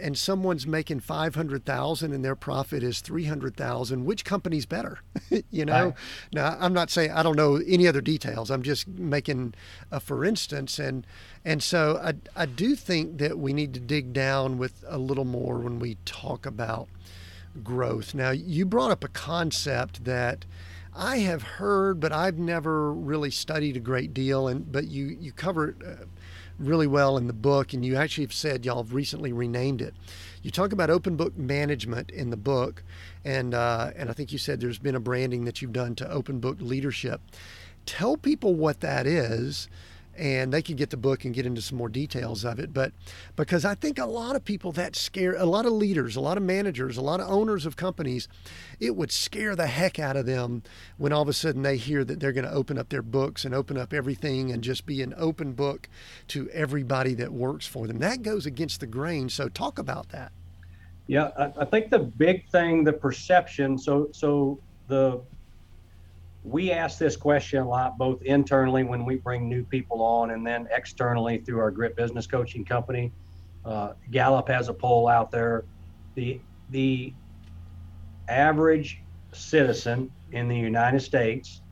and 0.00 0.16
someone's 0.16 0.66
making 0.66 1.00
500,000 1.00 2.12
and 2.12 2.24
their 2.24 2.36
profit 2.36 2.82
is 2.82 3.00
300,000, 3.00 4.04
which 4.04 4.24
company's 4.24 4.66
better? 4.66 4.98
you 5.50 5.64
know? 5.64 5.86
Right. 5.86 5.94
Now, 6.32 6.56
I'm 6.60 6.72
not 6.72 6.90
saying 6.90 7.10
I 7.10 7.22
don't 7.22 7.36
know 7.36 7.56
any 7.66 7.86
other 7.86 8.00
details. 8.00 8.50
I'm 8.50 8.62
just 8.62 8.88
making 8.88 9.54
a 9.90 10.00
for 10.00 10.24
instance 10.24 10.78
and 10.78 11.06
and 11.44 11.62
so 11.62 12.00
I 12.02 12.14
I 12.36 12.46
do 12.46 12.74
think 12.74 13.18
that 13.18 13.38
we 13.38 13.52
need 13.52 13.74
to 13.74 13.80
dig 13.80 14.12
down 14.12 14.58
with 14.58 14.84
a 14.88 14.98
little 14.98 15.24
more 15.24 15.58
when 15.58 15.78
we 15.78 15.96
talk 16.04 16.46
about 16.46 16.88
growth. 17.62 18.14
Now, 18.14 18.30
you 18.30 18.64
brought 18.64 18.90
up 18.90 19.04
a 19.04 19.08
concept 19.08 20.04
that 20.04 20.44
I 20.94 21.18
have 21.18 21.42
heard, 21.42 22.00
but 22.00 22.12
I've 22.12 22.38
never 22.38 22.92
really 22.92 23.30
studied 23.30 23.76
a 23.76 23.80
great 23.80 24.12
deal. 24.12 24.48
And 24.48 24.70
but 24.70 24.88
you 24.88 25.16
you 25.20 25.32
cover 25.32 25.68
it 25.70 25.76
uh, 25.86 26.04
really 26.58 26.86
well 26.86 27.16
in 27.16 27.26
the 27.26 27.32
book, 27.32 27.72
and 27.72 27.84
you 27.84 27.96
actually 27.96 28.24
have 28.24 28.32
said 28.32 28.64
y'all 28.64 28.82
have 28.82 28.94
recently 28.94 29.32
renamed 29.32 29.80
it. 29.80 29.94
You 30.42 30.50
talk 30.50 30.72
about 30.72 30.90
open 30.90 31.16
book 31.16 31.36
management 31.36 32.10
in 32.10 32.30
the 32.30 32.36
book, 32.36 32.82
and 33.24 33.54
uh, 33.54 33.90
and 33.96 34.10
I 34.10 34.12
think 34.12 34.32
you 34.32 34.38
said 34.38 34.60
there's 34.60 34.78
been 34.78 34.94
a 34.94 35.00
branding 35.00 35.44
that 35.44 35.62
you've 35.62 35.72
done 35.72 35.94
to 35.96 36.10
open 36.10 36.40
book 36.40 36.56
leadership. 36.60 37.20
Tell 37.86 38.16
people 38.16 38.54
what 38.54 38.80
that 38.80 39.06
is 39.06 39.68
and 40.18 40.52
they 40.52 40.62
could 40.62 40.76
get 40.76 40.90
the 40.90 40.96
book 40.96 41.24
and 41.24 41.32
get 41.32 41.46
into 41.46 41.62
some 41.62 41.78
more 41.78 41.88
details 41.88 42.44
of 42.44 42.58
it. 42.58 42.74
But 42.74 42.92
because 43.36 43.64
I 43.64 43.74
think 43.74 43.98
a 43.98 44.06
lot 44.06 44.34
of 44.36 44.44
people 44.44 44.72
that 44.72 44.96
scare 44.96 45.34
a 45.34 45.46
lot 45.46 45.64
of 45.64 45.72
leaders, 45.72 46.16
a 46.16 46.20
lot 46.20 46.36
of 46.36 46.42
managers, 46.42 46.96
a 46.96 47.02
lot 47.02 47.20
of 47.20 47.30
owners 47.30 47.64
of 47.64 47.76
companies, 47.76 48.28
it 48.80 48.96
would 48.96 49.12
scare 49.12 49.54
the 49.54 49.68
heck 49.68 49.98
out 49.98 50.16
of 50.16 50.26
them 50.26 50.62
when 50.96 51.12
all 51.12 51.22
of 51.22 51.28
a 51.28 51.32
sudden 51.32 51.62
they 51.62 51.76
hear 51.76 52.04
that 52.04 52.18
they're 52.18 52.32
going 52.32 52.44
to 52.44 52.52
open 52.52 52.78
up 52.78 52.88
their 52.88 53.02
books 53.02 53.44
and 53.44 53.54
open 53.54 53.78
up 53.78 53.92
everything 53.92 54.50
and 54.50 54.62
just 54.62 54.84
be 54.84 55.02
an 55.02 55.14
open 55.16 55.52
book 55.52 55.88
to 56.26 56.50
everybody 56.50 57.14
that 57.14 57.32
works 57.32 57.66
for 57.66 57.86
them. 57.86 57.98
That 57.98 58.22
goes 58.22 58.44
against 58.44 58.80
the 58.80 58.86
grain. 58.86 59.28
So 59.28 59.48
talk 59.48 59.78
about 59.78 60.08
that. 60.10 60.32
Yeah, 61.06 61.30
I, 61.38 61.62
I 61.62 61.64
think 61.64 61.90
the 61.90 62.00
big 62.00 62.48
thing, 62.50 62.84
the 62.84 62.92
perception. 62.92 63.78
So 63.78 64.10
so 64.12 64.58
the 64.88 65.20
we 66.44 66.70
ask 66.70 66.98
this 66.98 67.16
question 67.16 67.60
a 67.60 67.68
lot, 67.68 67.98
both 67.98 68.22
internally 68.22 68.84
when 68.84 69.04
we 69.04 69.16
bring 69.16 69.48
new 69.48 69.64
people 69.64 70.02
on, 70.02 70.30
and 70.30 70.46
then 70.46 70.68
externally 70.70 71.38
through 71.38 71.58
our 71.60 71.70
Grit 71.70 71.96
Business 71.96 72.26
Coaching 72.26 72.64
Company. 72.64 73.12
Uh, 73.64 73.92
Gallup 74.10 74.48
has 74.48 74.68
a 74.68 74.74
poll 74.74 75.08
out 75.08 75.30
there. 75.30 75.64
The 76.14 76.40
the 76.70 77.12
average 78.28 79.02
citizen 79.32 80.10
in 80.32 80.48
the 80.48 80.56
United 80.56 81.00
States 81.00 81.62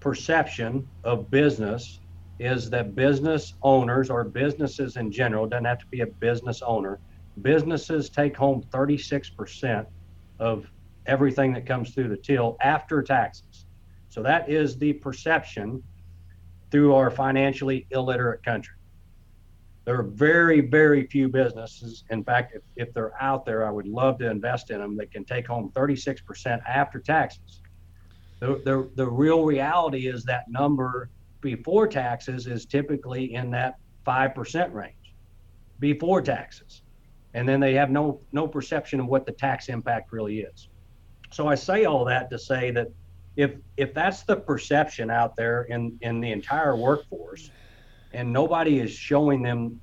perception 0.00 0.86
of 1.02 1.30
business 1.30 2.00
is 2.38 2.68
that 2.68 2.94
business 2.94 3.54
owners 3.62 4.10
or 4.10 4.24
businesses 4.24 4.96
in 4.96 5.10
general 5.10 5.46
doesn't 5.46 5.64
have 5.64 5.78
to 5.78 5.86
be 5.86 6.00
a 6.00 6.06
business 6.06 6.62
owner. 6.62 6.98
Businesses 7.42 8.10
take 8.10 8.36
home 8.36 8.62
36% 8.72 9.86
of 10.38 10.66
everything 11.06 11.52
that 11.54 11.64
comes 11.64 11.94
through 11.94 12.08
the 12.08 12.16
till 12.16 12.56
after 12.60 13.02
taxes. 13.02 13.53
So 14.14 14.22
that 14.22 14.48
is 14.48 14.78
the 14.78 14.92
perception 14.92 15.82
through 16.70 16.94
our 16.94 17.10
financially 17.10 17.88
illiterate 17.90 18.44
country. 18.44 18.76
There 19.86 19.98
are 19.98 20.04
very, 20.04 20.60
very 20.60 21.04
few 21.08 21.28
businesses. 21.28 22.04
In 22.10 22.22
fact, 22.22 22.54
if, 22.54 22.62
if 22.76 22.94
they're 22.94 23.20
out 23.20 23.44
there, 23.44 23.66
I 23.66 23.72
would 23.72 23.88
love 23.88 24.18
to 24.18 24.30
invest 24.30 24.70
in 24.70 24.78
them 24.78 24.96
that 24.98 25.10
can 25.10 25.24
take 25.24 25.48
home 25.48 25.72
36% 25.74 26.62
after 26.64 27.00
taxes. 27.00 27.60
The, 28.38 28.62
the, 28.64 28.88
the 28.94 29.10
real 29.10 29.42
reality 29.42 30.06
is 30.06 30.22
that 30.26 30.44
number 30.48 31.10
before 31.40 31.88
taxes 31.88 32.46
is 32.46 32.66
typically 32.66 33.34
in 33.34 33.50
that 33.50 33.80
5% 34.06 34.72
range 34.72 34.94
before 35.80 36.22
taxes. 36.22 36.82
And 37.34 37.48
then 37.48 37.58
they 37.58 37.74
have 37.74 37.90
no, 37.90 38.20
no 38.30 38.46
perception 38.46 39.00
of 39.00 39.06
what 39.06 39.26
the 39.26 39.32
tax 39.32 39.68
impact 39.68 40.12
really 40.12 40.38
is. 40.38 40.68
So 41.32 41.48
I 41.48 41.56
say 41.56 41.84
all 41.84 42.04
that 42.04 42.30
to 42.30 42.38
say 42.38 42.70
that 42.70 42.92
if 43.36 43.56
if 43.76 43.92
that's 43.94 44.22
the 44.22 44.36
perception 44.36 45.10
out 45.10 45.36
there 45.36 45.62
in 45.64 45.98
in 46.02 46.20
the 46.20 46.30
entire 46.30 46.76
workforce 46.76 47.50
and 48.12 48.32
nobody 48.32 48.78
is 48.78 48.92
showing 48.92 49.42
them 49.42 49.80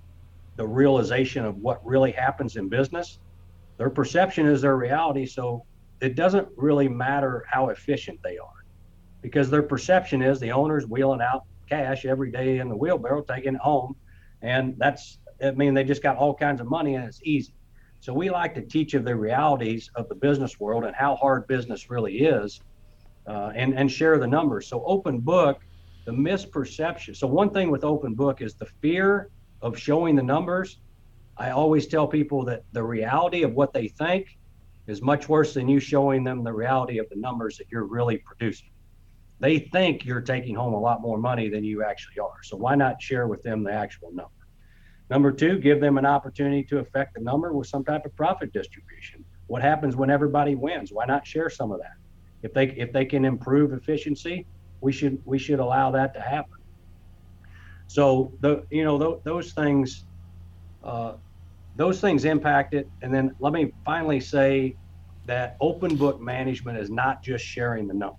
the 0.55 0.65
realization 0.67 1.45
of 1.45 1.57
what 1.57 1.85
really 1.85 2.11
happens 2.11 2.55
in 2.55 2.69
business 2.69 3.19
their 3.81 3.89
perception 3.89 4.45
is 4.45 4.61
their 4.61 4.77
reality. 4.77 5.25
So 5.25 5.65
it 6.01 6.15
doesn't 6.15 6.47
really 6.55 6.87
matter 6.87 7.43
how 7.49 7.69
efficient 7.69 8.19
they 8.23 8.37
are 8.37 8.63
because 9.23 9.49
their 9.49 9.63
perception 9.63 10.21
is 10.21 10.39
the 10.39 10.51
owner's 10.51 10.85
wheeling 10.85 11.19
out 11.19 11.45
cash 11.67 12.05
every 12.05 12.29
day 12.29 12.59
in 12.59 12.69
the 12.69 12.75
wheelbarrow 12.75 13.23
taking 13.23 13.55
it 13.55 13.59
home. 13.59 13.95
And 14.43 14.75
that's 14.77 15.17
i 15.43 15.49
mean 15.49 15.73
they 15.73 15.83
just 15.83 16.03
got 16.03 16.15
all 16.15 16.35
kinds 16.35 16.61
of 16.61 16.67
money 16.67 16.93
and 16.93 17.05
it's 17.05 17.21
easy. 17.23 17.55
So 18.01 18.13
we 18.13 18.29
like 18.29 18.53
to 18.53 18.61
teach 18.61 18.93
of 18.93 19.03
the 19.03 19.15
realities 19.15 19.89
of 19.95 20.07
the 20.09 20.15
business 20.15 20.59
world 20.59 20.85
and 20.85 20.95
how 20.95 21.15
hard 21.15 21.47
business 21.47 21.89
really 21.89 22.19
is 22.19 22.61
uh, 23.27 23.51
and 23.55 23.73
and 23.77 23.91
share 23.91 24.17
the 24.17 24.27
numbers. 24.27 24.69
So 24.69 24.83
open 24.85 25.19
book, 25.19 25.59
the 26.05 26.11
misperception. 26.11 27.15
So 27.15 27.27
one 27.27 27.51
thing 27.51 27.71
with 27.71 27.83
open 27.83 28.13
book 28.15 28.41
is 28.41 28.55
the 28.55 28.67
fear 28.81 29.29
of 29.61 29.77
showing 29.77 30.15
the 30.15 30.23
numbers. 30.23 30.79
I 31.37 31.51
always 31.51 31.87
tell 31.87 32.07
people 32.07 32.45
that 32.45 32.63
the 32.71 32.83
reality 32.83 33.43
of 33.43 33.53
what 33.53 33.73
they 33.73 33.87
think 33.87 34.27
is 34.87 35.01
much 35.01 35.29
worse 35.29 35.53
than 35.53 35.67
you 35.67 35.79
showing 35.79 36.23
them 36.23 36.43
the 36.43 36.53
reality 36.53 36.97
of 36.97 37.07
the 37.09 37.15
numbers 37.15 37.57
that 37.57 37.67
you're 37.71 37.85
really 37.85 38.17
producing. 38.25 38.69
They 39.39 39.57
think 39.57 40.05
you're 40.05 40.21
taking 40.21 40.55
home 40.55 40.73
a 40.73 40.79
lot 40.79 41.01
more 41.01 41.17
money 41.17 41.49
than 41.49 41.63
you 41.63 41.83
actually 41.83 42.19
are. 42.19 42.43
So 42.43 42.57
why 42.57 42.75
not 42.75 43.01
share 43.01 43.27
with 43.27 43.41
them 43.41 43.63
the 43.63 43.71
actual 43.71 44.09
number? 44.11 44.29
Number 45.09 45.31
two, 45.31 45.59
give 45.59 45.81
them 45.81 45.97
an 45.97 46.05
opportunity 46.05 46.63
to 46.65 46.79
affect 46.79 47.15
the 47.15 47.21
number 47.21 47.53
with 47.53 47.67
some 47.67 47.83
type 47.83 48.05
of 48.05 48.15
profit 48.15 48.53
distribution. 48.53 49.25
What 49.47 49.61
happens 49.61 49.95
when 49.95 50.09
everybody 50.09 50.55
wins? 50.55 50.91
Why 50.93 51.05
not 51.05 51.25
share 51.27 51.49
some 51.49 51.71
of 51.71 51.79
that? 51.79 52.00
If 52.43 52.53
they 52.53 52.67
if 52.67 52.91
they 52.93 53.05
can 53.05 53.25
improve 53.25 53.73
efficiency, 53.73 54.47
we 54.81 54.91
should 54.91 55.19
we 55.25 55.37
should 55.39 55.59
allow 55.59 55.91
that 55.91 56.13
to 56.15 56.21
happen. 56.21 56.45
So 57.87 58.33
the 58.39 58.63
you 58.71 58.83
know 58.83 58.99
th- 58.99 59.19
those 59.25 59.53
things 59.53 60.05
uh, 60.83 61.13
those 61.75 62.01
things 62.01 62.25
impact 62.25 62.73
it. 62.73 62.91
And 63.01 63.13
then 63.13 63.31
let 63.39 63.53
me 63.53 63.73
finally 63.85 64.19
say 64.19 64.77
that 65.25 65.55
open 65.61 65.95
book 65.95 66.19
management 66.19 66.77
is 66.79 66.89
not 66.89 67.23
just 67.23 67.45
sharing 67.45 67.87
the 67.87 67.93
numbers 67.93 68.17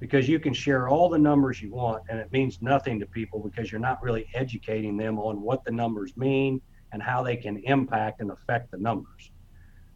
because 0.00 0.28
you 0.28 0.38
can 0.38 0.54
share 0.54 0.88
all 0.88 1.08
the 1.08 1.18
numbers 1.18 1.60
you 1.60 1.72
want 1.72 2.02
and 2.08 2.18
it 2.18 2.28
means 2.32 2.58
nothing 2.60 3.00
to 3.00 3.06
people 3.08 3.40
because 3.40 3.70
you're 3.70 3.80
not 3.80 3.98
really 4.02 4.26
educating 4.34 4.96
them 4.96 5.18
on 5.18 5.40
what 5.40 5.60
the 5.64 5.72
numbers 5.72 6.12
mean 6.16 6.60
and 6.92 7.02
how 7.02 7.22
they 7.22 7.36
can 7.36 7.60
impact 7.64 8.20
and 8.20 8.30
affect 8.30 8.70
the 8.70 8.78
numbers. 8.78 9.32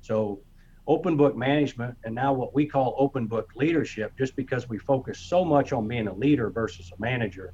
So 0.01 0.40
open 0.87 1.16
book 1.16 1.37
management 1.37 1.97
and 2.05 2.14
now 2.14 2.32
what 2.32 2.55
we 2.55 2.66
call 2.66 2.95
open 2.99 3.26
book 3.26 3.47
leadership 3.57 4.12
just 4.18 4.37
because 4.37 4.68
we 4.68 4.78
focus 4.78 5.24
so 5.26 5.45
much 5.45 5.72
on 5.72 5.89
being 5.89 6.09
a 6.09 6.14
leader 6.14 6.51
versus 6.51 6.91
a 6.97 7.01
manager. 7.01 7.53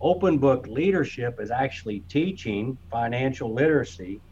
Open 0.00 0.38
book 0.38 0.66
leadership 0.66 1.34
is 1.38 1.50
actually 1.50 2.04
teaching 2.08 2.78
financial 2.90 3.54
literacy 3.54 4.22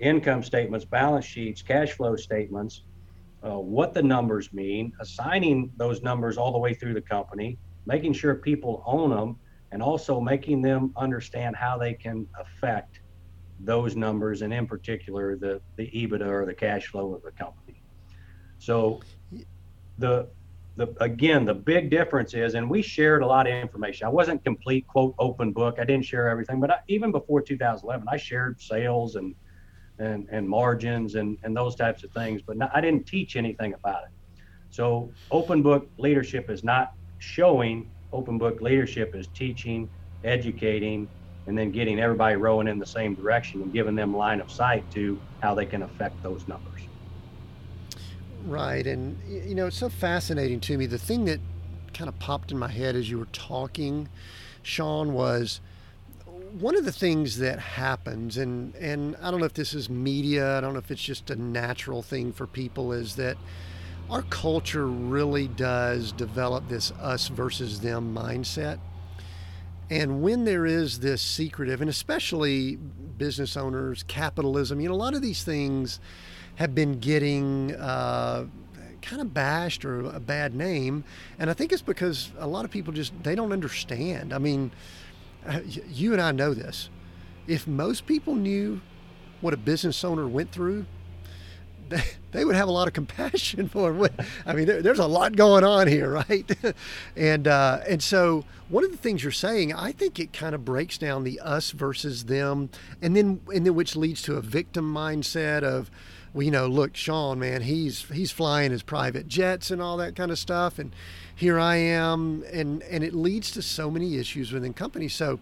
income 0.00 0.42
statements, 0.42 0.84
balance 0.84 1.24
sheets, 1.24 1.62
cash 1.62 1.92
flow 1.92 2.14
statements, 2.16 2.84
uh, 3.44 3.58
what 3.58 3.94
the 3.94 4.02
numbers 4.02 4.52
mean, 4.52 4.92
assigning 5.00 5.72
those 5.76 6.02
numbers 6.02 6.36
all 6.36 6.52
the 6.52 6.58
way 6.58 6.74
through 6.74 6.94
the 6.94 7.02
company, 7.02 7.58
making 7.86 8.12
sure 8.12 8.36
people 8.36 8.82
own 8.86 9.10
them, 9.10 9.40
and 9.72 9.82
also 9.82 10.20
making 10.20 10.62
them 10.62 10.92
understand 10.96 11.56
how 11.56 11.76
they 11.76 11.94
can 11.94 12.26
affect 12.38 13.00
those 13.58 13.96
numbers, 13.96 14.42
and 14.42 14.52
in 14.52 14.66
particular, 14.66 15.36
the, 15.36 15.60
the 15.76 15.86
EBITDA 15.86 16.26
or 16.26 16.46
the 16.46 16.54
cash 16.54 16.86
flow 16.86 17.14
of 17.14 17.22
the 17.22 17.32
company. 17.32 17.82
So, 18.58 19.00
the 19.98 20.30
the 20.76 20.94
again, 21.00 21.44
the 21.44 21.54
big 21.54 21.90
difference 21.90 22.34
is, 22.34 22.54
and 22.54 22.70
we 22.70 22.82
shared 22.82 23.22
a 23.22 23.26
lot 23.26 23.48
of 23.48 23.52
information. 23.52 24.06
I 24.06 24.10
wasn't 24.10 24.44
complete 24.44 24.86
quote 24.86 25.14
open 25.18 25.52
book. 25.52 25.78
I 25.80 25.84
didn't 25.84 26.04
share 26.04 26.28
everything, 26.28 26.60
but 26.60 26.70
I, 26.70 26.76
even 26.88 27.10
before 27.10 27.42
2011, 27.42 28.06
I 28.08 28.16
shared 28.16 28.60
sales 28.60 29.16
and 29.16 29.34
and, 29.98 30.28
and 30.30 30.48
margins 30.48 31.14
and, 31.16 31.36
and 31.42 31.56
those 31.56 31.74
types 31.74 32.04
of 32.04 32.12
things, 32.12 32.40
but 32.46 32.56
not, 32.56 32.70
I 32.74 32.80
didn't 32.80 33.06
teach 33.06 33.36
anything 33.36 33.74
about 33.74 34.02
it. 34.02 34.10
So 34.70 35.12
open 35.30 35.62
book 35.62 35.88
leadership 35.98 36.50
is 36.50 36.62
not 36.62 36.90
showing, 37.18 37.90
open 38.12 38.38
book 38.38 38.60
leadership 38.60 39.14
is 39.14 39.28
teaching, 39.34 39.90
educating, 40.24 41.08
and 41.48 41.56
then 41.56 41.72
getting 41.72 41.98
everybody 41.98 42.36
rowing 42.36 42.68
in 42.68 42.78
the 42.78 42.86
same 42.86 43.14
direction 43.14 43.62
and 43.62 43.72
giving 43.72 43.94
them 43.94 44.14
line 44.14 44.40
of 44.40 44.52
sight 44.52 44.88
to 44.92 45.18
how 45.40 45.54
they 45.54 45.64
can 45.64 45.82
affect 45.82 46.22
those 46.22 46.46
numbers. 46.46 46.82
Right. 48.44 48.86
And, 48.86 49.18
you 49.26 49.54
know, 49.54 49.66
it's 49.66 49.78
so 49.78 49.88
fascinating 49.88 50.60
to 50.60 50.76
me. 50.76 50.84
The 50.84 50.98
thing 50.98 51.24
that 51.24 51.40
kind 51.94 52.08
of 52.08 52.18
popped 52.18 52.52
in 52.52 52.58
my 52.58 52.68
head 52.68 52.94
as 52.94 53.10
you 53.10 53.18
were 53.18 53.28
talking, 53.32 54.10
Sean, 54.62 55.14
was 55.14 55.60
one 56.60 56.76
of 56.76 56.84
the 56.84 56.92
things 56.92 57.38
that 57.38 57.58
happens, 57.58 58.36
and, 58.36 58.74
and 58.76 59.16
I 59.22 59.30
don't 59.30 59.40
know 59.40 59.46
if 59.46 59.54
this 59.54 59.72
is 59.72 59.88
media, 59.88 60.58
I 60.58 60.60
don't 60.60 60.74
know 60.74 60.78
if 60.78 60.90
it's 60.90 61.02
just 61.02 61.30
a 61.30 61.36
natural 61.36 62.02
thing 62.02 62.32
for 62.32 62.46
people, 62.46 62.92
is 62.92 63.16
that 63.16 63.38
our 64.10 64.22
culture 64.22 64.86
really 64.86 65.48
does 65.48 66.12
develop 66.12 66.68
this 66.68 66.90
us 66.92 67.28
versus 67.28 67.80
them 67.80 68.14
mindset. 68.14 68.78
And 69.90 70.22
when 70.22 70.44
there 70.44 70.66
is 70.66 71.00
this 71.00 71.22
secretive, 71.22 71.80
and 71.80 71.88
especially 71.88 72.76
business 72.76 73.56
owners, 73.56 74.02
capitalism, 74.02 74.80
you 74.80 74.88
know, 74.88 74.94
a 74.94 74.96
lot 74.96 75.14
of 75.14 75.22
these 75.22 75.42
things 75.42 75.98
have 76.56 76.74
been 76.74 76.98
getting 76.98 77.74
uh, 77.74 78.46
kind 79.00 79.22
of 79.22 79.32
bashed 79.32 79.84
or 79.84 80.00
a 80.00 80.20
bad 80.20 80.54
name. 80.54 81.04
And 81.38 81.48
I 81.48 81.54
think 81.54 81.72
it's 81.72 81.82
because 81.82 82.32
a 82.38 82.46
lot 82.46 82.64
of 82.64 82.70
people 82.70 82.92
just, 82.92 83.12
they 83.22 83.34
don't 83.34 83.52
understand. 83.52 84.32
I 84.32 84.38
mean, 84.38 84.72
you 85.88 86.12
and 86.12 86.20
I 86.20 86.32
know 86.32 86.52
this. 86.52 86.90
If 87.46 87.66
most 87.66 88.06
people 88.06 88.34
knew 88.34 88.80
what 89.40 89.54
a 89.54 89.56
business 89.56 90.04
owner 90.04 90.28
went 90.28 90.52
through, 90.52 90.84
they, 92.32 92.44
would 92.44 92.56
have 92.56 92.68
a 92.68 92.72
lot 92.72 92.88
of 92.88 92.94
compassion 92.94 93.68
for 93.72 93.92
him. 93.92 94.08
I 94.46 94.52
mean, 94.52 94.66
there, 94.66 94.82
there's 94.82 94.98
a 94.98 95.06
lot 95.06 95.36
going 95.36 95.64
on 95.64 95.86
here, 95.86 96.10
right? 96.28 96.50
and 97.16 97.48
uh, 97.48 97.80
and 97.88 98.02
so 98.02 98.44
one 98.68 98.84
of 98.84 98.90
the 98.90 98.96
things 98.96 99.22
you're 99.22 99.32
saying, 99.32 99.74
I 99.74 99.92
think 99.92 100.18
it 100.18 100.32
kind 100.32 100.54
of 100.54 100.64
breaks 100.64 100.98
down 100.98 101.24
the 101.24 101.40
us 101.40 101.70
versus 101.70 102.24
them, 102.24 102.70
and 103.00 103.16
then 103.16 103.40
and 103.54 103.66
then 103.66 103.74
which 103.74 103.96
leads 103.96 104.22
to 104.22 104.36
a 104.36 104.40
victim 104.40 104.92
mindset 104.92 105.62
of, 105.62 105.90
well, 106.34 106.44
you 106.44 106.50
know, 106.50 106.66
look, 106.66 106.96
Sean, 106.96 107.38
man, 107.38 107.62
he's 107.62 108.04
he's 108.10 108.30
flying 108.30 108.70
his 108.70 108.82
private 108.82 109.28
jets 109.28 109.70
and 109.70 109.80
all 109.80 109.96
that 109.96 110.14
kind 110.14 110.30
of 110.30 110.38
stuff, 110.38 110.78
and 110.78 110.92
here 111.34 111.58
I 111.58 111.76
am, 111.76 112.44
and 112.52 112.82
and 112.82 113.04
it 113.04 113.14
leads 113.14 113.50
to 113.52 113.62
so 113.62 113.90
many 113.90 114.16
issues 114.16 114.52
within 114.52 114.74
companies. 114.74 115.14
So, 115.14 115.38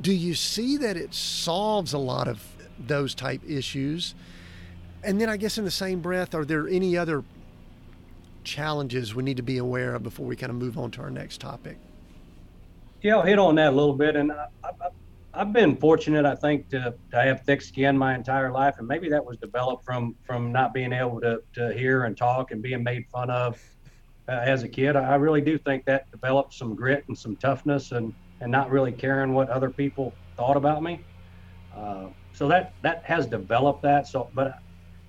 do 0.00 0.12
you 0.12 0.34
see 0.34 0.76
that 0.78 0.96
it 0.96 1.14
solves 1.14 1.92
a 1.92 1.98
lot 1.98 2.28
of 2.28 2.42
those 2.78 3.14
type 3.14 3.40
issues? 3.46 4.14
And 5.02 5.20
then 5.20 5.28
I 5.28 5.36
guess 5.36 5.58
in 5.58 5.64
the 5.64 5.70
same 5.70 6.00
breath, 6.00 6.34
are 6.34 6.44
there 6.44 6.66
any 6.68 6.96
other 6.96 7.22
challenges 8.44 9.14
we 9.14 9.22
need 9.22 9.36
to 9.36 9.42
be 9.42 9.58
aware 9.58 9.94
of 9.94 10.02
before 10.02 10.26
we 10.26 10.36
kind 10.36 10.50
of 10.50 10.56
move 10.56 10.78
on 10.78 10.90
to 10.92 11.02
our 11.02 11.10
next 11.10 11.40
topic? 11.40 11.78
Yeah, 13.02 13.16
I'll 13.16 13.22
hit 13.22 13.38
on 13.38 13.54
that 13.56 13.68
a 13.72 13.76
little 13.76 13.94
bit, 13.94 14.16
and 14.16 14.32
I, 14.32 14.46
I've 15.34 15.52
been 15.52 15.76
fortunate, 15.76 16.24
I 16.24 16.34
think, 16.34 16.68
to, 16.70 16.94
to 17.10 17.22
have 17.22 17.42
thick 17.42 17.60
skin 17.60 17.96
my 17.96 18.14
entire 18.14 18.50
life, 18.50 18.76
and 18.78 18.88
maybe 18.88 19.08
that 19.10 19.24
was 19.24 19.36
developed 19.36 19.84
from 19.84 20.16
from 20.24 20.50
not 20.50 20.72
being 20.72 20.92
able 20.92 21.20
to 21.20 21.42
to 21.54 21.74
hear 21.74 22.04
and 22.04 22.16
talk 22.16 22.52
and 22.52 22.62
being 22.62 22.82
made 22.82 23.06
fun 23.12 23.28
of 23.30 23.62
uh, 24.28 24.32
as 24.32 24.62
a 24.62 24.68
kid. 24.68 24.96
I 24.96 25.14
really 25.16 25.42
do 25.42 25.58
think 25.58 25.84
that 25.84 26.10
developed 26.10 26.54
some 26.54 26.74
grit 26.74 27.04
and 27.08 27.16
some 27.16 27.36
toughness 27.36 27.92
and, 27.92 28.14
and 28.40 28.50
not 28.50 28.70
really 28.70 28.92
caring 28.92 29.34
what 29.34 29.50
other 29.50 29.70
people 29.70 30.14
thought 30.36 30.56
about 30.56 30.82
me. 30.82 31.00
Uh, 31.76 32.06
so 32.32 32.48
that 32.48 32.72
that 32.82 33.04
has 33.04 33.26
developed 33.26 33.82
that. 33.82 34.08
So, 34.08 34.30
but 34.34 34.58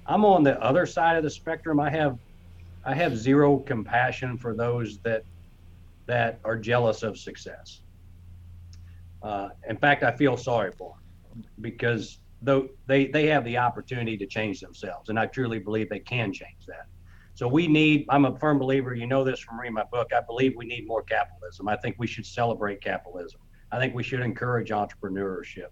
I'm 0.07 0.25
on 0.25 0.43
the 0.43 0.61
other 0.61 0.85
side 0.85 1.17
of 1.17 1.23
the 1.23 1.29
spectrum. 1.29 1.79
I 1.79 1.89
have 1.89 2.17
I 2.85 2.93
have 2.93 3.17
zero 3.17 3.57
compassion 3.57 4.37
for 4.37 4.55
those 4.55 4.99
that 4.99 5.23
that 6.05 6.39
are 6.45 6.57
jealous 6.57 7.03
of 7.03 7.17
success. 7.17 7.81
Uh, 9.21 9.49
in 9.67 9.77
fact, 9.77 10.03
I 10.03 10.11
feel 10.11 10.37
sorry 10.37 10.71
for 10.71 10.95
them 11.29 11.43
because 11.61 12.19
though 12.41 12.69
they 12.85 13.07
they 13.07 13.27
have 13.27 13.43
the 13.43 13.57
opportunity 13.57 14.17
to 14.17 14.25
change 14.25 14.61
themselves, 14.61 15.09
and 15.09 15.19
I 15.19 15.25
truly 15.25 15.59
believe 15.59 15.89
they 15.89 15.99
can 15.99 16.31
change 16.31 16.65
that. 16.67 16.87
So 17.37 17.47
we 17.47 17.67
need, 17.67 18.07
I'm 18.09 18.25
a 18.25 18.35
firm 18.39 18.57
believer, 18.57 18.95
you 18.95 19.05
know 19.05 19.23
this 19.23 19.39
from 19.39 19.59
reading 19.59 19.75
my 19.75 19.83
book, 19.91 20.11
I 20.11 20.21
believe 20.21 20.55
we 20.55 20.65
need 20.65 20.87
more 20.87 21.03
capitalism. 21.03 21.67
I 21.67 21.75
think 21.75 21.95
we 21.99 22.07
should 22.07 22.25
celebrate 22.25 22.81
capitalism. 22.81 23.39
I 23.71 23.77
think 23.77 23.93
we 23.93 24.01
should 24.01 24.21
encourage 24.21 24.71
entrepreneurship. 24.71 25.67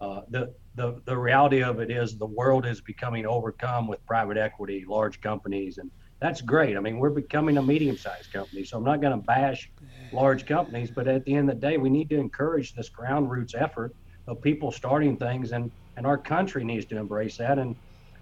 Uh, 0.00 0.22
the, 0.30 0.54
the, 0.74 1.00
the 1.04 1.16
reality 1.16 1.62
of 1.62 1.80
it 1.80 1.90
is 1.90 2.16
the 2.16 2.26
world 2.26 2.66
is 2.66 2.80
becoming 2.80 3.26
overcome 3.26 3.86
with 3.86 4.04
private 4.06 4.36
equity, 4.36 4.84
large 4.88 5.20
companies, 5.20 5.78
and 5.78 5.90
that's 6.20 6.40
great. 6.40 6.76
I 6.76 6.80
mean, 6.80 6.98
we're 6.98 7.10
becoming 7.10 7.58
a 7.58 7.62
medium 7.62 7.96
sized 7.96 8.32
company, 8.32 8.64
so 8.64 8.78
I'm 8.78 8.84
not 8.84 9.00
going 9.00 9.12
to 9.18 9.24
bash 9.24 9.70
large 10.12 10.46
companies, 10.46 10.90
but 10.90 11.08
at 11.08 11.24
the 11.24 11.34
end 11.34 11.50
of 11.50 11.60
the 11.60 11.66
day, 11.66 11.76
we 11.78 11.90
need 11.90 12.08
to 12.10 12.18
encourage 12.18 12.74
this 12.74 12.88
ground 12.88 13.30
roots 13.30 13.54
effort 13.54 13.94
of 14.28 14.40
people 14.40 14.70
starting 14.70 15.16
things, 15.16 15.52
and, 15.52 15.70
and 15.96 16.06
our 16.06 16.18
country 16.18 16.64
needs 16.64 16.86
to 16.86 16.96
embrace 16.96 17.36
that. 17.38 17.58
And 17.58 17.76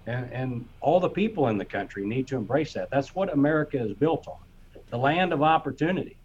and, 0.07 0.31
and 0.31 0.65
all 0.79 0.99
the 0.99 1.09
people 1.09 1.47
in 1.49 1.57
the 1.57 1.65
country 1.65 2.05
need 2.05 2.27
to 2.27 2.35
embrace 2.35 2.73
that. 2.73 2.89
That's 2.91 3.13
what 3.13 3.31
America 3.31 3.79
is 3.79 3.93
built 3.93 4.27
on 4.27 4.37
the 4.89 4.97
land 4.97 5.31
of 5.31 5.41
opportunity. 5.41 6.17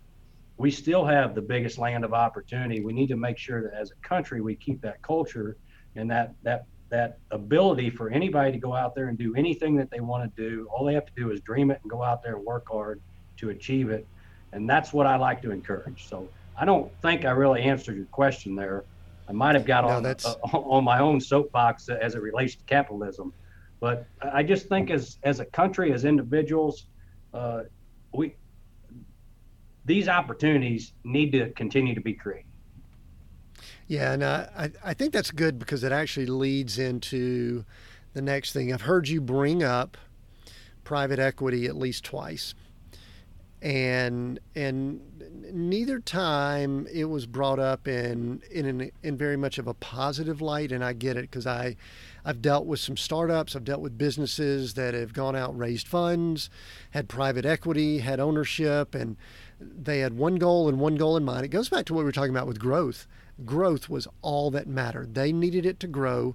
We 0.58 0.70
still 0.70 1.04
have 1.04 1.34
the 1.34 1.42
biggest 1.42 1.78
land 1.78 2.04
of 2.04 2.14
opportunity. 2.14 2.82
We 2.82 2.94
need 2.94 3.08
to 3.08 3.16
make 3.16 3.38
sure 3.38 3.62
that 3.62 3.78
as 3.78 3.90
a 3.90 4.08
country 4.08 4.40
we 4.40 4.56
keep 4.56 4.80
that 4.82 5.02
culture 5.02 5.56
and 5.96 6.10
that 6.10 6.34
that 6.42 6.64
that 6.90 7.18
ability 7.30 7.90
for 7.90 8.10
anybody 8.10 8.52
to 8.52 8.58
go 8.58 8.74
out 8.74 8.94
there 8.94 9.08
and 9.08 9.18
do 9.18 9.34
anything 9.34 9.74
that 9.76 9.90
they 9.90 10.00
want 10.00 10.22
to 10.22 10.48
do. 10.48 10.68
All 10.72 10.84
they 10.84 10.94
have 10.94 11.06
to 11.06 11.12
do 11.16 11.32
is 11.32 11.40
dream 11.40 11.70
it 11.70 11.80
and 11.82 11.90
go 11.90 12.02
out 12.02 12.22
there 12.22 12.36
and 12.36 12.44
work 12.44 12.66
hard 12.70 13.00
to 13.38 13.50
achieve 13.50 13.90
it. 13.90 14.06
And 14.52 14.70
that's 14.70 14.92
what 14.92 15.06
I 15.06 15.16
like 15.16 15.42
to 15.42 15.50
encourage. 15.50 16.08
So 16.08 16.30
I 16.56 16.64
don't 16.64 16.90
think 17.02 17.24
I 17.24 17.32
really 17.32 17.62
answered 17.62 17.96
your 17.96 18.06
question 18.06 18.54
there. 18.54 18.84
I 19.28 19.32
might 19.32 19.56
have 19.56 19.66
got 19.66 19.84
no, 19.84 19.90
on 19.90 20.06
uh, 20.06 20.34
on 20.56 20.84
my 20.84 21.00
own 21.00 21.20
soapbox 21.20 21.88
as 21.88 22.14
it 22.14 22.22
relates 22.22 22.54
to 22.56 22.64
capitalism. 22.66 23.34
But 23.80 24.06
I 24.22 24.42
just 24.42 24.68
think 24.68 24.90
as 24.90 25.18
as 25.24 25.40
a 25.40 25.44
country, 25.44 25.92
as 25.92 26.04
individuals, 26.04 26.86
uh, 27.34 27.62
we 28.14 28.36
these 29.84 30.08
opportunities 30.08 30.92
need 31.04 31.32
to 31.32 31.50
continue 31.52 31.94
to 31.94 32.00
be 32.00 32.14
created. 32.14 32.46
Yeah, 33.88 34.12
and 34.12 34.22
uh, 34.22 34.46
I, 34.56 34.70
I 34.84 34.94
think 34.94 35.12
that's 35.12 35.30
good 35.30 35.58
because 35.58 35.84
it 35.84 35.92
actually 35.92 36.26
leads 36.26 36.78
into 36.78 37.64
the 38.14 38.22
next 38.22 38.52
thing. 38.52 38.72
I've 38.72 38.82
heard 38.82 39.08
you 39.08 39.20
bring 39.20 39.62
up 39.62 39.96
private 40.82 41.18
equity 41.18 41.66
at 41.66 41.76
least 41.76 42.04
twice. 42.04 42.54
And 43.62 44.38
and 44.54 45.00
neither 45.52 45.98
time 45.98 46.86
it 46.92 47.06
was 47.06 47.26
brought 47.26 47.58
up 47.58 47.88
in 47.88 48.42
in 48.50 48.66
an, 48.66 48.90
in 49.02 49.16
very 49.16 49.36
much 49.36 49.58
of 49.58 49.66
a 49.66 49.74
positive 49.74 50.40
light 50.40 50.70
and 50.72 50.84
I 50.84 50.92
get 50.92 51.16
it 51.16 51.22
because 51.22 51.46
I 51.46 51.76
I've 52.24 52.42
dealt 52.42 52.66
with 52.66 52.80
some 52.80 52.96
startups, 52.96 53.56
I've 53.56 53.64
dealt 53.64 53.80
with 53.80 53.96
businesses 53.96 54.74
that 54.74 54.94
have 54.94 55.12
gone 55.12 55.34
out 55.34 55.56
raised 55.56 55.88
funds, 55.88 56.50
had 56.90 57.08
private 57.08 57.44
equity, 57.44 57.98
had 57.98 58.20
ownership 58.20 58.94
and 58.94 59.16
they 59.60 60.00
had 60.00 60.14
one 60.14 60.36
goal 60.36 60.68
and 60.68 60.78
one 60.78 60.96
goal 60.96 61.16
in 61.16 61.24
mind. 61.24 61.44
It 61.44 61.48
goes 61.48 61.68
back 61.68 61.86
to 61.86 61.94
what 61.94 62.00
we 62.00 62.04
were 62.04 62.12
talking 62.12 62.34
about 62.34 62.46
with 62.46 62.58
growth. 62.58 63.06
Growth 63.44 63.88
was 63.88 64.08
all 64.22 64.50
that 64.52 64.66
mattered. 64.66 65.14
They 65.14 65.32
needed 65.32 65.66
it 65.66 65.78
to 65.80 65.86
grow 65.86 66.34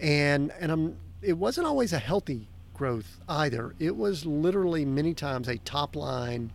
and 0.00 0.52
and 0.60 0.70
I'm 0.70 0.96
it 1.22 1.38
wasn't 1.38 1.66
always 1.66 1.92
a 1.92 1.98
healthy 1.98 2.48
growth 2.74 3.18
either. 3.28 3.74
It 3.78 3.96
was 3.96 4.26
literally 4.26 4.84
many 4.84 5.14
times 5.14 5.48
a 5.48 5.58
top 5.58 5.96
line 5.96 6.50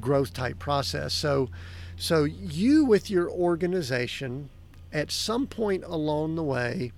growth 0.00 0.32
type 0.32 0.58
process. 0.58 1.12
So, 1.12 1.50
so 1.96 2.24
you 2.24 2.84
with 2.84 3.10
your 3.10 3.28
organization 3.28 4.48
at 4.92 5.10
some 5.10 5.46
point 5.46 5.84
along 5.84 6.36
the 6.36 6.42
way 6.42 6.92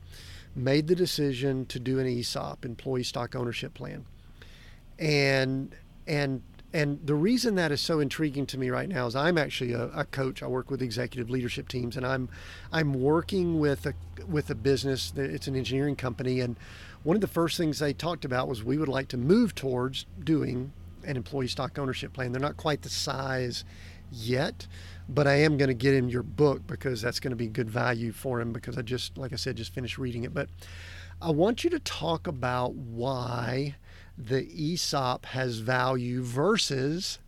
made 0.54 0.86
the 0.86 0.94
decision 0.94 1.66
to 1.66 1.80
do 1.80 1.98
an 1.98 2.06
ESOP, 2.06 2.64
employee 2.64 3.02
stock 3.02 3.34
ownership 3.34 3.74
plan. 3.74 4.04
And 4.98 5.74
and 6.06 6.42
and 6.72 7.04
the 7.04 7.14
reason 7.14 7.56
that 7.56 7.72
is 7.72 7.80
so 7.80 7.98
intriguing 7.98 8.46
to 8.46 8.58
me 8.58 8.70
right 8.70 8.88
now 8.88 9.06
is 9.06 9.16
I'm 9.16 9.36
actually 9.36 9.72
a, 9.72 9.86
a, 9.88 10.04
coach. 10.04 10.42
I 10.42 10.46
work 10.46 10.70
with 10.70 10.82
executive 10.82 11.28
leadership 11.28 11.68
teams, 11.68 11.96
and 11.96 12.06
I'm 12.06 12.28
I'm 12.72 12.94
working 12.94 13.58
with 13.58 13.86
a 13.86 13.94
with 14.28 14.50
a 14.50 14.54
business. 14.54 15.10
That 15.10 15.30
it's 15.30 15.48
an 15.48 15.56
engineering 15.56 15.96
company, 15.96 16.40
and 16.40 16.56
one 17.02 17.16
of 17.16 17.20
the 17.20 17.26
first 17.26 17.56
things 17.56 17.78
they 17.78 17.92
talked 17.92 18.24
about 18.24 18.46
was 18.46 18.62
we 18.62 18.78
would 18.78 18.88
like 18.88 19.08
to 19.08 19.16
move 19.16 19.54
towards 19.54 20.06
doing 20.22 20.72
an 21.04 21.16
employee 21.16 21.48
stock 21.48 21.78
ownership 21.78 22.12
plan. 22.12 22.32
They're 22.32 22.40
not 22.40 22.56
quite 22.56 22.82
the 22.82 22.88
size 22.88 23.64
yet, 24.12 24.66
but 25.08 25.26
I 25.26 25.36
am 25.36 25.56
going 25.56 25.68
to 25.68 25.74
get 25.74 25.94
him 25.94 26.08
your 26.08 26.22
book 26.22 26.66
because 26.66 27.00
that's 27.00 27.20
going 27.20 27.30
to 27.30 27.36
be 27.36 27.48
good 27.48 27.70
value 27.70 28.12
for 28.12 28.40
him 28.40 28.52
because 28.52 28.76
I 28.76 28.82
just, 28.82 29.16
like 29.16 29.32
I 29.32 29.36
said, 29.36 29.56
just 29.56 29.72
finished 29.72 29.98
reading 29.98 30.24
it. 30.24 30.34
But 30.34 30.48
I 31.22 31.30
want 31.30 31.64
you 31.64 31.70
to 31.70 31.78
talk 31.80 32.26
about 32.26 32.74
why 32.74 33.76
the 34.26 34.46
ESOP 34.72 35.26
has 35.26 35.58
value 35.58 36.22
versus 36.22 37.18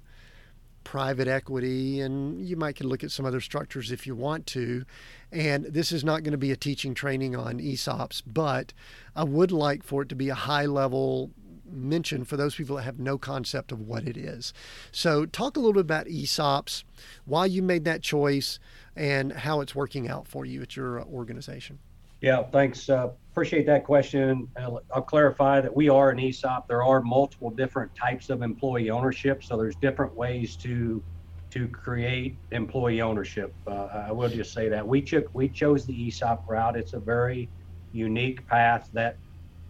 private 0.84 1.28
equity, 1.28 2.01
and 2.01 2.45
you 2.47 2.57
might 2.57 2.76
can 2.76 2.88
look 2.88 3.05
at 3.05 3.11
some 3.11 3.24
other 3.24 3.40
structures 3.40 3.90
if 3.90 4.07
you 4.07 4.14
want 4.14 4.47
to. 4.49 4.84
And 5.30 5.64
this 5.66 5.93
is 5.93 6.05
not 6.05 6.22
going 6.22 6.32
to 6.32 6.38
be 6.38 6.51
a 6.51 6.57
teaching 6.57 6.95
training 6.95 7.34
on 7.36 7.59
ESOPs, 7.59 8.22
but 8.26 8.72
I 9.16 9.24
would 9.24 9.53
like 9.53 9.82
for 9.82 10.03
it 10.03 10.09
to 10.11 10.14
be 10.14 10.28
a 10.28 10.34
high 10.34 10.66
level 10.66 11.30
mention 11.70 12.24
for 12.24 12.36
those 12.36 12.55
people 12.55 12.76
that 12.76 12.82
have 12.82 12.99
no 12.99 13.16
concept 13.16 13.72
of 13.72 13.80
what 13.80 14.07
it 14.07 14.16
is. 14.16 14.53
So, 14.90 15.24
talk 15.24 15.57
a 15.57 15.61
little 15.61 15.72
bit 15.72 15.80
about 15.80 16.07
ESOPs, 16.07 16.84
why 17.24 17.47
you 17.47 17.62
made 17.62 17.84
that 17.84 18.03
choice, 18.03 18.59
and 18.95 19.32
how 19.32 19.61
it's 19.61 19.74
working 19.74 20.09
out 20.09 20.28
for 20.28 20.45
you 20.45 20.62
at 20.62 20.76
your 20.76 21.01
uh, 21.01 21.05
organization. 21.05 21.78
Yeah, 22.23 22.45
thanks. 22.45 22.89
Uh, 22.89 23.09
appreciate 23.33 23.66
that 23.66 23.85
question. 23.85 24.47
I'll, 24.57 24.81
I'll, 24.95 25.03
clarify 25.03 25.61
that 25.61 25.75
we 25.75 25.89
are 25.89 26.11
an 26.11 26.20
ESOP. 26.20 26.68
There 26.68 26.85
are 26.85 27.03
multiple 27.03 27.51
different 27.51 27.93
types 27.97 28.31
of 28.31 28.43
employee 28.43 28.91
ownership, 28.91 29.43
so 29.43 29.57
there's 29.57 29.75
different 29.77 30.14
ways 30.14 30.55
to 30.57 31.03
to 31.51 31.68
create 31.68 32.37
employee 32.53 33.03
ownership. 33.03 33.53
Uh, 33.66 34.07
I 34.09 34.12
will 34.12 34.29
just 34.29 34.55
say 34.55 34.68
that 34.68 34.87
we 34.87 35.03
took 35.03 35.35
we 35.35 35.49
chose 35.49 35.85
the 35.85 36.07
ESOP 36.07 36.49
route. 36.49 36.77
It's 36.77 36.93
a 36.93 37.01
very 37.01 37.49
unique 37.91 38.47
path 38.47 38.89
that 38.93 39.16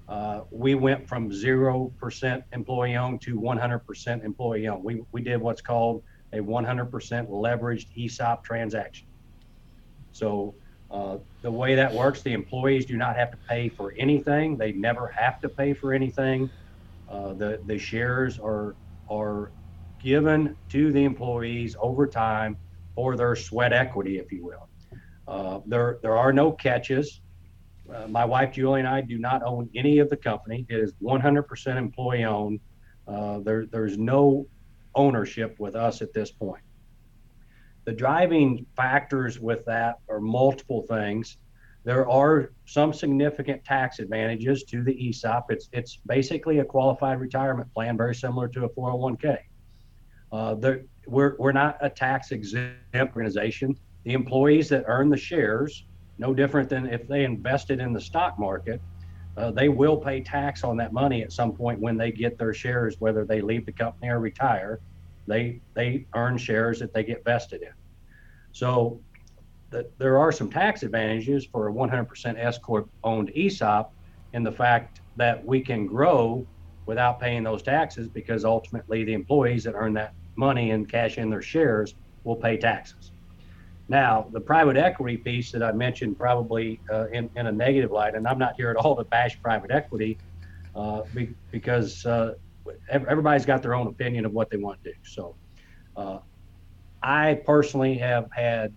uh, 0.07 0.43
we 0.51 0.75
went 0.75 1.09
from 1.09 1.33
zero 1.33 1.91
percent 1.99 2.45
employee 2.53 2.97
owned 2.97 3.23
to 3.23 3.41
100% 3.41 4.25
employee 4.25 4.69
owned. 4.69 4.85
We 4.85 5.03
we 5.11 5.23
did 5.23 5.41
what's 5.41 5.63
called 5.63 6.03
a 6.35 6.39
100% 6.39 6.91
leveraged 7.31 7.87
ESOP 7.97 8.45
transaction. 8.45 9.07
So 10.13 10.55
uh, 10.93 11.17
the 11.41 11.51
way 11.51 11.75
that 11.75 11.93
works, 11.93 12.21
the 12.21 12.35
employees 12.35 12.85
do 12.85 12.97
not 12.99 13.17
have 13.17 13.31
to 13.31 13.39
pay 13.49 13.71
for 13.71 13.95
anything. 13.99 14.59
They 14.59 14.73
never 14.73 15.09
have 15.17 15.41
to 15.41 15.49
pay 15.49 15.73
for 15.73 15.95
anything. 15.95 16.51
Uh, 17.09 17.33
the 17.33 17.61
the 17.65 17.79
shares 17.79 18.39
are 18.39 18.77
are 19.11 19.53
given 19.99 20.55
to 20.69 20.93
the 20.93 21.05
employees 21.05 21.77
over 21.81 22.07
time 22.07 22.59
for 22.95 23.17
their 23.17 23.35
sweat 23.35 23.73
equity, 23.73 24.19
if 24.19 24.31
you 24.31 24.45
will. 24.45 24.69
Uh, 25.27 25.61
there 25.67 25.99
there 26.03 26.17
are 26.17 26.33
no 26.33 26.53
catches. 26.53 27.23
Uh, 27.93 28.07
my 28.07 28.25
wife 28.25 28.53
Julie 28.53 28.81
and 28.81 28.89
I 28.89 29.01
do 29.01 29.19
not 29.19 29.43
own 29.43 29.71
any 29.75 29.99
of 29.99 30.11
the 30.11 30.17
company. 30.17 30.67
It 30.69 30.79
is 30.79 30.93
100% 31.03 31.77
employee 31.77 32.25
owned. 32.25 32.61
Uh, 33.09 33.41
there 33.41 33.65
there's 33.67 33.97
no 33.97 34.47
ownership 34.95 35.57
with 35.59 35.75
us 35.75 36.03
at 36.03 36.13
this 36.13 36.31
point 36.31 36.63
the 37.85 37.93
driving 37.93 38.67
factors 38.77 39.41
with 39.41 39.65
that 39.65 39.99
are 40.09 40.21
multiple 40.21 40.83
things. 40.83 41.39
There 41.85 42.09
are 42.09 42.53
some 42.65 42.93
significant 42.93 43.65
tax 43.65 43.99
advantages 43.99 44.63
to 44.65 44.85
the 44.85 45.09
ESOP. 45.09 45.51
It's 45.51 45.69
it's 45.73 45.99
basically 46.07 46.61
a 46.61 46.65
qualified 46.65 47.21
retirement 47.21 47.73
plan, 47.75 47.97
very 47.97 48.15
similar 48.15 48.47
to 48.49 48.65
a 48.65 48.69
401k. 48.69 49.39
Uh, 50.31 50.55
there, 50.55 50.83
we're 51.07 51.35
we're 51.39 51.53
not 51.53 51.79
a 51.81 51.91
tax 51.91 52.31
exempt 52.31 53.17
organization. 53.17 53.77
The 54.05 54.13
employees 54.13 54.69
that 54.69 54.85
earn 54.87 55.09
the 55.09 55.17
shares, 55.17 55.85
no 56.19 56.33
different 56.35 56.69
than 56.69 56.87
if 56.87 57.09
they 57.09 57.25
invested 57.25 57.81
in 57.81 57.93
the 57.93 58.01
stock 58.01 58.39
market, 58.39 58.81
uh, 59.37 59.51
they 59.51 59.69
will 59.69 59.97
pay 59.97 60.21
tax 60.21 60.63
on 60.63 60.77
that 60.77 60.93
money 60.93 61.23
at 61.23 61.33
some 61.33 61.53
point 61.53 61.81
when 61.81 61.97
they 61.97 62.13
get 62.13 62.39
their 62.39 62.55
shares, 62.55 62.97
whether 63.01 63.25
they 63.25 63.41
leave 63.41 63.67
the 63.67 63.73
company 63.73 64.09
or 64.09 64.21
retire 64.21 64.81
they 65.27 65.61
they 65.75 66.07
earn 66.15 66.39
shares 66.39 66.79
that 66.81 66.93
they 66.93 67.05
get 67.05 67.25
vested 67.25 67.63
in. 67.63 67.73
So 68.53 69.01
that 69.71 69.97
there 69.99 70.19
are 70.19 70.31
some 70.31 70.51
tax 70.51 70.83
advantages 70.83 71.47
for 71.47 71.69
a 71.69 71.73
100% 71.73 72.39
S 72.39 72.59
corp 72.59 72.91
owned 73.03 73.31
ESOP 73.35 73.93
in 74.35 74.43
the 74.43 74.53
fact 74.53 75.01
that 75.17 75.45
we 75.45 75.61
can 75.61 75.87
grow 75.87 76.47
without 76.87 77.21
paying 77.21 77.43
those 77.43 77.63
taxes 77.63 78.09
because 78.09 78.45
ultimately 78.45 79.05
the 79.05 79.13
employees 79.13 79.65
that 79.65 79.75
earn 79.75 79.95
that 79.95 80.15
money 80.37 80.71
and 80.71 80.89
cash 80.89 81.19
in 81.19 81.31
their 81.31 81.43
shares 81.43 81.95
will 82.25 82.37
pay 82.37 82.57
taxes. 82.57 83.13
Now, 83.89 84.27
the 84.33 84.41
private 84.41 84.77
equity 84.77 85.17
piece 85.17 85.53
that 85.53 85.63
I 85.63 85.73
mentioned 85.73 86.19
probably 86.19 86.81
uh, 86.91 87.09
in, 87.09 87.29
in 87.37 87.47
a 87.47 87.53
negative 87.53 87.91
light, 87.91 88.15
and 88.15 88.27
I'm 88.27 88.39
not 88.39 88.55
here 88.57 88.71
at 88.71 88.77
all 88.77 88.97
to 88.97 89.05
bash 89.05 89.41
private 89.43 89.71
equity 89.71 90.19
uh, 90.75 91.03
be, 91.15 91.35
because 91.51 92.07
uh, 92.07 92.35
everybody's 92.91 93.47
got 93.47 93.63
their 93.63 93.75
own 93.75 93.87
opinion 93.87 94.25
of 94.25 94.33
what 94.33 94.51
they 94.51 94.57
want 94.57 94.83
to 94.83 94.91
do. 94.91 94.97
So 95.05 95.37
uh, 95.97 96.19
I 97.03 97.41
personally 97.45 97.99
have 97.99 98.29
had 98.33 98.75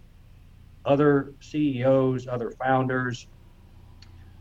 other 0.86 1.34
CEOs, 1.42 2.28
other 2.28 2.52
founders. 2.64 3.28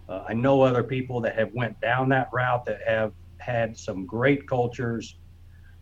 Uh, 0.09 0.25
I 0.29 0.35
know 0.35 0.63
other 0.63 0.83
people 0.83 1.21
that 1.23 1.39
have 1.39 1.51
went 1.55 1.81
down 1.81 2.09
that 2.11 2.29
route 2.33 2.65
that 2.67 2.81
have 2.87 3.13
had 3.39 3.77
some 3.77 4.07
great 4.07 4.47
cultures, 4.49 5.19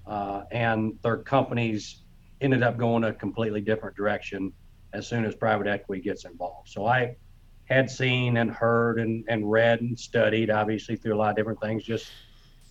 uh, 0.07 0.43
and 0.51 0.95
their 1.03 1.19
companies 1.19 2.03
ended 2.41 2.63
up 2.63 2.77
going 2.77 3.05
a 3.05 3.13
completely 3.13 3.61
different 3.61 3.97
direction 3.97 4.53
as 4.93 5.09
soon 5.09 5.25
as 5.25 5.35
private 5.35 5.67
equity 5.67 6.03
gets 6.03 6.25
involved. 6.25 6.69
So 6.69 6.87
I 6.87 7.17
had 7.65 7.91
seen 7.91 8.37
and 8.37 8.51
heard 8.51 8.99
and, 8.99 9.25
and 9.29 9.51
read 9.51 9.81
and 9.81 9.99
studied, 9.99 10.51
obviously 10.51 10.97
through 10.97 11.15
a 11.15 11.17
lot 11.17 11.31
of 11.31 11.37
different 11.37 11.61
things, 11.61 11.85
just 11.85 12.11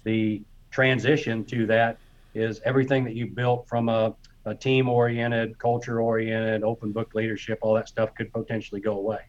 the 0.03 0.43
transition 0.71 1.45
to 1.45 1.65
that 1.67 1.97
is 2.33 2.61
everything 2.65 3.03
that 3.03 3.13
you 3.13 3.27
built 3.27 3.67
from 3.67 3.89
a, 3.89 4.15
a 4.45 4.55
team 4.55 4.89
oriented, 4.89 5.59
culture 5.59 6.01
oriented, 6.01 6.63
open 6.63 6.91
book 6.91 7.13
leadership, 7.13 7.59
all 7.61 7.73
that 7.75 7.89
stuff 7.89 8.15
could 8.15 8.31
potentially 8.31 8.81
go 8.81 8.93
away. 8.93 9.19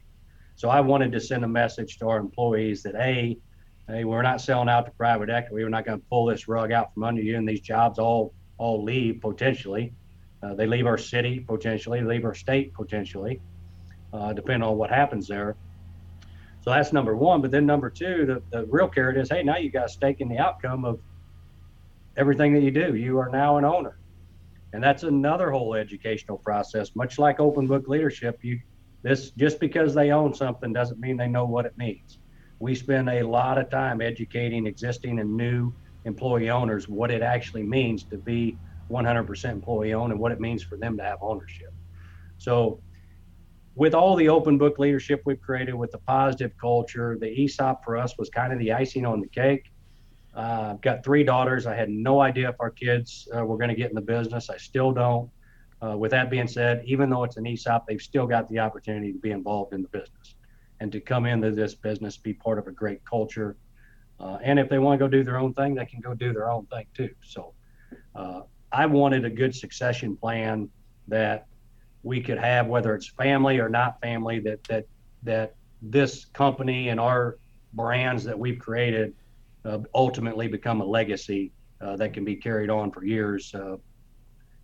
So 0.55 0.68
I 0.68 0.80
wanted 0.80 1.12
to 1.12 1.20
send 1.20 1.45
a 1.45 1.49
message 1.49 1.99
to 1.99 2.09
our 2.09 2.18
employees 2.18 2.82
that 2.84 2.95
a, 2.95 3.36
hey, 3.88 4.05
we're 4.05 4.22
not 4.22 4.40
selling 4.40 4.68
out 4.68 4.86
to 4.86 4.93
private 4.93 5.28
equity. 5.28 5.64
We're 5.64 5.70
not 5.70 5.84
going 5.84 5.99
to 5.99 6.07
pull 6.09 6.26
this 6.26 6.47
rug 6.47 6.72
out 6.72 6.95
from 6.95 7.05
under 7.05 7.20
you, 7.20 7.36
and 7.36 7.49
these 7.49 7.61
jobs 7.61 7.99
all 7.99 8.32
all 8.59 8.84
leave 8.84 9.20
potentially. 9.20 9.93
Uh, 10.43 10.55
they 10.55 10.66
leave 10.66 10.86
our 10.86 10.99
city 10.99 11.40
potentially, 11.40 12.01
leave 12.03 12.24
our 12.24 12.34
state 12.34 12.72
potentially, 12.74 13.40
uh, 14.12 14.32
depending 14.32 14.68
on 14.68 14.76
what 14.76 14.90
happens 14.90 15.26
there. 15.26 15.57
So 16.61 16.70
that's 16.70 16.93
number 16.93 17.16
one. 17.16 17.40
But 17.43 17.51
then 17.51 17.66
number 17.66 17.90
two, 17.90 18.24
the, 18.24 18.43
the 18.57 18.66
real 18.66 18.88
carrot 18.88 19.16
is, 19.16 19.30
hey, 19.30 19.43
now 19.43 19.57
you 19.57 19.72
stake 19.88 20.20
in 20.20 20.28
the 20.28 20.38
outcome 20.38 20.84
of 20.84 21.01
everything 22.17 22.53
that 22.55 22.63
you 22.63 22.71
do. 22.71 22.95
You 22.95 23.19
are 23.19 23.29
now 23.29 23.57
an 23.57 23.65
owner. 23.65 23.99
And 24.73 24.83
that's 24.83 25.03
another 25.03 25.51
whole 25.51 25.75
educational 25.75 26.39
process. 26.39 26.91
Much 26.95 27.19
like 27.19 27.41
open 27.41 27.67
book 27.67 27.89
leadership, 27.89 28.39
you 28.43 28.59
this 29.03 29.33
just 29.33 29.59
because 29.59 29.95
they 29.95 30.13
own 30.13 30.33
something 30.33 30.73
doesn't 30.73 31.01
mean 31.01 31.17
they 31.17 31.29
know 31.29 31.45
what 31.45 31.67
it 31.67 31.77
means. 31.77 32.19
We 32.61 32.75
spend 32.75 33.09
a 33.09 33.23
lot 33.23 33.59
of 33.59 33.69
time 33.69 34.01
educating 34.01 34.67
existing 34.67 35.19
and 35.19 35.37
new 35.37 35.75
employee 36.05 36.51
owners 36.51 36.89
what 36.89 37.11
it 37.11 37.23
actually 37.23 37.65
means 37.65 38.05
to 38.05 38.19
be 38.19 38.57
100% 38.91 39.51
employee 39.51 39.95
owned 39.95 40.13
and 40.13 40.21
what 40.21 40.33
it 40.33 40.41
means 40.41 40.63
for 40.63 40.79
them 40.79 40.97
to 40.97 41.03
have 41.03 41.19
ownership. 41.21 41.73
So 42.39 42.81
with 43.75 43.95
all 43.95 44.15
the 44.17 44.29
open 44.29 44.59
book 44.59 44.79
leadership 44.79 45.23
we've 45.25 45.41
created 45.41 45.75
with 45.75 45.91
the 45.91 45.99
positive 45.99 46.53
culture, 46.61 47.17
the 47.21 47.45
ESOP 47.45 47.83
for 47.85 47.97
us 47.97 48.17
was 48.19 48.29
kind 48.29 48.53
of 48.53 48.59
the 48.59 48.73
icing 48.73 49.07
on 49.07 49.21
the 49.21 49.29
cake. 49.29 49.72
Uh, 50.35 50.70
I've 50.72 50.80
got 50.80 51.05
three 51.05 51.24
daughters. 51.24 51.66
I 51.66 51.74
had 51.74 51.91
no 51.91 52.20
idea 52.20 52.49
if 52.49 52.57
our 52.61 52.70
kids 52.70 53.28
uh, 53.37 53.45
were 53.45 53.57
going 53.57 53.68
to 53.68 53.74
get 53.74 53.91
in 53.91 53.95
the 53.95 54.01
business. 54.01 54.49
I 54.49 54.57
still 54.57 54.93
don't. 54.93 55.30
Uh, 55.83 55.97
with 55.97 56.12
that 56.12 56.30
being 56.30 56.47
said, 56.47 56.83
even 56.87 57.11
though 57.11 57.24
it's 57.24 57.37
an 57.37 57.47
ESOP, 57.47 57.87
they've 57.87 58.01
still 58.01 58.26
got 58.26 58.49
the 58.49 58.59
opportunity 58.59 59.12
to 59.12 59.18
be 59.18 59.33
involved 59.33 59.74
in 59.74 59.83
the 59.83 59.89
business 59.89 60.37
and 60.80 60.93
to 60.93 61.01
come 61.01 61.26
into 61.26 61.51
this 61.51 61.74
business, 61.74 62.16
be 62.16 62.33
part 62.33 62.59
of 62.59 62.66
a 62.66 62.72
great 62.72 63.05
culture. 63.05 63.57
Uh, 64.20 64.39
and 64.43 64.59
if 64.59 64.68
they 64.68 64.78
want 64.78 64.99
to 64.99 65.05
go 65.05 65.09
do 65.09 65.24
their 65.24 65.39
own 65.39 65.53
thing, 65.55 65.74
they 65.74 65.85
can 65.87 66.01
go 66.01 66.14
do 66.14 66.33
their 66.33 66.51
own 66.51 66.66
thing 66.66 66.87
too. 66.95 67.11
So 67.22 67.53
uh, 68.14 68.43
I 68.70 68.87
wanted 68.87 69.24
a 69.24 69.30
good 69.30 69.55
succession 69.55 70.16
plan 70.16 70.68
that 71.09 71.47
we 72.05 72.20
could 72.20 72.39
have, 72.39 72.68
whether 72.68 72.95
it's 72.95 73.09
family 73.09 73.59
or 73.59 73.68
not 73.68 74.01
family, 74.01 74.39
that 74.41 74.62
that 74.64 74.87
that 75.24 75.55
this 75.80 76.24
company 76.26 76.89
and 76.89 76.99
our 76.99 77.39
brands 77.74 78.24
that 78.24 78.39
we've 78.39 78.59
created 78.59 79.14
ultimately 79.95 80.49
become 80.49 80.81
a 80.81 80.85
legacy 80.85 81.53
uh, 81.81 81.97
that 81.97 82.13
can 82.13 82.25
be 82.25 82.37
carried 82.37 82.71
on 82.71 82.91
for 82.91 83.05
years, 83.05 83.55
uh, 83.55 83.77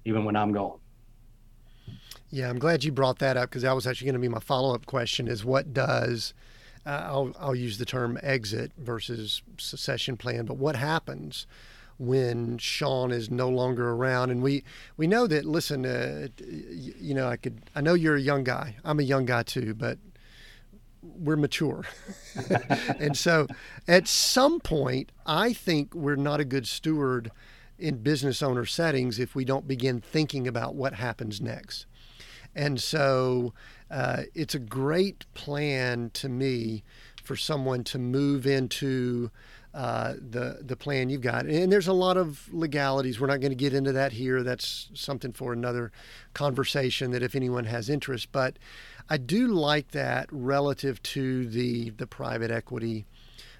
even 0.04 0.24
when 0.24 0.36
I'm 0.36 0.52
gone. 0.52 0.78
Yeah, 2.30 2.50
I'm 2.50 2.58
glad 2.58 2.84
you 2.84 2.92
brought 2.92 3.18
that 3.20 3.36
up 3.36 3.48
because 3.48 3.62
that 3.62 3.74
was 3.74 3.86
actually 3.86 4.06
going 4.06 4.14
to 4.14 4.20
be 4.20 4.28
my 4.28 4.40
follow 4.40 4.74
up 4.74 4.86
question: 4.86 5.28
is 5.28 5.44
what 5.44 5.72
does 5.72 6.34
uh, 6.84 7.02
I'll 7.04 7.32
I'll 7.38 7.54
use 7.54 7.78
the 7.78 7.86
term 7.86 8.18
exit 8.22 8.72
versus 8.76 9.42
succession 9.58 10.16
plan, 10.16 10.44
but 10.44 10.56
what 10.56 10.76
happens? 10.76 11.46
when 11.98 12.56
Sean 12.58 13.10
is 13.10 13.28
no 13.28 13.48
longer 13.48 13.90
around. 13.90 14.30
And 14.30 14.40
we, 14.40 14.62
we 14.96 15.06
know 15.06 15.26
that, 15.26 15.44
listen, 15.44 15.84
uh, 15.84 16.28
you 16.38 17.12
know, 17.12 17.28
I 17.28 17.36
could, 17.36 17.60
I 17.74 17.80
know 17.80 17.94
you're 17.94 18.16
a 18.16 18.20
young 18.20 18.44
guy. 18.44 18.76
I'm 18.84 19.00
a 19.00 19.02
young 19.02 19.26
guy 19.26 19.42
too, 19.42 19.74
but 19.74 19.98
we're 21.02 21.36
mature. 21.36 21.84
and 22.98 23.16
so 23.16 23.46
at 23.86 24.08
some 24.08 24.60
point, 24.60 25.12
I 25.26 25.52
think 25.52 25.94
we're 25.94 26.16
not 26.16 26.40
a 26.40 26.44
good 26.44 26.66
steward 26.66 27.30
in 27.78 27.98
business 27.98 28.42
owner 28.42 28.64
settings 28.64 29.18
if 29.18 29.34
we 29.34 29.44
don't 29.44 29.68
begin 29.68 30.00
thinking 30.00 30.48
about 30.48 30.74
what 30.74 30.94
happens 30.94 31.40
next. 31.40 31.86
And 32.54 32.80
so 32.80 33.52
uh, 33.90 34.22
it's 34.34 34.54
a 34.54 34.58
great 34.58 35.26
plan 35.34 36.10
to 36.14 36.28
me 36.28 36.82
for 37.22 37.36
someone 37.36 37.84
to 37.84 37.98
move 37.98 38.46
into 38.46 39.30
uh, 39.78 40.14
the 40.14 40.58
the 40.60 40.74
plan 40.74 41.08
you've 41.08 41.20
got. 41.20 41.46
And 41.46 41.70
there's 41.70 41.86
a 41.86 41.92
lot 41.92 42.16
of 42.16 42.52
legalities. 42.52 43.20
We're 43.20 43.28
not 43.28 43.38
going 43.38 43.52
to 43.52 43.56
get 43.56 43.72
into 43.72 43.92
that 43.92 44.10
here. 44.10 44.42
That's 44.42 44.90
something 44.92 45.32
for 45.32 45.52
another 45.52 45.92
conversation. 46.34 47.12
That 47.12 47.22
if 47.22 47.36
anyone 47.36 47.66
has 47.66 47.88
interest, 47.88 48.32
but 48.32 48.58
I 49.08 49.18
do 49.18 49.46
like 49.46 49.92
that 49.92 50.26
relative 50.32 51.00
to 51.14 51.46
the 51.46 51.90
the 51.90 52.08
private 52.08 52.50
equity 52.50 53.06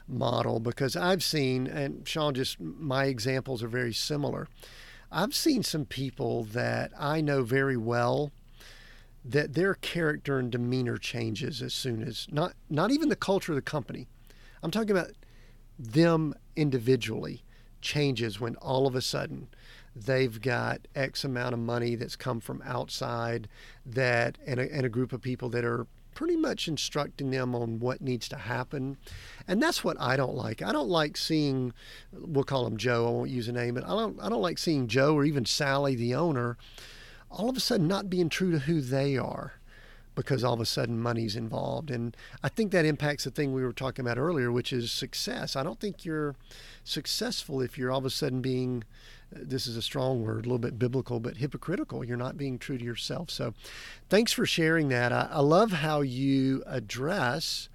model 0.09 0.59
because 0.59 0.97
I've 0.97 1.23
seen, 1.23 1.69
and 1.69 2.09
Sean, 2.09 2.35
just 2.35 2.59
my 2.59 3.05
examples 3.05 3.63
are 3.63 3.69
very 3.69 3.95
similar. 3.95 4.49
I've 5.13 5.37
seen 5.37 5.63
some 5.63 5.85
people 5.85 6.43
that 6.47 6.91
I 6.99 7.21
know 7.21 7.45
very 7.45 7.77
well 7.77 8.33
that 9.25 9.55
their 9.55 9.75
character 9.75 10.41
and 10.41 10.51
demeanor 10.51 10.99
changes 10.99 11.63
as 11.63 11.75
soon 11.75 12.03
as 12.03 12.27
not 12.29 12.55
not 12.69 12.91
even 12.91 13.09
the 13.09 13.15
culture 13.15 13.53
of 13.53 13.57
the 13.57 13.63
company. 13.63 14.09
I'm 14.65 14.73
talking 14.73 14.91
about 14.91 15.13
them 15.79 16.35
individually 16.57 17.43
changes 17.81 18.41
when 18.41 18.57
all 18.57 18.87
of 18.87 18.95
a 18.95 19.03
sudden 19.03 19.49
they've 19.95 20.41
got 20.41 20.81
X 20.95 21.25
amount 21.25 21.55
of 21.55 21.61
money 21.61 21.95
that's 21.95 22.17
come 22.17 22.41
from 22.41 22.63
outside 22.65 23.49
that 23.87 24.39
and 24.47 24.61
a, 24.61 24.73
and 24.73 24.85
a 24.85 24.89
group 24.89 25.13
of 25.13 25.21
people 25.21 25.49
that 25.51 25.65
are 25.65 25.87
pretty 26.15 26.37
much 26.37 26.67
instructing 26.67 27.31
them 27.31 27.55
on 27.55 27.79
what 27.79 28.01
needs 28.01 28.29
to 28.29 28.37
happen. 28.37 28.97
And 29.47 29.63
that's 29.63 29.85
what 29.85 29.97
I 30.01 30.17
don't 30.17 30.35
like. 30.35 30.63
I 30.63 30.73
don't 30.73 30.89
like 30.89 31.17
seeing 31.17 31.73
we'll 32.13 32.45
call 32.45 32.67
him 32.67 32.77
Joe, 32.77 33.07
I 33.07 33.11
won't 33.11 33.31
use 33.31 33.47
a 33.47 33.53
name, 33.53 33.75
but 33.75 33.85
I 33.85 33.91
don't 33.91 34.19
I 34.21 34.29
don't 34.29 34.43
like 34.43 34.59
seeing 34.59 34.89
Joe 34.89 35.15
or 35.15 35.25
even 35.25 35.45
Sally 35.45 35.95
the 35.95 36.15
owner 36.15 36.57
all 37.31 37.49
of 37.49 37.57
a 37.57 37.61
sudden 37.61 37.87
not 37.87 38.11
being 38.11 38.29
true 38.29 38.51
to 38.51 38.59
who 38.61 38.81
they 38.81 39.17
are 39.17 39.55
because 40.19 40.43
all 40.43 40.55
of 40.55 40.61
a 40.61 40.67
sudden 40.67 40.99
money's 40.99 41.37
involved. 41.37 41.91
And 41.91 42.17
I 42.43 42.49
think 42.49 42.73
that 42.73 42.85
impacts 42.85 43.23
the 43.23 43.31
thing 43.31 43.53
we 43.53 43.63
were 43.63 43.73
talking 43.73 44.05
about 44.05 44.19
earlier, 44.19 44.51
which 44.51 44.73
is 44.73 44.91
success. 44.91 45.55
I 45.55 45.63
don't 45.63 45.79
think 45.79 46.05
you're 46.05 46.35
successful 46.83 47.61
if 47.61 47.79
you're 47.79 47.93
all 47.93 48.01
of 48.01 48.05
a 48.05 48.11
sudden 48.11 48.41
being, 48.41 48.83
this 49.31 49.69
is 49.69 49.77
a 49.77 49.83
strong 49.83 50.25
word, 50.25 50.45
a 50.45 50.49
little 50.49 50.59
bit 50.59 50.79
biblical, 50.79 51.21
but 51.21 51.37
hypocritical. 51.37 52.05
You're 52.05 52.17
not 52.17 52.37
being 52.37 52.59
true 52.59 52.79
to 52.79 52.85
yourself. 52.85 53.31
So 53.31 53.55
thanks 54.09 54.33
for 54.33 54.45
sharing 54.45 54.89
that. 54.89 55.13
I, 55.13 55.29
I 55.31 55.41
love 55.41 55.71
how 55.71 56.01
you 56.01 56.65
address 56.67 57.69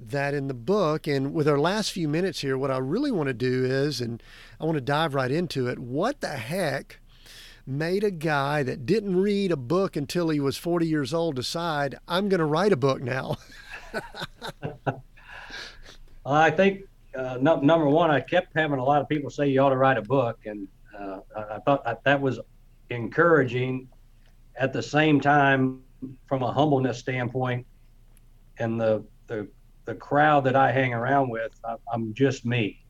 that 0.00 0.34
in 0.34 0.48
the 0.48 0.54
book. 0.54 1.06
And 1.06 1.32
with 1.32 1.46
our 1.46 1.60
last 1.60 1.92
few 1.92 2.08
minutes 2.08 2.40
here, 2.40 2.58
what 2.58 2.72
I 2.72 2.78
really 2.78 3.12
want 3.12 3.28
to 3.28 3.34
do 3.34 3.64
is, 3.64 4.00
and 4.00 4.20
I 4.60 4.64
want 4.64 4.76
to 4.76 4.80
dive 4.80 5.14
right 5.14 5.30
into 5.30 5.68
it, 5.68 5.78
what 5.78 6.20
the 6.20 6.28
heck? 6.28 6.98
Made 7.68 8.02
a 8.02 8.10
guy 8.10 8.62
that 8.62 8.86
didn't 8.86 9.16
read 9.16 9.52
a 9.52 9.56
book 9.56 9.94
until 9.96 10.30
he 10.30 10.40
was 10.40 10.56
40 10.56 10.86
years 10.86 11.12
old 11.12 11.36
decide, 11.36 11.96
I'm 12.08 12.28
going 12.28 12.38
to 12.38 12.46
write 12.46 12.72
a 12.72 12.76
book 12.76 13.02
now? 13.02 13.36
I 16.26 16.50
think 16.50 16.88
uh, 17.18 17.36
no, 17.40 17.56
number 17.56 17.88
one, 17.88 18.10
I 18.10 18.20
kept 18.20 18.54
having 18.54 18.78
a 18.78 18.84
lot 18.84 19.00
of 19.00 19.08
people 19.08 19.28
say 19.28 19.48
you 19.48 19.60
ought 19.60 19.70
to 19.70 19.76
write 19.76 19.98
a 19.98 20.02
book, 20.02 20.38
and 20.44 20.68
uh, 20.96 21.18
I, 21.36 21.58
thought 21.58 22.04
that 22.04 22.20
was 22.20 22.38
encouraging. 22.90 23.88
At 24.56 24.72
the 24.72 24.82
same 24.82 25.20
time, 25.20 25.80
from 26.26 26.42
a 26.42 26.52
humbleness 26.52 26.98
standpoint, 26.98 27.66
and 28.58 28.80
the 28.80 29.04
the 29.26 29.48
the 29.84 29.94
crowd 29.94 30.44
that 30.44 30.54
I 30.54 30.70
hang 30.70 30.94
around 30.94 31.30
with, 31.30 31.52
I, 31.64 31.76
am 31.92 32.14
just 32.14 32.44
me, 32.44 32.84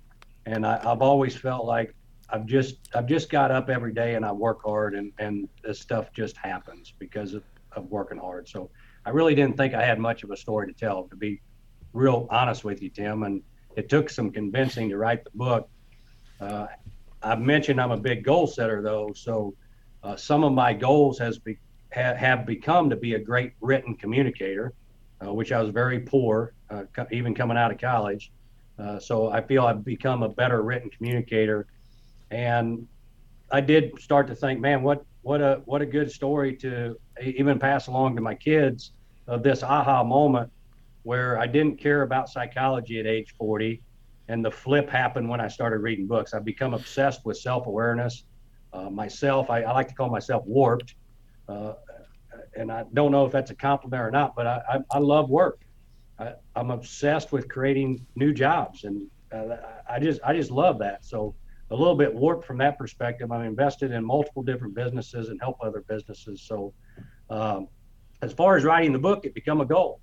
and 0.46 0.66
I, 0.66 0.80
I've 0.84 1.02
always 1.02 1.36
felt 1.36 1.64
like 1.64 1.94
I've 2.30 2.46
just 2.46 2.76
I've 2.94 3.06
just 3.06 3.30
got 3.30 3.50
up 3.50 3.70
every 3.70 3.92
day 3.92 4.14
and 4.14 4.24
I 4.24 4.32
work 4.32 4.60
hard 4.64 4.94
and 4.94 5.12
and 5.18 5.48
this 5.64 5.80
stuff 5.80 6.12
just 6.12 6.36
happens 6.36 6.92
because 6.98 7.34
of, 7.34 7.42
of 7.72 7.86
working 7.90 8.18
hard. 8.18 8.48
So 8.48 8.70
I 9.06 9.10
really 9.10 9.34
didn't 9.34 9.56
think 9.56 9.74
I 9.74 9.84
had 9.84 9.98
much 9.98 10.22
of 10.24 10.30
a 10.30 10.36
story 10.36 10.66
to 10.66 10.74
tell, 10.74 11.04
to 11.08 11.16
be 11.16 11.40
real 11.92 12.26
honest 12.30 12.64
with 12.64 12.82
you, 12.82 12.90
Tim. 12.90 13.22
And 13.22 13.42
it 13.76 13.88
took 13.88 14.10
some 14.10 14.30
convincing 14.30 14.90
to 14.90 14.98
write 14.98 15.24
the 15.24 15.30
book. 15.34 15.68
Uh, 16.40 16.66
I've 17.22 17.40
mentioned 17.40 17.80
I'm 17.80 17.90
a 17.90 17.96
big 17.96 18.24
goal 18.24 18.46
setter 18.46 18.82
though, 18.82 19.12
so 19.14 19.54
uh, 20.02 20.16
some 20.16 20.44
of 20.44 20.52
my 20.52 20.72
goals 20.72 21.18
has 21.18 21.38
be, 21.38 21.58
ha, 21.94 22.14
have 22.14 22.46
become 22.46 22.90
to 22.90 22.96
be 22.96 23.14
a 23.14 23.18
great 23.18 23.52
written 23.60 23.94
communicator, 23.94 24.74
uh, 25.24 25.32
which 25.32 25.50
I 25.50 25.60
was 25.60 25.70
very 25.70 26.00
poor, 26.00 26.54
uh, 26.70 26.84
co- 26.94 27.06
even 27.10 27.34
coming 27.34 27.56
out 27.56 27.72
of 27.72 27.78
college. 27.78 28.30
Uh, 28.78 28.98
so 29.00 29.30
I 29.30 29.40
feel 29.40 29.64
I've 29.66 29.84
become 29.84 30.22
a 30.22 30.28
better 30.28 30.62
written 30.62 30.90
communicator 30.90 31.66
and 32.30 32.86
I 33.50 33.60
did 33.60 33.98
start 34.00 34.26
to 34.28 34.34
think, 34.34 34.60
man, 34.60 34.82
what 34.82 35.04
what 35.22 35.40
a 35.40 35.62
what 35.64 35.82
a 35.82 35.86
good 35.86 36.10
story 36.10 36.56
to 36.56 36.98
even 37.22 37.58
pass 37.58 37.86
along 37.86 38.16
to 38.16 38.22
my 38.22 38.34
kids 38.34 38.92
of 39.26 39.42
this 39.42 39.62
aha 39.62 40.02
moment 40.02 40.50
where 41.02 41.38
I 41.38 41.46
didn't 41.46 41.78
care 41.78 42.02
about 42.02 42.28
psychology 42.28 43.00
at 43.00 43.06
age 43.06 43.34
40, 43.38 43.80
and 44.28 44.44
the 44.44 44.50
flip 44.50 44.90
happened 44.90 45.28
when 45.28 45.40
I 45.40 45.48
started 45.48 45.78
reading 45.78 46.06
books. 46.06 46.34
I've 46.34 46.44
become 46.44 46.74
obsessed 46.74 47.24
with 47.24 47.38
self-awareness. 47.38 48.24
Uh, 48.72 48.90
myself, 48.90 49.48
I, 49.48 49.62
I, 49.62 49.72
like 49.72 49.88
to 49.88 49.94
call 49.94 50.10
myself 50.10 50.44
warped, 50.44 50.94
uh, 51.48 51.72
and 52.54 52.70
I 52.70 52.84
don't 52.92 53.10
know 53.10 53.24
if 53.24 53.32
that's 53.32 53.50
a 53.50 53.54
compliment 53.54 54.02
or 54.02 54.10
not, 54.10 54.36
but 54.36 54.46
I, 54.46 54.60
I, 54.68 54.78
I 54.90 54.98
love 54.98 55.30
work. 55.30 55.60
I, 56.18 56.34
am 56.56 56.70
obsessed 56.70 57.32
with 57.32 57.48
creating 57.48 58.04
new 58.14 58.34
jobs, 58.34 58.84
and 58.84 59.06
uh, 59.32 59.56
I 59.88 59.98
just 59.98 60.20
I 60.22 60.34
just 60.34 60.50
love 60.50 60.78
that. 60.80 61.04
So 61.04 61.34
a 61.70 61.76
little 61.76 61.94
bit 61.94 62.14
warped 62.14 62.46
from 62.46 62.58
that 62.58 62.78
perspective. 62.78 63.30
I'm 63.30 63.42
invested 63.42 63.92
in 63.92 64.04
multiple 64.04 64.42
different 64.42 64.74
businesses 64.74 65.28
and 65.28 65.40
help 65.40 65.58
other 65.62 65.84
businesses. 65.88 66.42
So, 66.42 66.72
um, 67.30 67.68
as 68.22 68.32
far 68.32 68.56
as 68.56 68.64
writing 68.64 68.92
the 68.92 68.98
book, 68.98 69.24
it 69.24 69.34
become 69.34 69.60
a 69.60 69.66
goal. 69.66 70.00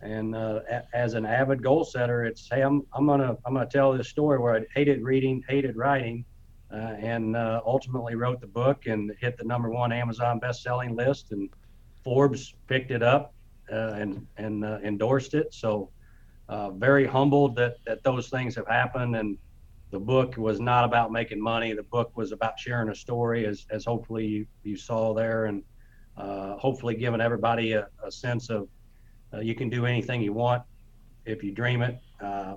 And 0.00 0.34
uh, 0.34 0.60
a, 0.68 0.82
as 0.94 1.14
an 1.14 1.24
avid 1.24 1.62
goal 1.62 1.84
setter, 1.84 2.24
it's 2.24 2.48
hey, 2.50 2.62
I'm 2.62 2.82
I'm 2.92 3.06
gonna 3.06 3.36
I'm 3.46 3.54
gonna 3.54 3.66
tell 3.66 3.96
this 3.96 4.08
story 4.08 4.38
where 4.38 4.56
I 4.56 4.60
hated 4.74 5.02
reading, 5.02 5.44
hated 5.48 5.76
writing, 5.76 6.24
uh, 6.72 6.96
and 6.98 7.36
uh, 7.36 7.60
ultimately 7.64 8.16
wrote 8.16 8.40
the 8.40 8.48
book 8.48 8.86
and 8.86 9.12
hit 9.20 9.36
the 9.38 9.44
number 9.44 9.70
one 9.70 9.92
Amazon 9.92 10.40
best-selling 10.40 10.96
list, 10.96 11.30
and 11.30 11.48
Forbes 12.02 12.54
picked 12.66 12.90
it 12.90 13.02
up 13.02 13.32
uh, 13.70 13.92
and 13.94 14.26
and 14.36 14.64
uh, 14.64 14.78
endorsed 14.82 15.34
it. 15.34 15.54
So, 15.54 15.90
uh, 16.48 16.70
very 16.70 17.06
humbled 17.06 17.54
that 17.56 17.76
that 17.86 18.02
those 18.02 18.28
things 18.28 18.56
have 18.56 18.66
happened 18.66 19.14
and 19.14 19.38
the 19.92 20.00
book 20.00 20.38
was 20.38 20.58
not 20.58 20.84
about 20.84 21.12
making 21.12 21.40
money. 21.40 21.74
The 21.74 21.82
book 21.82 22.16
was 22.16 22.32
about 22.32 22.58
sharing 22.58 22.88
a 22.88 22.94
story, 22.94 23.46
as, 23.46 23.66
as 23.70 23.84
hopefully 23.84 24.26
you, 24.26 24.46
you 24.62 24.74
saw 24.74 25.12
there, 25.12 25.44
and 25.44 25.62
uh, 26.16 26.56
hopefully 26.56 26.96
giving 26.96 27.20
everybody 27.20 27.72
a, 27.72 27.86
a 28.04 28.10
sense 28.10 28.48
of 28.48 28.68
uh, 29.34 29.40
you 29.40 29.54
can 29.54 29.68
do 29.68 29.84
anything 29.84 30.22
you 30.22 30.32
want 30.32 30.62
if 31.26 31.44
you 31.44 31.52
dream 31.52 31.82
it. 31.82 31.98
Uh, 32.22 32.56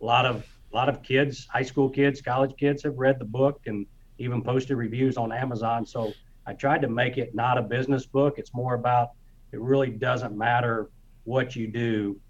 a 0.00 0.04
lot 0.04 0.24
of 0.24 0.46
a 0.72 0.76
lot 0.76 0.88
of 0.88 1.02
kids, 1.02 1.48
high 1.50 1.62
school 1.62 1.88
kids, 1.88 2.20
college 2.20 2.54
kids, 2.56 2.84
have 2.84 2.96
read 2.96 3.18
the 3.18 3.24
book 3.24 3.62
and 3.66 3.86
even 4.18 4.42
posted 4.42 4.76
reviews 4.76 5.16
on 5.16 5.32
Amazon. 5.32 5.84
So 5.84 6.12
I 6.46 6.52
tried 6.52 6.82
to 6.82 6.88
make 6.88 7.16
it 7.18 7.34
not 7.34 7.58
a 7.58 7.62
business 7.62 8.06
book. 8.06 8.34
It's 8.38 8.54
more 8.54 8.74
about 8.74 9.10
it 9.52 9.60
really 9.60 9.90
doesn't 9.90 10.36
matter 10.36 10.90
what 11.24 11.56
you 11.56 11.66
do 11.66 12.20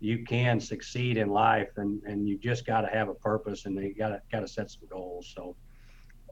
you 0.00 0.24
can 0.24 0.60
succeed 0.60 1.16
in 1.16 1.28
life 1.28 1.70
and 1.76 2.02
and 2.04 2.28
you 2.28 2.38
just 2.38 2.66
got 2.66 2.82
to 2.82 2.88
have 2.88 3.08
a 3.08 3.14
purpose 3.14 3.66
and 3.66 3.76
you 3.76 3.94
got 3.94 4.10
to 4.10 4.22
got 4.30 4.40
to 4.40 4.48
set 4.48 4.70
some 4.70 4.86
goals. 4.88 5.32
So 5.34 5.56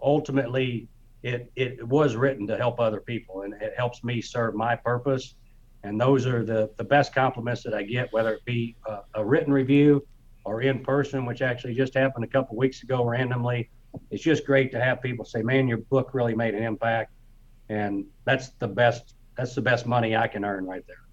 ultimately 0.03 0.89
it 1.23 1.51
it 1.57 1.87
was 1.87 2.15
written 2.15 2.47
to 2.47 2.57
help 2.57 2.79
other 2.79 3.01
people 3.01 3.43
and 3.43 3.55
it 3.55 3.75
helps 3.77 4.05
me 4.05 4.21
serve 4.21 4.55
my 4.55 4.77
purpose. 4.77 5.35
And 5.83 6.01
those 6.01 6.27
are 6.27 6.45
the 6.45 6.71
the 6.77 6.85
best 6.85 7.15
compliments 7.15 7.63
that 7.65 7.75
I 7.75 7.83
get 7.83 8.13
whether 8.13 8.35
it 8.35 8.45
be 8.45 8.77
a, 8.87 8.99
a 9.15 9.25
written 9.25 9.53
review 9.53 10.07
or 10.45 10.63
in 10.63 10.85
person 10.85 11.27
which 11.27 11.43
actually 11.43 11.75
just 11.75 11.95
happened 11.95 12.25
a 12.25 12.29
couple 12.29 12.57
weeks 12.57 12.83
ago 12.83 13.05
randomly. 13.05 13.69
It's 14.11 14.23
just 14.23 14.47
great 14.47 14.71
to 14.73 14.81
have 14.81 15.03
people 15.03 15.25
say 15.25 15.43
man 15.43 15.67
your 15.67 15.79
book 15.79 16.11
really 16.13 16.35
made 16.35 16.55
an 16.55 16.63
impact. 16.63 17.13
And 17.69 18.07
that's 18.25 18.51
the 18.61 18.69
best 18.69 19.15
that's 19.37 19.57
the 19.57 19.63
best 19.63 19.87
money 19.87 20.15
I 20.17 20.29
can 20.29 20.45
earn 20.45 20.67
right 20.67 20.87
there 20.87 21.06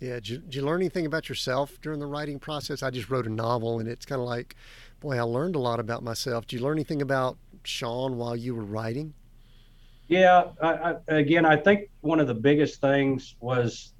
yeah. 0.00 0.14
Did 0.14 0.28
you, 0.28 0.38
did 0.38 0.54
you, 0.56 0.62
learn 0.62 0.80
anything 0.80 1.06
about 1.06 1.28
yourself 1.28 1.78
during 1.80 2.00
the 2.00 2.06
writing 2.06 2.38
process? 2.38 2.82
I 2.82 2.90
just 2.90 3.10
wrote 3.10 3.26
a 3.26 3.30
novel, 3.30 3.80
and 3.80 3.88
it's 3.88 4.06
kind 4.06 4.20
of 4.20 4.26
like, 4.26 4.56
boy, 5.00 5.16
I 5.16 5.22
learned 5.22 5.56
a 5.56 5.58
lot 5.58 5.80
about 5.80 6.02
myself. 6.02 6.46
Did 6.46 6.60
you 6.60 6.64
learn 6.64 6.76
anything 6.76 7.02
about 7.02 7.38
Sean 7.64 8.16
while 8.16 8.36
you 8.36 8.54
were 8.54 8.64
writing? 8.64 9.14
Yeah. 10.08 10.44
I, 10.62 10.68
I, 10.68 10.94
again, 11.08 11.44
I 11.44 11.56
think 11.56 11.90
one 12.00 12.20
of 12.20 12.26
the 12.26 12.34
biggest 12.34 12.80
things 12.80 13.36
was 13.40 13.92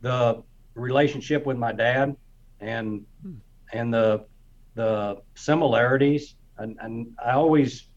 the 0.00 0.42
relationship 0.74 1.46
with 1.46 1.56
my 1.56 1.72
dad, 1.72 2.16
and 2.60 3.04
hmm. 3.22 3.34
and 3.72 3.92
the 3.92 4.26
the 4.74 5.22
similarities. 5.34 6.36
And, 6.58 6.76
and 6.80 7.08
I 7.22 7.32
always 7.32 7.88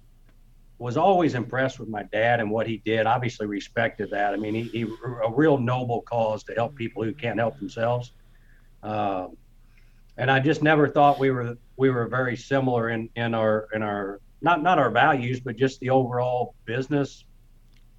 was 0.80 0.96
always 0.96 1.36
impressed 1.36 1.78
with 1.78 1.90
my 1.90 2.04
dad 2.04 2.40
and 2.40 2.50
what 2.50 2.66
he 2.66 2.78
did. 2.78 3.06
Obviously, 3.06 3.46
respected 3.46 4.10
that. 4.12 4.34
I 4.34 4.38
mean, 4.38 4.56
he, 4.56 4.64
he 4.64 4.82
a 5.24 5.30
real 5.30 5.58
noble 5.58 6.02
cause 6.02 6.44
to 6.46 6.54
help 6.54 6.76
people 6.76 7.04
who 7.04 7.14
can't 7.14 7.38
help 7.38 7.60
themselves. 7.60 8.14
Um, 8.82 9.36
and 10.18 10.32
I 10.32 10.40
just 10.40 10.64
never 10.64 10.88
thought 10.88 11.20
we 11.20 11.32
were 11.32 11.58
we 11.76 11.90
were 11.90 12.08
very 12.08 12.38
similar 12.38 12.90
in 12.90 13.10
in 13.16 13.34
our 13.34 13.68
in 13.74 13.84
our 13.84 14.22
not 14.42 14.64
not 14.64 14.80
our 14.80 14.90
values, 14.90 15.42
but 15.42 15.58
just 15.58 15.82
the 15.82 15.90
overall 15.90 16.56
business 16.66 17.26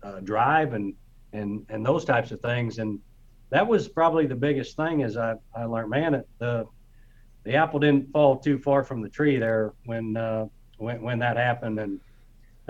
uh, 0.03 0.20
drive 0.20 0.72
and 0.72 0.95
and 1.35 1.66
and 1.68 1.85
those 1.85 2.07
types 2.07 2.31
of 2.31 2.41
things. 2.41 2.78
And 2.78 2.99
that 3.51 3.66
was 3.66 3.89
probably 3.89 4.26
the 4.26 4.35
biggest 4.35 4.74
thing. 4.74 5.01
Is 5.01 5.18
I 5.18 5.35
I 5.55 5.64
learned, 5.64 5.91
man, 5.91 6.24
the 6.39 6.66
the 7.45 7.55
apple 7.55 7.81
didn't 7.81 8.11
fall 8.11 8.39
too 8.39 8.59
far 8.59 8.85
from 8.85 9.03
the 9.03 9.09
tree 9.09 9.39
there 9.39 9.74
when 9.85 10.16
uh, 10.16 10.47
when 10.78 11.03
when 11.03 11.18
that 11.18 11.37
happened 11.37 11.78
and 11.78 12.01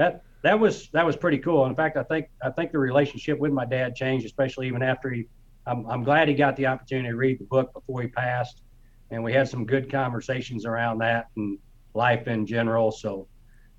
that 0.01 0.23
that 0.43 0.59
was 0.59 0.89
that 0.95 1.05
was 1.05 1.15
pretty 1.15 1.37
cool. 1.39 1.67
In 1.67 1.77
fact, 1.77 1.99
I 1.99 2.03
think 2.03 2.27
I 2.43 2.49
think 2.51 2.73
the 2.73 2.79
relationship 2.79 3.39
with 3.39 3.53
my 3.53 3.67
dad 3.67 3.95
changed, 3.95 4.25
especially 4.25 4.67
even 4.67 4.83
after 4.83 5.11
he. 5.11 5.27
I'm, 5.67 5.87
I'm 5.87 6.03
glad 6.03 6.27
he 6.27 6.35
got 6.35 6.57
the 6.57 6.67
opportunity 6.67 7.11
to 7.11 7.17
read 7.17 7.39
the 7.39 7.45
book 7.45 7.75
before 7.75 8.01
he 8.01 8.09
passed, 8.09 8.63
and 9.11 9.23
we 9.23 9.35
had 9.35 9.47
some 9.47 9.67
good 9.67 9.93
conversations 9.93 10.65
around 10.65 10.99
that 10.99 11.27
and 11.37 11.59
life 11.93 12.27
in 12.29 12.47
general. 12.47 12.91
So 12.91 13.29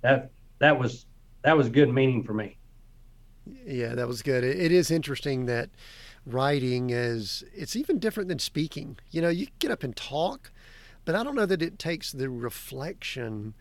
that 0.01 0.29
that 0.59 0.77
was 0.77 1.07
that 1.43 1.57
was 1.57 1.69
good 1.69 1.89
meaning 1.89 2.23
for 2.23 2.35
me. 2.35 2.55
Yeah, 3.65 3.95
that 3.95 4.07
was 4.07 4.21
good. 4.21 4.43
it 4.43 4.71
is 4.71 4.91
interesting 4.91 5.47
that 5.47 5.71
writing 6.27 6.91
is 6.91 7.43
it's 7.51 7.75
even 7.75 7.97
different 7.97 8.29
than 8.29 8.37
speaking. 8.37 8.99
You 9.09 9.23
know, 9.23 9.29
you 9.29 9.47
get 9.57 9.71
up 9.71 9.83
and 9.83 9.95
talk, 9.95 10.51
but 11.03 11.15
I 11.15 11.23
don't 11.23 11.33
know 11.33 11.47
that 11.47 11.63
it 11.63 11.79
takes 11.79 12.11
the 12.11 12.29
reflection 12.29 13.55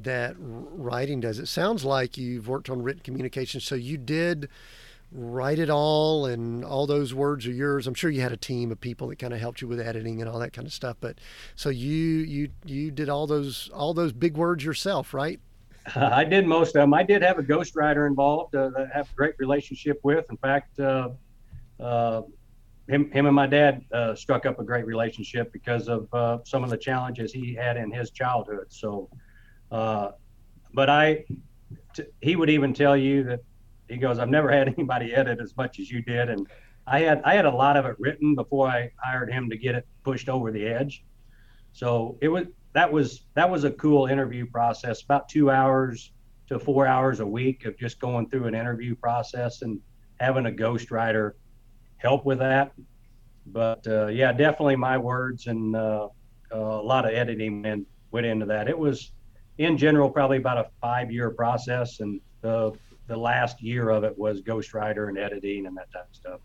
that 0.00 0.34
writing 0.38 1.20
does. 1.20 1.38
It 1.38 1.46
sounds 1.46 1.84
like 1.84 2.16
you've 2.16 2.48
worked 2.48 2.70
on 2.70 2.82
written 2.82 3.02
communication, 3.02 3.60
so 3.60 3.74
you 3.74 3.98
did 3.98 4.48
write 5.14 5.58
it 5.58 5.68
all 5.68 6.24
and 6.24 6.64
all 6.64 6.86
those 6.86 7.12
words 7.12 7.46
are 7.46 7.52
yours. 7.52 7.86
I'm 7.86 7.94
sure 7.94 8.10
you 8.10 8.22
had 8.22 8.32
a 8.32 8.36
team 8.36 8.72
of 8.72 8.80
people 8.80 9.08
that 9.08 9.18
kind 9.18 9.34
of 9.34 9.40
helped 9.40 9.60
you 9.60 9.68
with 9.68 9.78
editing 9.78 10.20
and 10.22 10.30
all 10.30 10.38
that 10.38 10.54
kind 10.54 10.66
of 10.66 10.72
stuff 10.72 10.96
but 11.00 11.18
so 11.54 11.68
you 11.68 11.90
you 11.90 12.48
you 12.64 12.90
did 12.90 13.10
all 13.10 13.26
those 13.26 13.70
all 13.74 13.92
those 13.92 14.12
big 14.12 14.36
words 14.38 14.64
yourself 14.64 15.12
right? 15.12 15.38
I 15.94 16.24
did 16.24 16.46
most 16.46 16.68
of 16.68 16.80
them 16.80 16.94
i 16.94 17.02
did 17.02 17.22
have 17.22 17.38
a 17.38 17.42
ghostwriter 17.42 18.06
involved 18.06 18.54
uh, 18.54 18.70
that 18.70 18.88
I 18.92 18.96
have 18.96 19.10
a 19.10 19.14
great 19.14 19.34
relationship 19.38 20.00
with. 20.02 20.24
In 20.30 20.38
fact 20.38 20.80
uh, 20.80 21.10
uh, 21.78 22.22
him, 22.88 23.10
him 23.10 23.26
and 23.26 23.34
my 23.34 23.46
dad 23.46 23.84
uh, 23.92 24.14
struck 24.14 24.46
up 24.46 24.58
a 24.58 24.64
great 24.64 24.86
relationship 24.86 25.52
because 25.52 25.88
of 25.88 26.12
uh, 26.12 26.38
some 26.44 26.64
of 26.64 26.70
the 26.70 26.76
challenges 26.76 27.32
he 27.32 27.54
had 27.54 27.76
in 27.76 27.90
his 27.90 28.10
childhood. 28.10 28.66
So 28.68 29.08
uh, 29.72 30.12
but 30.74 30.88
I, 30.90 31.24
t- 31.94 32.04
he 32.20 32.36
would 32.36 32.50
even 32.50 32.74
tell 32.74 32.96
you 32.96 33.24
that 33.24 33.40
he 33.88 33.96
goes, 33.96 34.18
I've 34.18 34.28
never 34.28 34.52
had 34.52 34.68
anybody 34.78 35.14
edit 35.14 35.40
as 35.40 35.56
much 35.56 35.80
as 35.80 35.90
you 35.90 36.02
did, 36.02 36.28
and 36.28 36.46
I 36.86 37.00
had 37.00 37.22
I 37.24 37.34
had 37.34 37.46
a 37.46 37.50
lot 37.50 37.76
of 37.76 37.86
it 37.86 37.96
written 37.98 38.34
before 38.34 38.68
I 38.68 38.90
hired 38.98 39.32
him 39.32 39.48
to 39.50 39.56
get 39.56 39.74
it 39.74 39.86
pushed 40.04 40.28
over 40.28 40.50
the 40.52 40.66
edge. 40.66 41.04
So 41.72 42.18
it 42.20 42.28
was 42.28 42.46
that 42.74 42.92
was 42.92 43.24
that 43.34 43.48
was 43.48 43.64
a 43.64 43.70
cool 43.70 44.06
interview 44.06 44.46
process. 44.46 45.02
About 45.02 45.28
two 45.28 45.50
hours 45.50 46.12
to 46.48 46.58
four 46.58 46.86
hours 46.86 47.20
a 47.20 47.26
week 47.26 47.64
of 47.64 47.78
just 47.78 47.98
going 48.00 48.28
through 48.28 48.46
an 48.46 48.54
interview 48.54 48.94
process 48.94 49.62
and 49.62 49.80
having 50.20 50.46
a 50.46 50.50
ghostwriter 50.50 51.32
help 51.98 52.24
with 52.24 52.38
that. 52.40 52.72
But 53.46 53.86
uh, 53.86 54.06
yeah, 54.08 54.32
definitely 54.32 54.76
my 54.76 54.98
words 54.98 55.46
and 55.46 55.74
uh, 55.74 56.08
a 56.50 56.58
lot 56.58 57.06
of 57.06 57.12
editing 57.12 57.86
went 58.10 58.26
into 58.26 58.46
that. 58.46 58.68
It 58.68 58.78
was 58.78 59.12
in 59.58 59.76
general, 59.76 60.10
probably 60.10 60.38
about 60.38 60.58
a 60.58 60.66
five 60.80 61.10
year 61.10 61.30
process. 61.30 62.00
And 62.00 62.20
the, 62.40 62.72
the 63.06 63.16
last 63.16 63.62
year 63.62 63.90
of 63.90 64.04
it 64.04 64.16
was 64.16 64.40
ghostwriter 64.42 65.08
and 65.08 65.18
editing 65.18 65.66
and 65.66 65.76
that 65.76 65.92
type 65.92 66.08
of 66.08 66.16
stuff. 66.16 66.40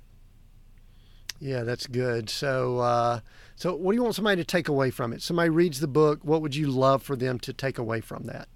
Yeah, 1.40 1.64
that's 1.64 1.88
good. 1.88 2.30
So, 2.30 2.80
uh, 2.80 3.20
so 3.56 3.76
what 3.76 3.92
do 3.92 3.96
you 3.96 4.04
want 4.04 4.16
somebody 4.16 4.42
to 4.42 4.46
take 4.46 4.68
away 4.68 4.90
from 4.90 5.14
it? 5.14 5.22
Somebody 5.22 5.50
reads 5.50 5.80
the 5.80 5.88
book. 5.88 6.20
What 6.24 6.42
would 6.42 6.56
you 6.56 6.68
love 6.68 7.04
for 7.04 7.16
them 7.16 7.40
to 7.40 7.54
take 7.54 7.78
away 7.78 8.02
from 8.02 8.24
that? 8.24 8.48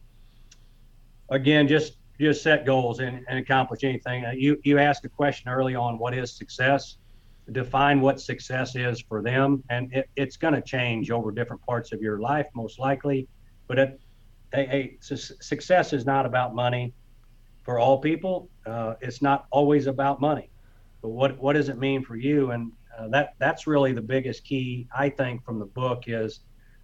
Again, 1.29 1.67
just 1.67 1.97
just 2.19 2.43
set 2.43 2.65
goals 2.65 2.99
and, 2.99 3.25
and 3.29 3.39
accomplish 3.39 3.83
anything. 3.83 4.25
Uh, 4.25 4.31
you 4.31 4.59
you 4.63 4.77
asked 4.77 5.05
a 5.05 5.09
question 5.09 5.49
early 5.49 5.75
on. 5.75 5.97
What 5.97 6.13
is 6.13 6.31
success? 6.31 6.97
Define 7.51 7.99
what 8.01 8.21
success 8.21 8.75
is 8.75 9.01
for 9.01 9.21
them, 9.21 9.63
and 9.69 9.91
it, 9.93 10.09
it's 10.15 10.37
going 10.37 10.53
to 10.53 10.61
change 10.61 11.09
over 11.11 11.31
different 11.31 11.61
parts 11.63 11.91
of 11.91 12.01
your 12.01 12.19
life, 12.19 12.45
most 12.53 12.79
likely. 12.79 13.27
But 13.67 13.79
it, 13.79 14.01
a 14.53 14.97
success 15.01 15.93
is 15.93 16.05
not 16.05 16.25
about 16.25 16.53
money 16.53 16.93
for 17.63 17.79
all 17.79 17.99
people. 17.99 18.49
Uh, 18.65 18.95
it's 19.01 19.21
not 19.21 19.45
always 19.51 19.87
about 19.87 20.19
money, 20.19 20.49
but 21.01 21.09
what 21.09 21.37
what 21.39 21.53
does 21.53 21.69
it 21.69 21.77
mean 21.77 22.03
for 22.03 22.15
you? 22.15 22.51
And 22.51 22.71
uh, 22.97 23.07
that 23.09 23.35
that's 23.39 23.67
really 23.67 23.93
the 23.93 24.01
biggest 24.01 24.43
key 24.43 24.87
I 24.95 25.09
think 25.09 25.43
from 25.45 25.59
the 25.59 25.65
book 25.65 26.03
is 26.07 26.41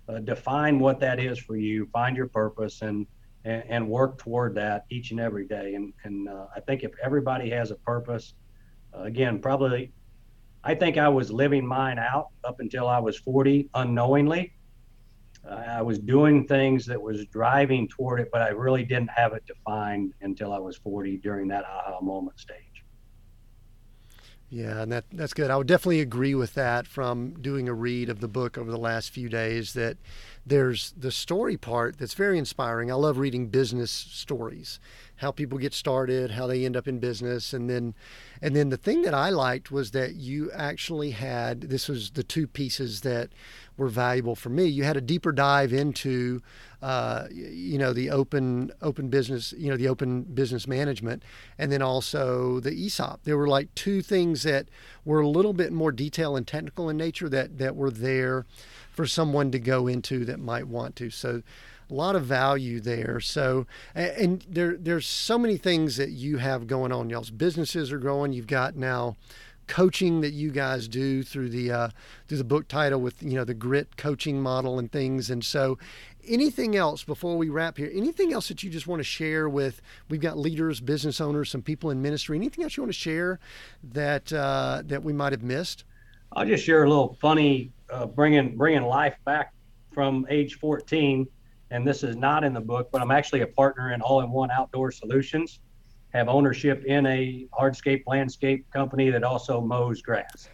uh, 0.08 0.20
define 0.20 0.80
what 0.80 1.00
that 1.02 1.20
is 1.20 1.38
for 1.38 1.58
you, 1.58 1.88
find 1.88 2.16
your 2.16 2.28
purpose, 2.28 2.82
and 2.82 3.06
and, 3.44 3.64
and 3.68 3.90
work 3.90 4.18
toward 4.18 4.56
that 4.56 4.86
each 4.90 5.12
and 5.12 5.20
every 5.20 5.46
day. 5.46 5.76
And 5.76 5.94
and 6.04 6.30
uh, 6.30 6.48
I 6.56 6.60
think 6.62 6.84
if 6.84 6.92
everybody 7.04 7.50
has 7.50 7.72
a 7.72 7.76
purpose, 7.76 8.34
uh, 8.96 9.04
again, 9.04 9.40
probably. 9.40 9.92
I 10.64 10.76
think 10.76 10.98
I 10.98 11.08
was 11.08 11.32
living 11.32 11.66
mine 11.66 11.98
out 11.98 12.30
up 12.44 12.60
until 12.60 12.90
I 12.90 13.00
was 13.00 13.18
40 13.18 13.70
unknowingly 13.76 14.57
I 15.50 15.82
was 15.82 16.00
doing 16.00 16.46
things 16.48 16.86
that 16.88 17.02
was 17.02 17.26
driving 17.28 17.88
toward 17.88 18.20
it, 18.20 18.30
but 18.32 18.42
I 18.42 18.50
really 18.50 18.84
didn't 18.84 19.10
have 19.10 19.34
it 19.34 19.46
defined 19.46 20.14
until 20.22 20.54
I 20.54 20.60
was 20.60 20.78
40 20.78 21.18
during 21.18 21.48
that 21.50 21.66
aha 21.66 22.00
moment 22.02 22.40
stage. 22.40 22.84
Yeah, 24.50 24.82
and 24.82 24.92
that 24.94 25.06
that's 25.12 25.34
good. 25.34 25.52
I 25.52 25.58
would 25.58 25.68
definitely 25.68 26.00
agree 26.00 26.34
with 26.34 26.54
that 26.54 26.88
from 26.88 27.34
doing 27.42 27.68
a 27.68 27.74
read 27.74 28.10
of 28.10 28.22
the 28.22 28.30
book 28.30 28.58
over 28.58 28.72
the 28.72 28.78
last 28.78 29.10
few 29.10 29.28
days 29.28 29.74
that 29.74 29.98
there's 30.48 30.94
the 30.98 31.12
story 31.12 31.58
part 31.58 31.98
that's 31.98 32.14
very 32.14 32.38
inspiring. 32.38 32.92
I 32.92 32.96
love 32.96 33.18
reading 33.18 33.48
business 33.48 33.92
stories, 33.92 34.80
how 35.18 35.32
people 35.32 35.58
get 35.58 35.74
started, 35.74 36.32
how 36.32 36.48
they 36.48 36.66
end 36.66 36.78
up 36.78 36.88
in 36.88 37.00
business, 37.00 37.54
and 37.54 37.70
then 37.70 37.94
and 38.42 38.56
then 38.56 38.70
the 38.70 38.78
thing 38.78 39.02
that 39.02 39.14
I 39.14 39.30
liked 39.30 39.72
was 39.72 39.92
that 39.92 40.16
you 40.16 40.52
actually 40.52 41.12
had 41.12 41.62
this 41.62 41.88
was 41.88 42.12
the 42.12 42.24
two 42.24 42.48
pieces 42.48 43.02
that 43.02 43.30
were 43.78 43.90
valuable 43.90 44.36
for 44.36 44.50
me. 44.50 44.66
You 44.66 44.84
had 44.84 44.98
a 44.98 45.02
deeper 45.02 45.32
dive 45.32 45.74
into, 45.74 46.42
uh, 46.82 47.28
you 47.32 47.78
know, 47.78 47.94
the 47.94 48.10
open 48.10 48.72
open 48.82 49.10
business, 49.10 49.54
you 49.58 49.70
know, 49.70 49.78
the 49.78 49.88
open 49.88 50.24
business 50.24 50.68
management, 50.68 51.24
and 51.58 51.72
then 51.72 51.82
also 51.82 52.60
the 52.60 52.72
ESOP. 52.72 53.24
There 53.24 53.38
were 53.38 53.48
like 53.48 53.74
two 53.76 54.02
things 54.02 54.44
that 54.44 54.68
were 55.04 55.22
a 55.22 55.28
little 55.28 55.54
bit 55.54 55.72
more 55.74 55.92
detail 55.92 56.36
and 56.36 56.46
technical 56.46 56.90
in 56.90 56.98
nature 56.98 57.30
that 57.30 57.58
that 57.58 57.76
were 57.76 57.92
there 57.92 58.46
for 58.92 59.06
someone 59.06 59.52
to 59.52 59.60
go 59.60 59.88
into 59.88 60.26
that 60.26 60.40
might 60.40 60.68
want 60.68 60.96
to. 60.98 61.10
So 61.10 61.42
a 61.90 61.94
lot 61.94 62.16
of 62.16 62.26
value 62.26 62.80
there. 62.80 63.20
So, 63.20 63.66
and 63.96 64.46
there 64.50 64.76
there's 64.78 65.08
so 65.08 65.38
many 65.38 65.58
things 65.58 65.98
that 65.98 66.10
you 66.10 66.38
have 66.38 66.68
going 66.68 66.92
on. 66.92 67.10
Y'all's 67.10 67.32
businesses 67.32 67.92
are 67.92 68.00
growing. 68.00 68.34
You've 68.34 68.48
got 68.48 68.76
now 68.76 69.16
coaching 69.68 70.22
that 70.22 70.32
you 70.32 70.50
guys 70.50 70.88
do 70.88 71.24
through 71.24 71.50
the 71.50 71.72
uh, 71.72 71.90
through 72.28 72.38
the 72.40 72.44
book 72.44 72.68
title 72.68 73.00
with 73.00 73.22
you 73.22 73.34
know 73.34 73.44
the 73.44 73.54
grit 73.54 73.98
coaching 73.98 74.42
model 74.42 74.80
and 74.80 74.92
things. 74.92 75.30
And 75.30 75.44
so, 75.44 75.78
anything 76.28 76.76
else 76.76 77.04
before 77.04 77.38
we 77.38 77.50
wrap 77.50 77.78
here? 77.78 77.90
Anything 77.94 78.34
else 78.34 78.48
that 78.48 78.64
you 78.64 78.70
just 78.70 78.88
want 78.88 79.00
to 79.00 79.04
share 79.04 79.50
with? 79.50 79.82
We've 80.10 80.22
got 80.22 80.38
leaders, 80.38 80.80
business 80.80 81.20
owners, 81.22 81.50
some 81.50 81.62
people 81.62 81.90
in 81.90 82.02
ministry. 82.02 82.38
Anything 82.38 82.64
else 82.64 82.78
you 82.78 82.84
want 82.84 82.94
to 82.94 83.00
share 83.00 83.40
that 83.92 84.32
uh, 84.32 84.84
that 84.86 85.04
we 85.04 85.14
might 85.14 85.34
have 85.34 85.44
missed? 85.44 85.84
I'll 86.34 86.46
just 86.46 86.64
share 86.64 86.84
a 86.84 86.90
little 86.90 87.18
funny 87.22 87.72
uh, 87.90 88.06
bringing 88.06 88.58
bringing 88.58 88.84
life 88.84 89.16
back 89.26 89.54
from 89.94 90.26
age 90.30 90.60
14. 90.60 91.28
And 91.72 91.86
this 91.86 92.04
is 92.04 92.16
not 92.16 92.44
in 92.44 92.54
the 92.54 92.62
book, 92.62 92.90
but 92.92 93.02
I'm 93.02 93.12
actually 93.12 93.42
a 93.42 93.48
partner 93.48 93.94
in 93.94 94.02
All 94.02 94.22
in 94.22 94.30
One 94.30 94.52
Outdoor 94.52 94.92
Solutions. 94.92 95.60
Have 96.14 96.30
ownership 96.30 96.86
in 96.86 97.06
a 97.06 97.48
hardscape 97.52 98.04
landscape 98.08 98.70
company 98.72 99.10
that 99.10 99.24
also 99.24 99.60
mows 99.60 100.02
grass. 100.02 100.50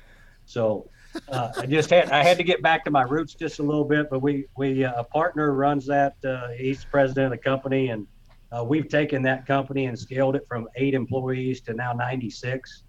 So 0.46 0.90
uh, 1.30 1.52
I 1.58 1.66
just 1.66 1.90
had 1.90 2.10
I 2.10 2.24
had 2.24 2.38
to 2.38 2.44
get 2.44 2.62
back 2.62 2.84
to 2.86 2.92
my 2.92 3.04
roots 3.04 3.34
just 3.34 3.60
a 3.60 3.64
little 3.64 3.86
bit, 3.86 4.10
but 4.10 4.20
we 4.20 4.46
we 4.58 4.84
uh, 4.84 5.02
a 5.02 5.04
partner 5.04 5.54
runs 5.54 5.86
that. 5.88 6.16
Uh, 6.24 6.50
he's 6.50 6.86
president 6.86 7.26
of 7.26 7.32
the 7.32 7.38
company, 7.38 7.90
and 7.90 8.08
uh, 8.52 8.64
we've 8.64 8.88
taken 8.88 9.22
that 9.24 9.46
company 9.46 9.86
and 9.86 9.98
scaled 9.98 10.36
it 10.36 10.46
from 10.48 10.68
eight 10.76 10.94
employees 10.94 11.62
to 11.62 11.74
now 11.74 11.94
96 11.94 12.84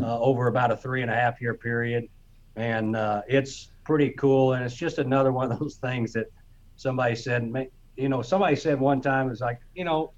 uh, 0.00 0.18
over 0.20 0.46
about 0.46 0.70
a 0.70 0.76
three 0.76 1.02
and 1.02 1.10
a 1.10 1.14
half 1.14 1.40
year 1.40 1.54
period, 1.54 2.08
and 2.56 2.96
uh, 2.96 3.22
it's 3.28 3.70
pretty 3.84 4.10
cool. 4.10 4.54
And 4.54 4.64
it's 4.64 4.74
just 4.74 4.98
another 4.98 5.32
one 5.32 5.50
of 5.50 5.58
those 5.58 5.76
things 5.76 6.12
that 6.14 6.26
somebody 6.76 7.14
said, 7.14 7.52
you 7.96 8.08
know, 8.08 8.22
somebody 8.22 8.56
said 8.56 8.80
one 8.80 9.00
time 9.00 9.30
is 9.30 9.40
like, 9.40 9.60
you 9.74 9.84
know, 9.84 10.12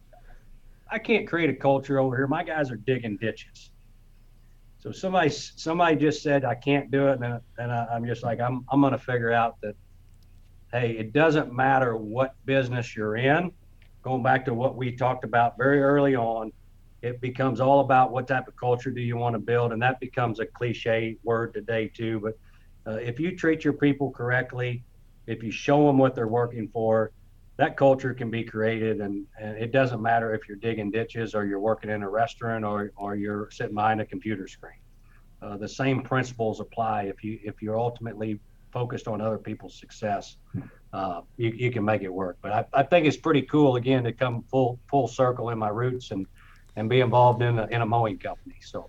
I 0.91 0.99
can't 0.99 1.27
create 1.27 1.51
a 1.51 1.55
culture 1.55 1.99
over 1.99 2.17
here. 2.17 2.27
My 2.27 2.45
guys 2.45 2.71
are 2.71 2.77
digging 2.77 3.17
ditches. 3.17 3.71
So 4.85 4.93
somebody 4.93 5.31
somebody 5.31 5.97
just 5.97 6.23
said 6.23 6.45
I 6.45 6.55
can't 6.55 6.91
do 6.91 7.09
it, 7.09 7.19
and, 7.19 7.41
and 7.57 7.73
I, 7.73 7.87
am 7.97 8.05
just 8.05 8.23
like 8.23 8.39
I'm 8.39 8.67
I'm 8.69 8.83
to 8.83 8.99
figure 8.99 9.33
out 9.33 9.57
that 9.63 9.77
hey, 10.73 10.91
it 10.91 11.15
doesn't 11.15 11.55
matter 11.55 11.97
what 11.97 12.35
business 12.45 12.95
you're 12.95 13.17
in. 13.17 13.51
Going 14.03 14.23
back 14.23 14.45
to 14.45 14.53
what 14.53 14.77
we 14.77 14.95
talked 14.95 15.25
about 15.25 15.57
very 15.57 15.81
early 15.81 16.15
on, 16.15 16.53
it 17.01 17.19
becomes 17.23 17.61
all 17.61 17.81
about 17.81 18.13
what 18.13 18.29
type 18.29 18.47
of 18.47 18.57
culture 18.57 18.91
do 18.91 19.01
you 19.01 19.17
want 19.17 19.33
to 19.33 19.39
build, 19.39 19.73
and 19.73 19.81
that 19.81 20.01
becomes 20.01 20.39
a 20.39 20.45
cliche 20.45 21.17
word 21.25 21.55
today 21.55 21.89
too. 21.89 22.21
But 22.21 22.39
uh, 22.87 22.99
if 22.99 23.19
you 23.19 23.35
treat 23.35 23.65
your 23.65 23.73
people 23.73 24.11
correctly, 24.11 24.85
if 25.27 25.43
you 25.43 25.51
show 25.51 25.87
them 25.87 25.97
what 25.97 26.15
they're 26.15 26.29
working 26.29 26.69
for, 26.69 27.11
that 27.57 27.77
culture 27.77 28.13
can 28.13 28.31
be 28.31 28.43
created 28.43 29.01
and, 29.01 29.27
and 29.41 29.57
it 29.57 29.71
doesn't 29.71 30.03
matter 30.03 30.35
if 30.35 30.49
you're 30.49 30.57
digging 30.57 30.91
ditches 30.91 31.35
or 31.35 31.47
you're 31.47 31.61
working 31.61 31.91
in 31.91 32.03
a 32.03 32.09
restaurant 32.09 32.65
or, 32.65 32.93
or 32.97 33.15
you're 33.15 33.49
sitting 33.51 33.75
behind 33.75 34.01
a 34.01 34.05
computer 34.05 34.49
screen. 34.49 34.79
Uh, 35.41 35.57
the 35.57 35.69
same 35.69 36.03
principles 36.03 36.59
apply. 36.61 37.03
If 37.03 37.23
you 37.23 37.39
if 37.45 37.61
you're 37.63 37.79
ultimately 37.79 38.41
focused 38.73 39.07
on 39.07 39.21
other 39.21 39.39
people's 39.39 39.79
success 39.79 40.37
uh, 40.95 41.23
you, 41.37 41.51
you 41.51 41.71
can 41.73 41.85
make 41.85 42.03
it 42.03 42.13
work. 42.13 42.39
But 42.41 42.53
I, 42.53 42.65
I 42.73 42.83
think 42.85 43.07
it's 43.07 43.17
pretty 43.17 43.43
cool 43.43 43.77
again 43.77 44.05
to 44.05 44.13
come 44.13 44.45
full 44.51 44.79
full 44.89 45.09
circle 45.09 45.51
in 45.51 45.59
my 45.59 45.69
roots 45.69 46.13
and 46.13 46.27
and 46.77 46.89
be 46.89 47.01
involved 47.01 47.43
in 47.43 47.59
a, 47.59 47.67
in 47.67 47.83
a 47.83 47.87
mowing 47.87 48.19
company. 48.19 48.57
So 48.63 48.89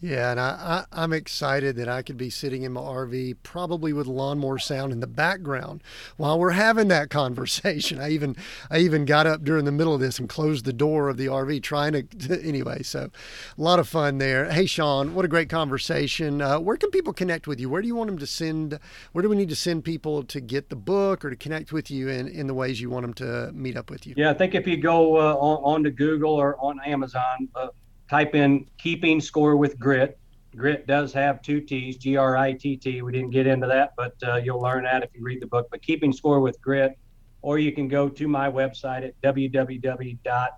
yeah, 0.00 0.32
and 0.32 0.40
I, 0.40 0.84
I, 0.92 1.04
am 1.04 1.12
excited 1.12 1.76
that 1.76 1.88
I 1.88 2.02
could 2.02 2.16
be 2.16 2.28
sitting 2.28 2.62
in 2.62 2.72
my 2.72 2.80
RV, 2.80 3.36
probably 3.42 3.92
with 3.92 4.06
lawnmower 4.06 4.58
sound 4.58 4.92
in 4.92 5.00
the 5.00 5.06
background 5.06 5.82
while 6.16 6.38
we're 6.38 6.50
having 6.50 6.88
that 6.88 7.10
conversation. 7.10 8.00
I 8.00 8.10
even 8.10 8.36
I 8.70 8.78
even 8.78 9.04
got 9.04 9.26
up 9.26 9.44
during 9.44 9.64
the 9.64 9.72
middle 9.72 9.94
of 9.94 10.00
this 10.00 10.18
and 10.18 10.28
closed 10.28 10.64
the 10.64 10.72
door 10.72 11.08
of 11.08 11.16
the 11.16 11.26
RV, 11.26 11.62
trying 11.62 11.92
to 12.08 12.42
anyway. 12.42 12.82
So, 12.82 13.10
a 13.56 13.60
lot 13.60 13.78
of 13.78 13.88
fun 13.88 14.18
there. 14.18 14.50
Hey, 14.50 14.66
Shawn, 14.66 15.14
what 15.14 15.24
a 15.24 15.28
great 15.28 15.48
conversation. 15.48 16.42
Uh, 16.42 16.60
where 16.60 16.76
can 16.76 16.90
people 16.90 17.12
connect 17.12 17.46
with 17.46 17.58
you? 17.58 17.70
Where 17.70 17.80
do 17.80 17.88
you 17.88 17.94
want 17.94 18.08
them 18.08 18.18
to 18.18 18.26
send? 18.26 18.78
Where 19.12 19.22
do 19.22 19.28
we 19.28 19.36
need 19.36 19.48
to 19.48 19.56
send 19.56 19.84
people 19.84 20.22
to 20.24 20.40
get 20.40 20.68
the 20.68 20.76
book 20.76 21.24
or 21.24 21.30
to 21.30 21.36
connect 21.36 21.72
with 21.72 21.90
you 21.90 22.08
in 22.08 22.28
in 22.28 22.46
the 22.46 22.54
ways 22.54 22.80
you 22.80 22.90
want 22.90 23.04
them 23.04 23.14
to 23.14 23.52
meet 23.52 23.76
up 23.76 23.90
with 23.90 24.06
you? 24.06 24.14
Yeah, 24.16 24.30
I 24.30 24.34
think 24.34 24.54
if 24.54 24.66
you 24.66 24.76
go 24.76 25.16
uh, 25.16 25.34
on, 25.34 25.76
on 25.76 25.84
to 25.84 25.90
Google 25.90 26.34
or 26.34 26.56
on 26.58 26.80
Amazon. 26.84 27.48
Uh, 27.54 27.68
type 28.08 28.34
in 28.34 28.66
keeping 28.78 29.20
score 29.20 29.56
with 29.56 29.78
grit. 29.78 30.18
Grit 30.56 30.86
does 30.86 31.12
have 31.12 31.42
two 31.42 31.60
T's, 31.60 31.96
G 31.96 32.16
R 32.16 32.36
I 32.36 32.52
T 32.52 32.76
T. 32.76 33.02
We 33.02 33.12
didn't 33.12 33.30
get 33.30 33.46
into 33.46 33.66
that, 33.66 33.92
but 33.96 34.14
uh, 34.22 34.36
you'll 34.36 34.60
learn 34.60 34.84
that 34.84 35.02
if 35.02 35.10
you 35.14 35.22
read 35.24 35.42
the 35.42 35.46
book. 35.46 35.66
But 35.70 35.82
keeping 35.82 36.12
score 36.12 36.40
with 36.40 36.60
grit, 36.60 36.96
or 37.42 37.58
you 37.58 37.72
can 37.72 37.88
go 37.88 38.08
to 38.08 38.28
my 38.28 38.48
website 38.50 39.04
at 39.04 39.20
www.shawn 39.22 40.50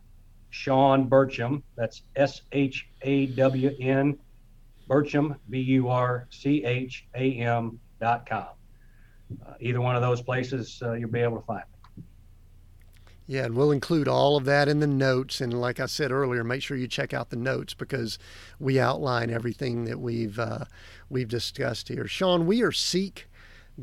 that's 1.76 2.02
S 2.14 2.42
H 2.52 2.86
A 3.02 3.26
W 3.26 3.70
N, 3.80 4.18
Burcham, 4.88 5.36
B 5.48 5.60
U 5.60 5.88
R 5.88 6.28
C 6.30 6.64
H 6.64 7.06
A 7.14 7.32
M 7.38 7.80
dot 8.00 8.28
com. 8.28 8.48
Uh, 9.44 9.54
either 9.60 9.80
one 9.80 9.96
of 9.96 10.02
those 10.02 10.20
places, 10.22 10.80
uh, 10.84 10.92
you'll 10.92 11.10
be 11.10 11.20
able 11.20 11.38
to 11.38 11.46
find 11.46 11.64
me. 11.72 11.75
Yeah, 13.26 13.44
and 13.44 13.56
we'll 13.56 13.72
include 13.72 14.06
all 14.06 14.36
of 14.36 14.44
that 14.44 14.68
in 14.68 14.78
the 14.78 14.86
notes. 14.86 15.40
And 15.40 15.60
like 15.60 15.80
I 15.80 15.86
said 15.86 16.12
earlier, 16.12 16.44
make 16.44 16.62
sure 16.62 16.76
you 16.76 16.86
check 16.86 17.12
out 17.12 17.30
the 17.30 17.36
notes 17.36 17.74
because 17.74 18.18
we 18.60 18.78
outline 18.78 19.30
everything 19.30 19.84
that 19.84 19.98
we've 19.98 20.38
uh, 20.38 20.66
we've 21.10 21.28
discussed 21.28 21.88
here. 21.88 22.06
Shawn, 22.06 22.46
we 22.46 22.62
are 22.62 22.70
seek, 22.70 23.26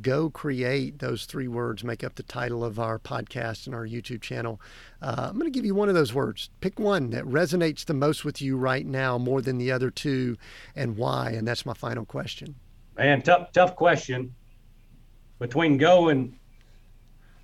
go, 0.01 0.29
create. 0.29 0.99
Those 0.99 1.25
three 1.25 1.49
words 1.49 1.83
make 1.83 2.05
up 2.05 2.15
the 2.15 2.23
title 2.23 2.63
of 2.63 2.79
our 2.79 2.97
podcast 2.97 3.65
and 3.65 3.75
our 3.75 3.85
YouTube 3.85 4.21
channel. 4.21 4.61
Uh, 5.01 5.27
I'm 5.29 5.37
going 5.37 5.51
to 5.51 5.55
give 5.55 5.65
you 5.65 5.75
one 5.75 5.89
of 5.89 5.95
those 5.95 6.13
words. 6.13 6.49
Pick 6.61 6.79
one 6.79 7.09
that 7.09 7.25
resonates 7.25 7.83
the 7.83 7.93
most 7.93 8.23
with 8.23 8.41
you 8.41 8.55
right 8.55 8.85
now, 8.85 9.17
more 9.17 9.41
than 9.41 9.57
the 9.57 9.73
other 9.73 9.91
two, 9.91 10.37
and 10.73 10.95
why. 10.95 11.31
And 11.31 11.45
that's 11.45 11.65
my 11.65 11.73
final 11.73 12.05
question. 12.05 12.55
Man, 12.97 13.21
tough 13.21 13.51
tough 13.51 13.75
question. 13.75 14.33
Between 15.39 15.77
go 15.77 16.07
and 16.07 16.33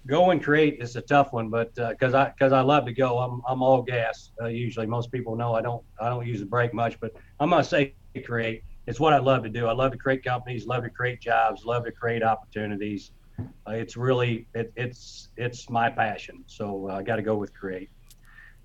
go 0.05 0.31
and 0.31 0.43
create 0.43 0.79
is 0.81 0.95
a 0.95 1.01
tough 1.01 1.33
one, 1.33 1.49
but 1.49 1.73
because 1.75 2.13
uh, 2.13 2.19
I 2.19 2.29
because 2.29 2.53
I 2.53 2.61
love 2.61 2.85
to 2.85 2.93
go, 2.93 3.19
I'm 3.19 3.41
I'm 3.47 3.61
all 3.61 3.81
gas. 3.81 4.31
Uh, 4.41 4.47
usually, 4.47 4.85
most 4.85 5.11
people 5.11 5.35
know 5.35 5.53
I 5.53 5.61
don't 5.61 5.83
I 5.99 6.09
don't 6.09 6.25
use 6.25 6.39
the 6.39 6.45
brake 6.45 6.73
much, 6.73 6.99
but 6.99 7.13
I'm 7.39 7.49
gonna 7.49 7.63
say 7.63 7.93
create. 8.23 8.63
It's 8.87 8.99
what 8.99 9.13
I 9.13 9.19
love 9.19 9.43
to 9.43 9.49
do. 9.49 9.67
I 9.67 9.71
love 9.71 9.91
to 9.91 9.97
create 9.97 10.23
companies, 10.23 10.65
love 10.65 10.83
to 10.83 10.89
create 10.89 11.21
jobs, 11.21 11.63
love 11.63 11.85
to 11.85 11.91
create 11.91 12.23
opportunities. 12.23 13.11
Uh, 13.39 13.71
it's 13.71 13.95
really 13.95 14.47
it, 14.53 14.73
it's 14.75 15.29
it's 15.37 15.69
my 15.69 15.89
passion. 15.89 16.43
So 16.47 16.89
uh, 16.89 16.95
I 16.95 17.03
got 17.03 17.17
to 17.17 17.21
go 17.21 17.35
with 17.35 17.53
create. 17.53 17.89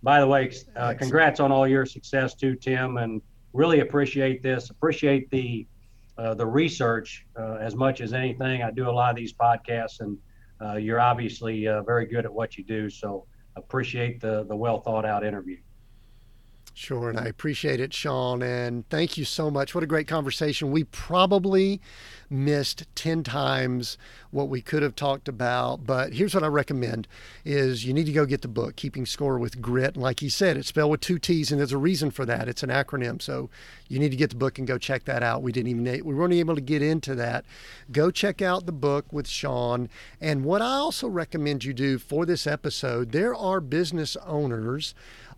By 0.03 0.21
the 0.21 0.27
way, 0.27 0.53
uh, 0.77 0.95
congrats 0.99 1.41
on 1.41 1.51
all 1.51 1.67
your 1.67 1.87
success 1.87 2.35
too, 2.35 2.57
Tim, 2.57 2.99
and 2.99 3.23
really 3.53 3.81
appreciate 3.81 4.43
this. 4.43 4.71
Appreciate 4.71 5.31
the 5.31 5.67
uh, 6.17 6.35
the 6.35 6.47
research 6.47 7.27
as 7.37 7.75
much 7.75 8.01
as 8.01 8.13
anything. 8.13 8.63
I 8.63 8.71
do 8.71 8.89
a 8.89 8.93
lot 8.93 9.11
of 9.11 9.17
these 9.17 9.33
podcasts 9.33 10.01
and 10.01 10.17
you're 10.75 11.01
obviously 11.01 11.67
uh, 11.67 11.83
very 11.83 12.07
good 12.07 12.25
at 12.25 12.33
what 12.33 12.57
you 12.57 12.65
do. 12.65 12.89
So 12.91 13.27
appreciate 13.57 14.21
the 14.21 14.45
the 14.45 14.57
well 14.57 14.81
thought 14.81 15.05
out 15.05 15.25
interview. 15.25 15.59
Sure, 16.77 17.09
and 17.09 17.21
I 17.21 17.27
appreciate 17.27 17.79
it, 17.79 17.95
Shawn, 17.95 18.43
and 18.43 18.89
thank 18.91 19.17
you 19.17 19.25
so 19.25 19.49
much. 19.49 19.77
What 19.77 19.85
a 19.85 19.87
great 19.87 20.09
conversation. 20.09 20.73
We 20.73 20.83
probably 20.83 21.81
missed 22.29 22.85
10 22.97 23.23
times 23.23 23.97
what 24.33 24.49
we 24.49 24.61
could 24.61 24.83
have 24.83 24.97
talked 24.97 25.29
about, 25.29 25.87
but 25.87 26.15
here's 26.15 26.35
what 26.35 26.43
I 26.43 26.49
recommend 26.49 27.07
is 27.45 27.85
you 27.85 27.95
need 27.95 28.07
to 28.07 28.13
go 28.13 28.27
get 28.27 28.43
the 28.43 28.49
book, 28.49 28.75
Keeping 28.75 29.07
Score 29.07 29.39
with 29.39 29.63
Grit. 29.63 29.95
And 29.95 30.03
like 30.03 30.19
he 30.19 30.29
said, 30.29 30.57
it's 30.57 30.67
spelled 30.67 30.91
with 30.91 31.01
two 31.01 31.21
T's, 31.21 31.53
and 31.53 31.61
there's 31.61 31.71
a 31.71 31.79
reason 31.79 32.11
for 32.11 32.27
that. 32.27 32.49
It's 32.49 32.65
an 32.65 32.71
acronym, 32.71 33.23
so 33.23 33.51
you 33.87 34.01
need 34.01 34.11
to 34.11 34.17
get 34.17 34.31
the 34.31 34.37
book 34.37 34.59
and 34.59 34.67
go 34.67 34.77
check 34.77 35.05
that 35.05 35.23
out. 35.23 35.43
We 35.43 35.53
didn't 35.53 35.69
even 35.69 36.05
we 36.05 36.13
weren't 36.13 36.33
able 36.33 36.57
to 36.57 36.61
get 36.61 36.83
into 36.83 37.15
that. 37.15 37.45
Go 37.93 38.11
check 38.11 38.43
out 38.43 38.67
the 38.67 38.73
book 38.73 39.13
with 39.13 39.29
Shawn. 39.29 39.89
And 40.21 40.45
what 40.45 40.61
I 40.61 40.75
also 40.75 41.07
recommend 41.07 41.63
you 41.63 41.73
do 41.73 41.99
for 41.99 42.27
this 42.27 42.49
episode, 42.49 43.13
there 43.13 43.35
are 43.35 43.61
business 43.61 44.17
owners 44.27 44.93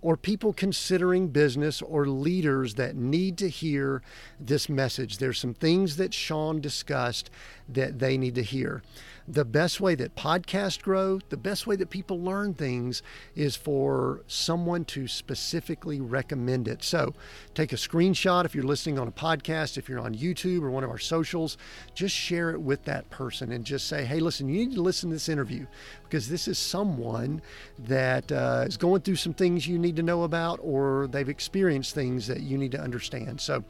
or 0.06 0.16
people 0.16 0.52
considering 0.52 1.26
business 1.26 1.82
or 1.82 2.06
leaders 2.06 2.74
that 2.74 2.94
need 2.94 3.36
to 3.36 3.48
hear 3.48 4.00
this 4.38 4.68
message. 4.68 5.18
There's 5.18 5.36
some 5.36 5.52
things 5.52 5.96
that 5.96 6.14
Shawn 6.14 6.60
discussed 6.60 7.28
that 7.68 7.98
they 7.98 8.16
need 8.16 8.36
to 8.36 8.42
hear 8.44 8.84
the 9.28 9.44
best 9.44 9.80
way 9.80 9.94
that 9.96 10.14
podcasts 10.14 10.80
grow, 10.80 11.18
the 11.30 11.36
best 11.36 11.66
way 11.66 11.74
that 11.76 11.90
people 11.90 12.20
learn 12.20 12.54
things 12.54 13.02
is 13.34 13.56
for 13.56 14.22
someone 14.28 14.84
to 14.84 15.08
specifically 15.08 16.00
recommend 16.00 16.68
it. 16.68 16.84
So 16.84 17.14
take 17.54 17.72
a 17.72 17.76
screenshot 17.76 18.44
if 18.44 18.54
you're 18.54 18.64
listening 18.64 18.98
on 18.98 19.08
a 19.08 19.12
podcast, 19.12 19.76
if 19.76 19.88
you're 19.88 19.98
on 19.98 20.14
YouTube 20.14 20.62
or 20.62 20.70
one 20.70 20.84
of 20.84 20.90
our 20.90 20.98
socials, 20.98 21.58
just 21.94 22.14
share 22.14 22.50
it 22.50 22.60
with 22.60 22.84
that 22.84 23.10
person 23.10 23.50
and 23.50 23.64
just 23.64 23.88
say, 23.88 24.04
hey, 24.04 24.20
listen, 24.20 24.48
you 24.48 24.66
need 24.66 24.74
to 24.76 24.82
listen 24.82 25.10
to 25.10 25.16
this 25.16 25.28
interview 25.28 25.66
because 26.08 26.28
this 26.28 26.48
is 26.48 26.58
someone 26.58 27.42
that 27.78 28.30
uh, 28.32 28.64
is 28.66 28.76
going 28.76 29.02
through 29.02 29.16
some 29.16 29.34
things 29.34 29.66
you 29.66 29.78
need 29.78 29.96
to 29.96 30.02
know 30.02 30.22
about 30.22 30.58
or 30.62 31.08
they've 31.10 31.28
experienced 31.28 31.94
things 31.94 32.26
that 32.26 32.40
you 32.40 32.56
need 32.56 32.72
to 32.72 32.80
understand. 32.80 33.40
So 33.40 33.64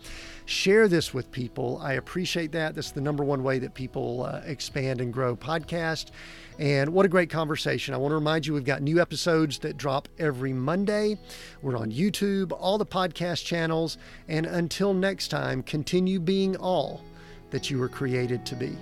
share 0.45 0.89
this 0.89 1.13
with 1.13 1.31
people. 1.33 1.79
I 1.83 1.95
appreciate 1.95 2.53
that. 2.53 2.75
That's 2.75 2.91
the 2.91 3.01
number 3.01 3.25
one 3.25 3.43
way 3.43 3.59
that 3.59 3.75
people 3.75 4.25
uh, 4.25 4.43
expand 4.45 5.01
and 5.01 5.13
grow 5.13 5.37
podcast. 5.37 6.11
And 6.59 6.91
what 6.91 7.05
a 7.05 7.09
great 7.09 7.29
conversation. 7.29 7.93
I 7.93 7.99
want 7.99 8.13
to 8.13 8.17
remind 8.17 8.47
you 8.47 8.55
we've 8.55 8.65
got 8.65 8.81
new 8.81 9.01
episodes 9.01 9.59
that 9.61 9.77
drop 9.77 10.09
every 10.19 10.53
Monday. 10.53 11.19
We're 11.61 11.77
on 11.77 11.93
YouTube, 11.93 12.53
all 12.59 12.79
the 12.79 12.87
podcast 12.87 13.45
channels. 13.45 13.99
And 14.29 14.47
until 14.47 14.95
next 14.95 15.29
time, 15.29 15.63
continue 15.63 16.19
being 16.19 16.57
all 16.57 17.03
that 17.51 17.71
you 17.71 17.79
were 17.79 17.89
created 17.89 18.45
to 18.47 18.55
be. 18.55 18.77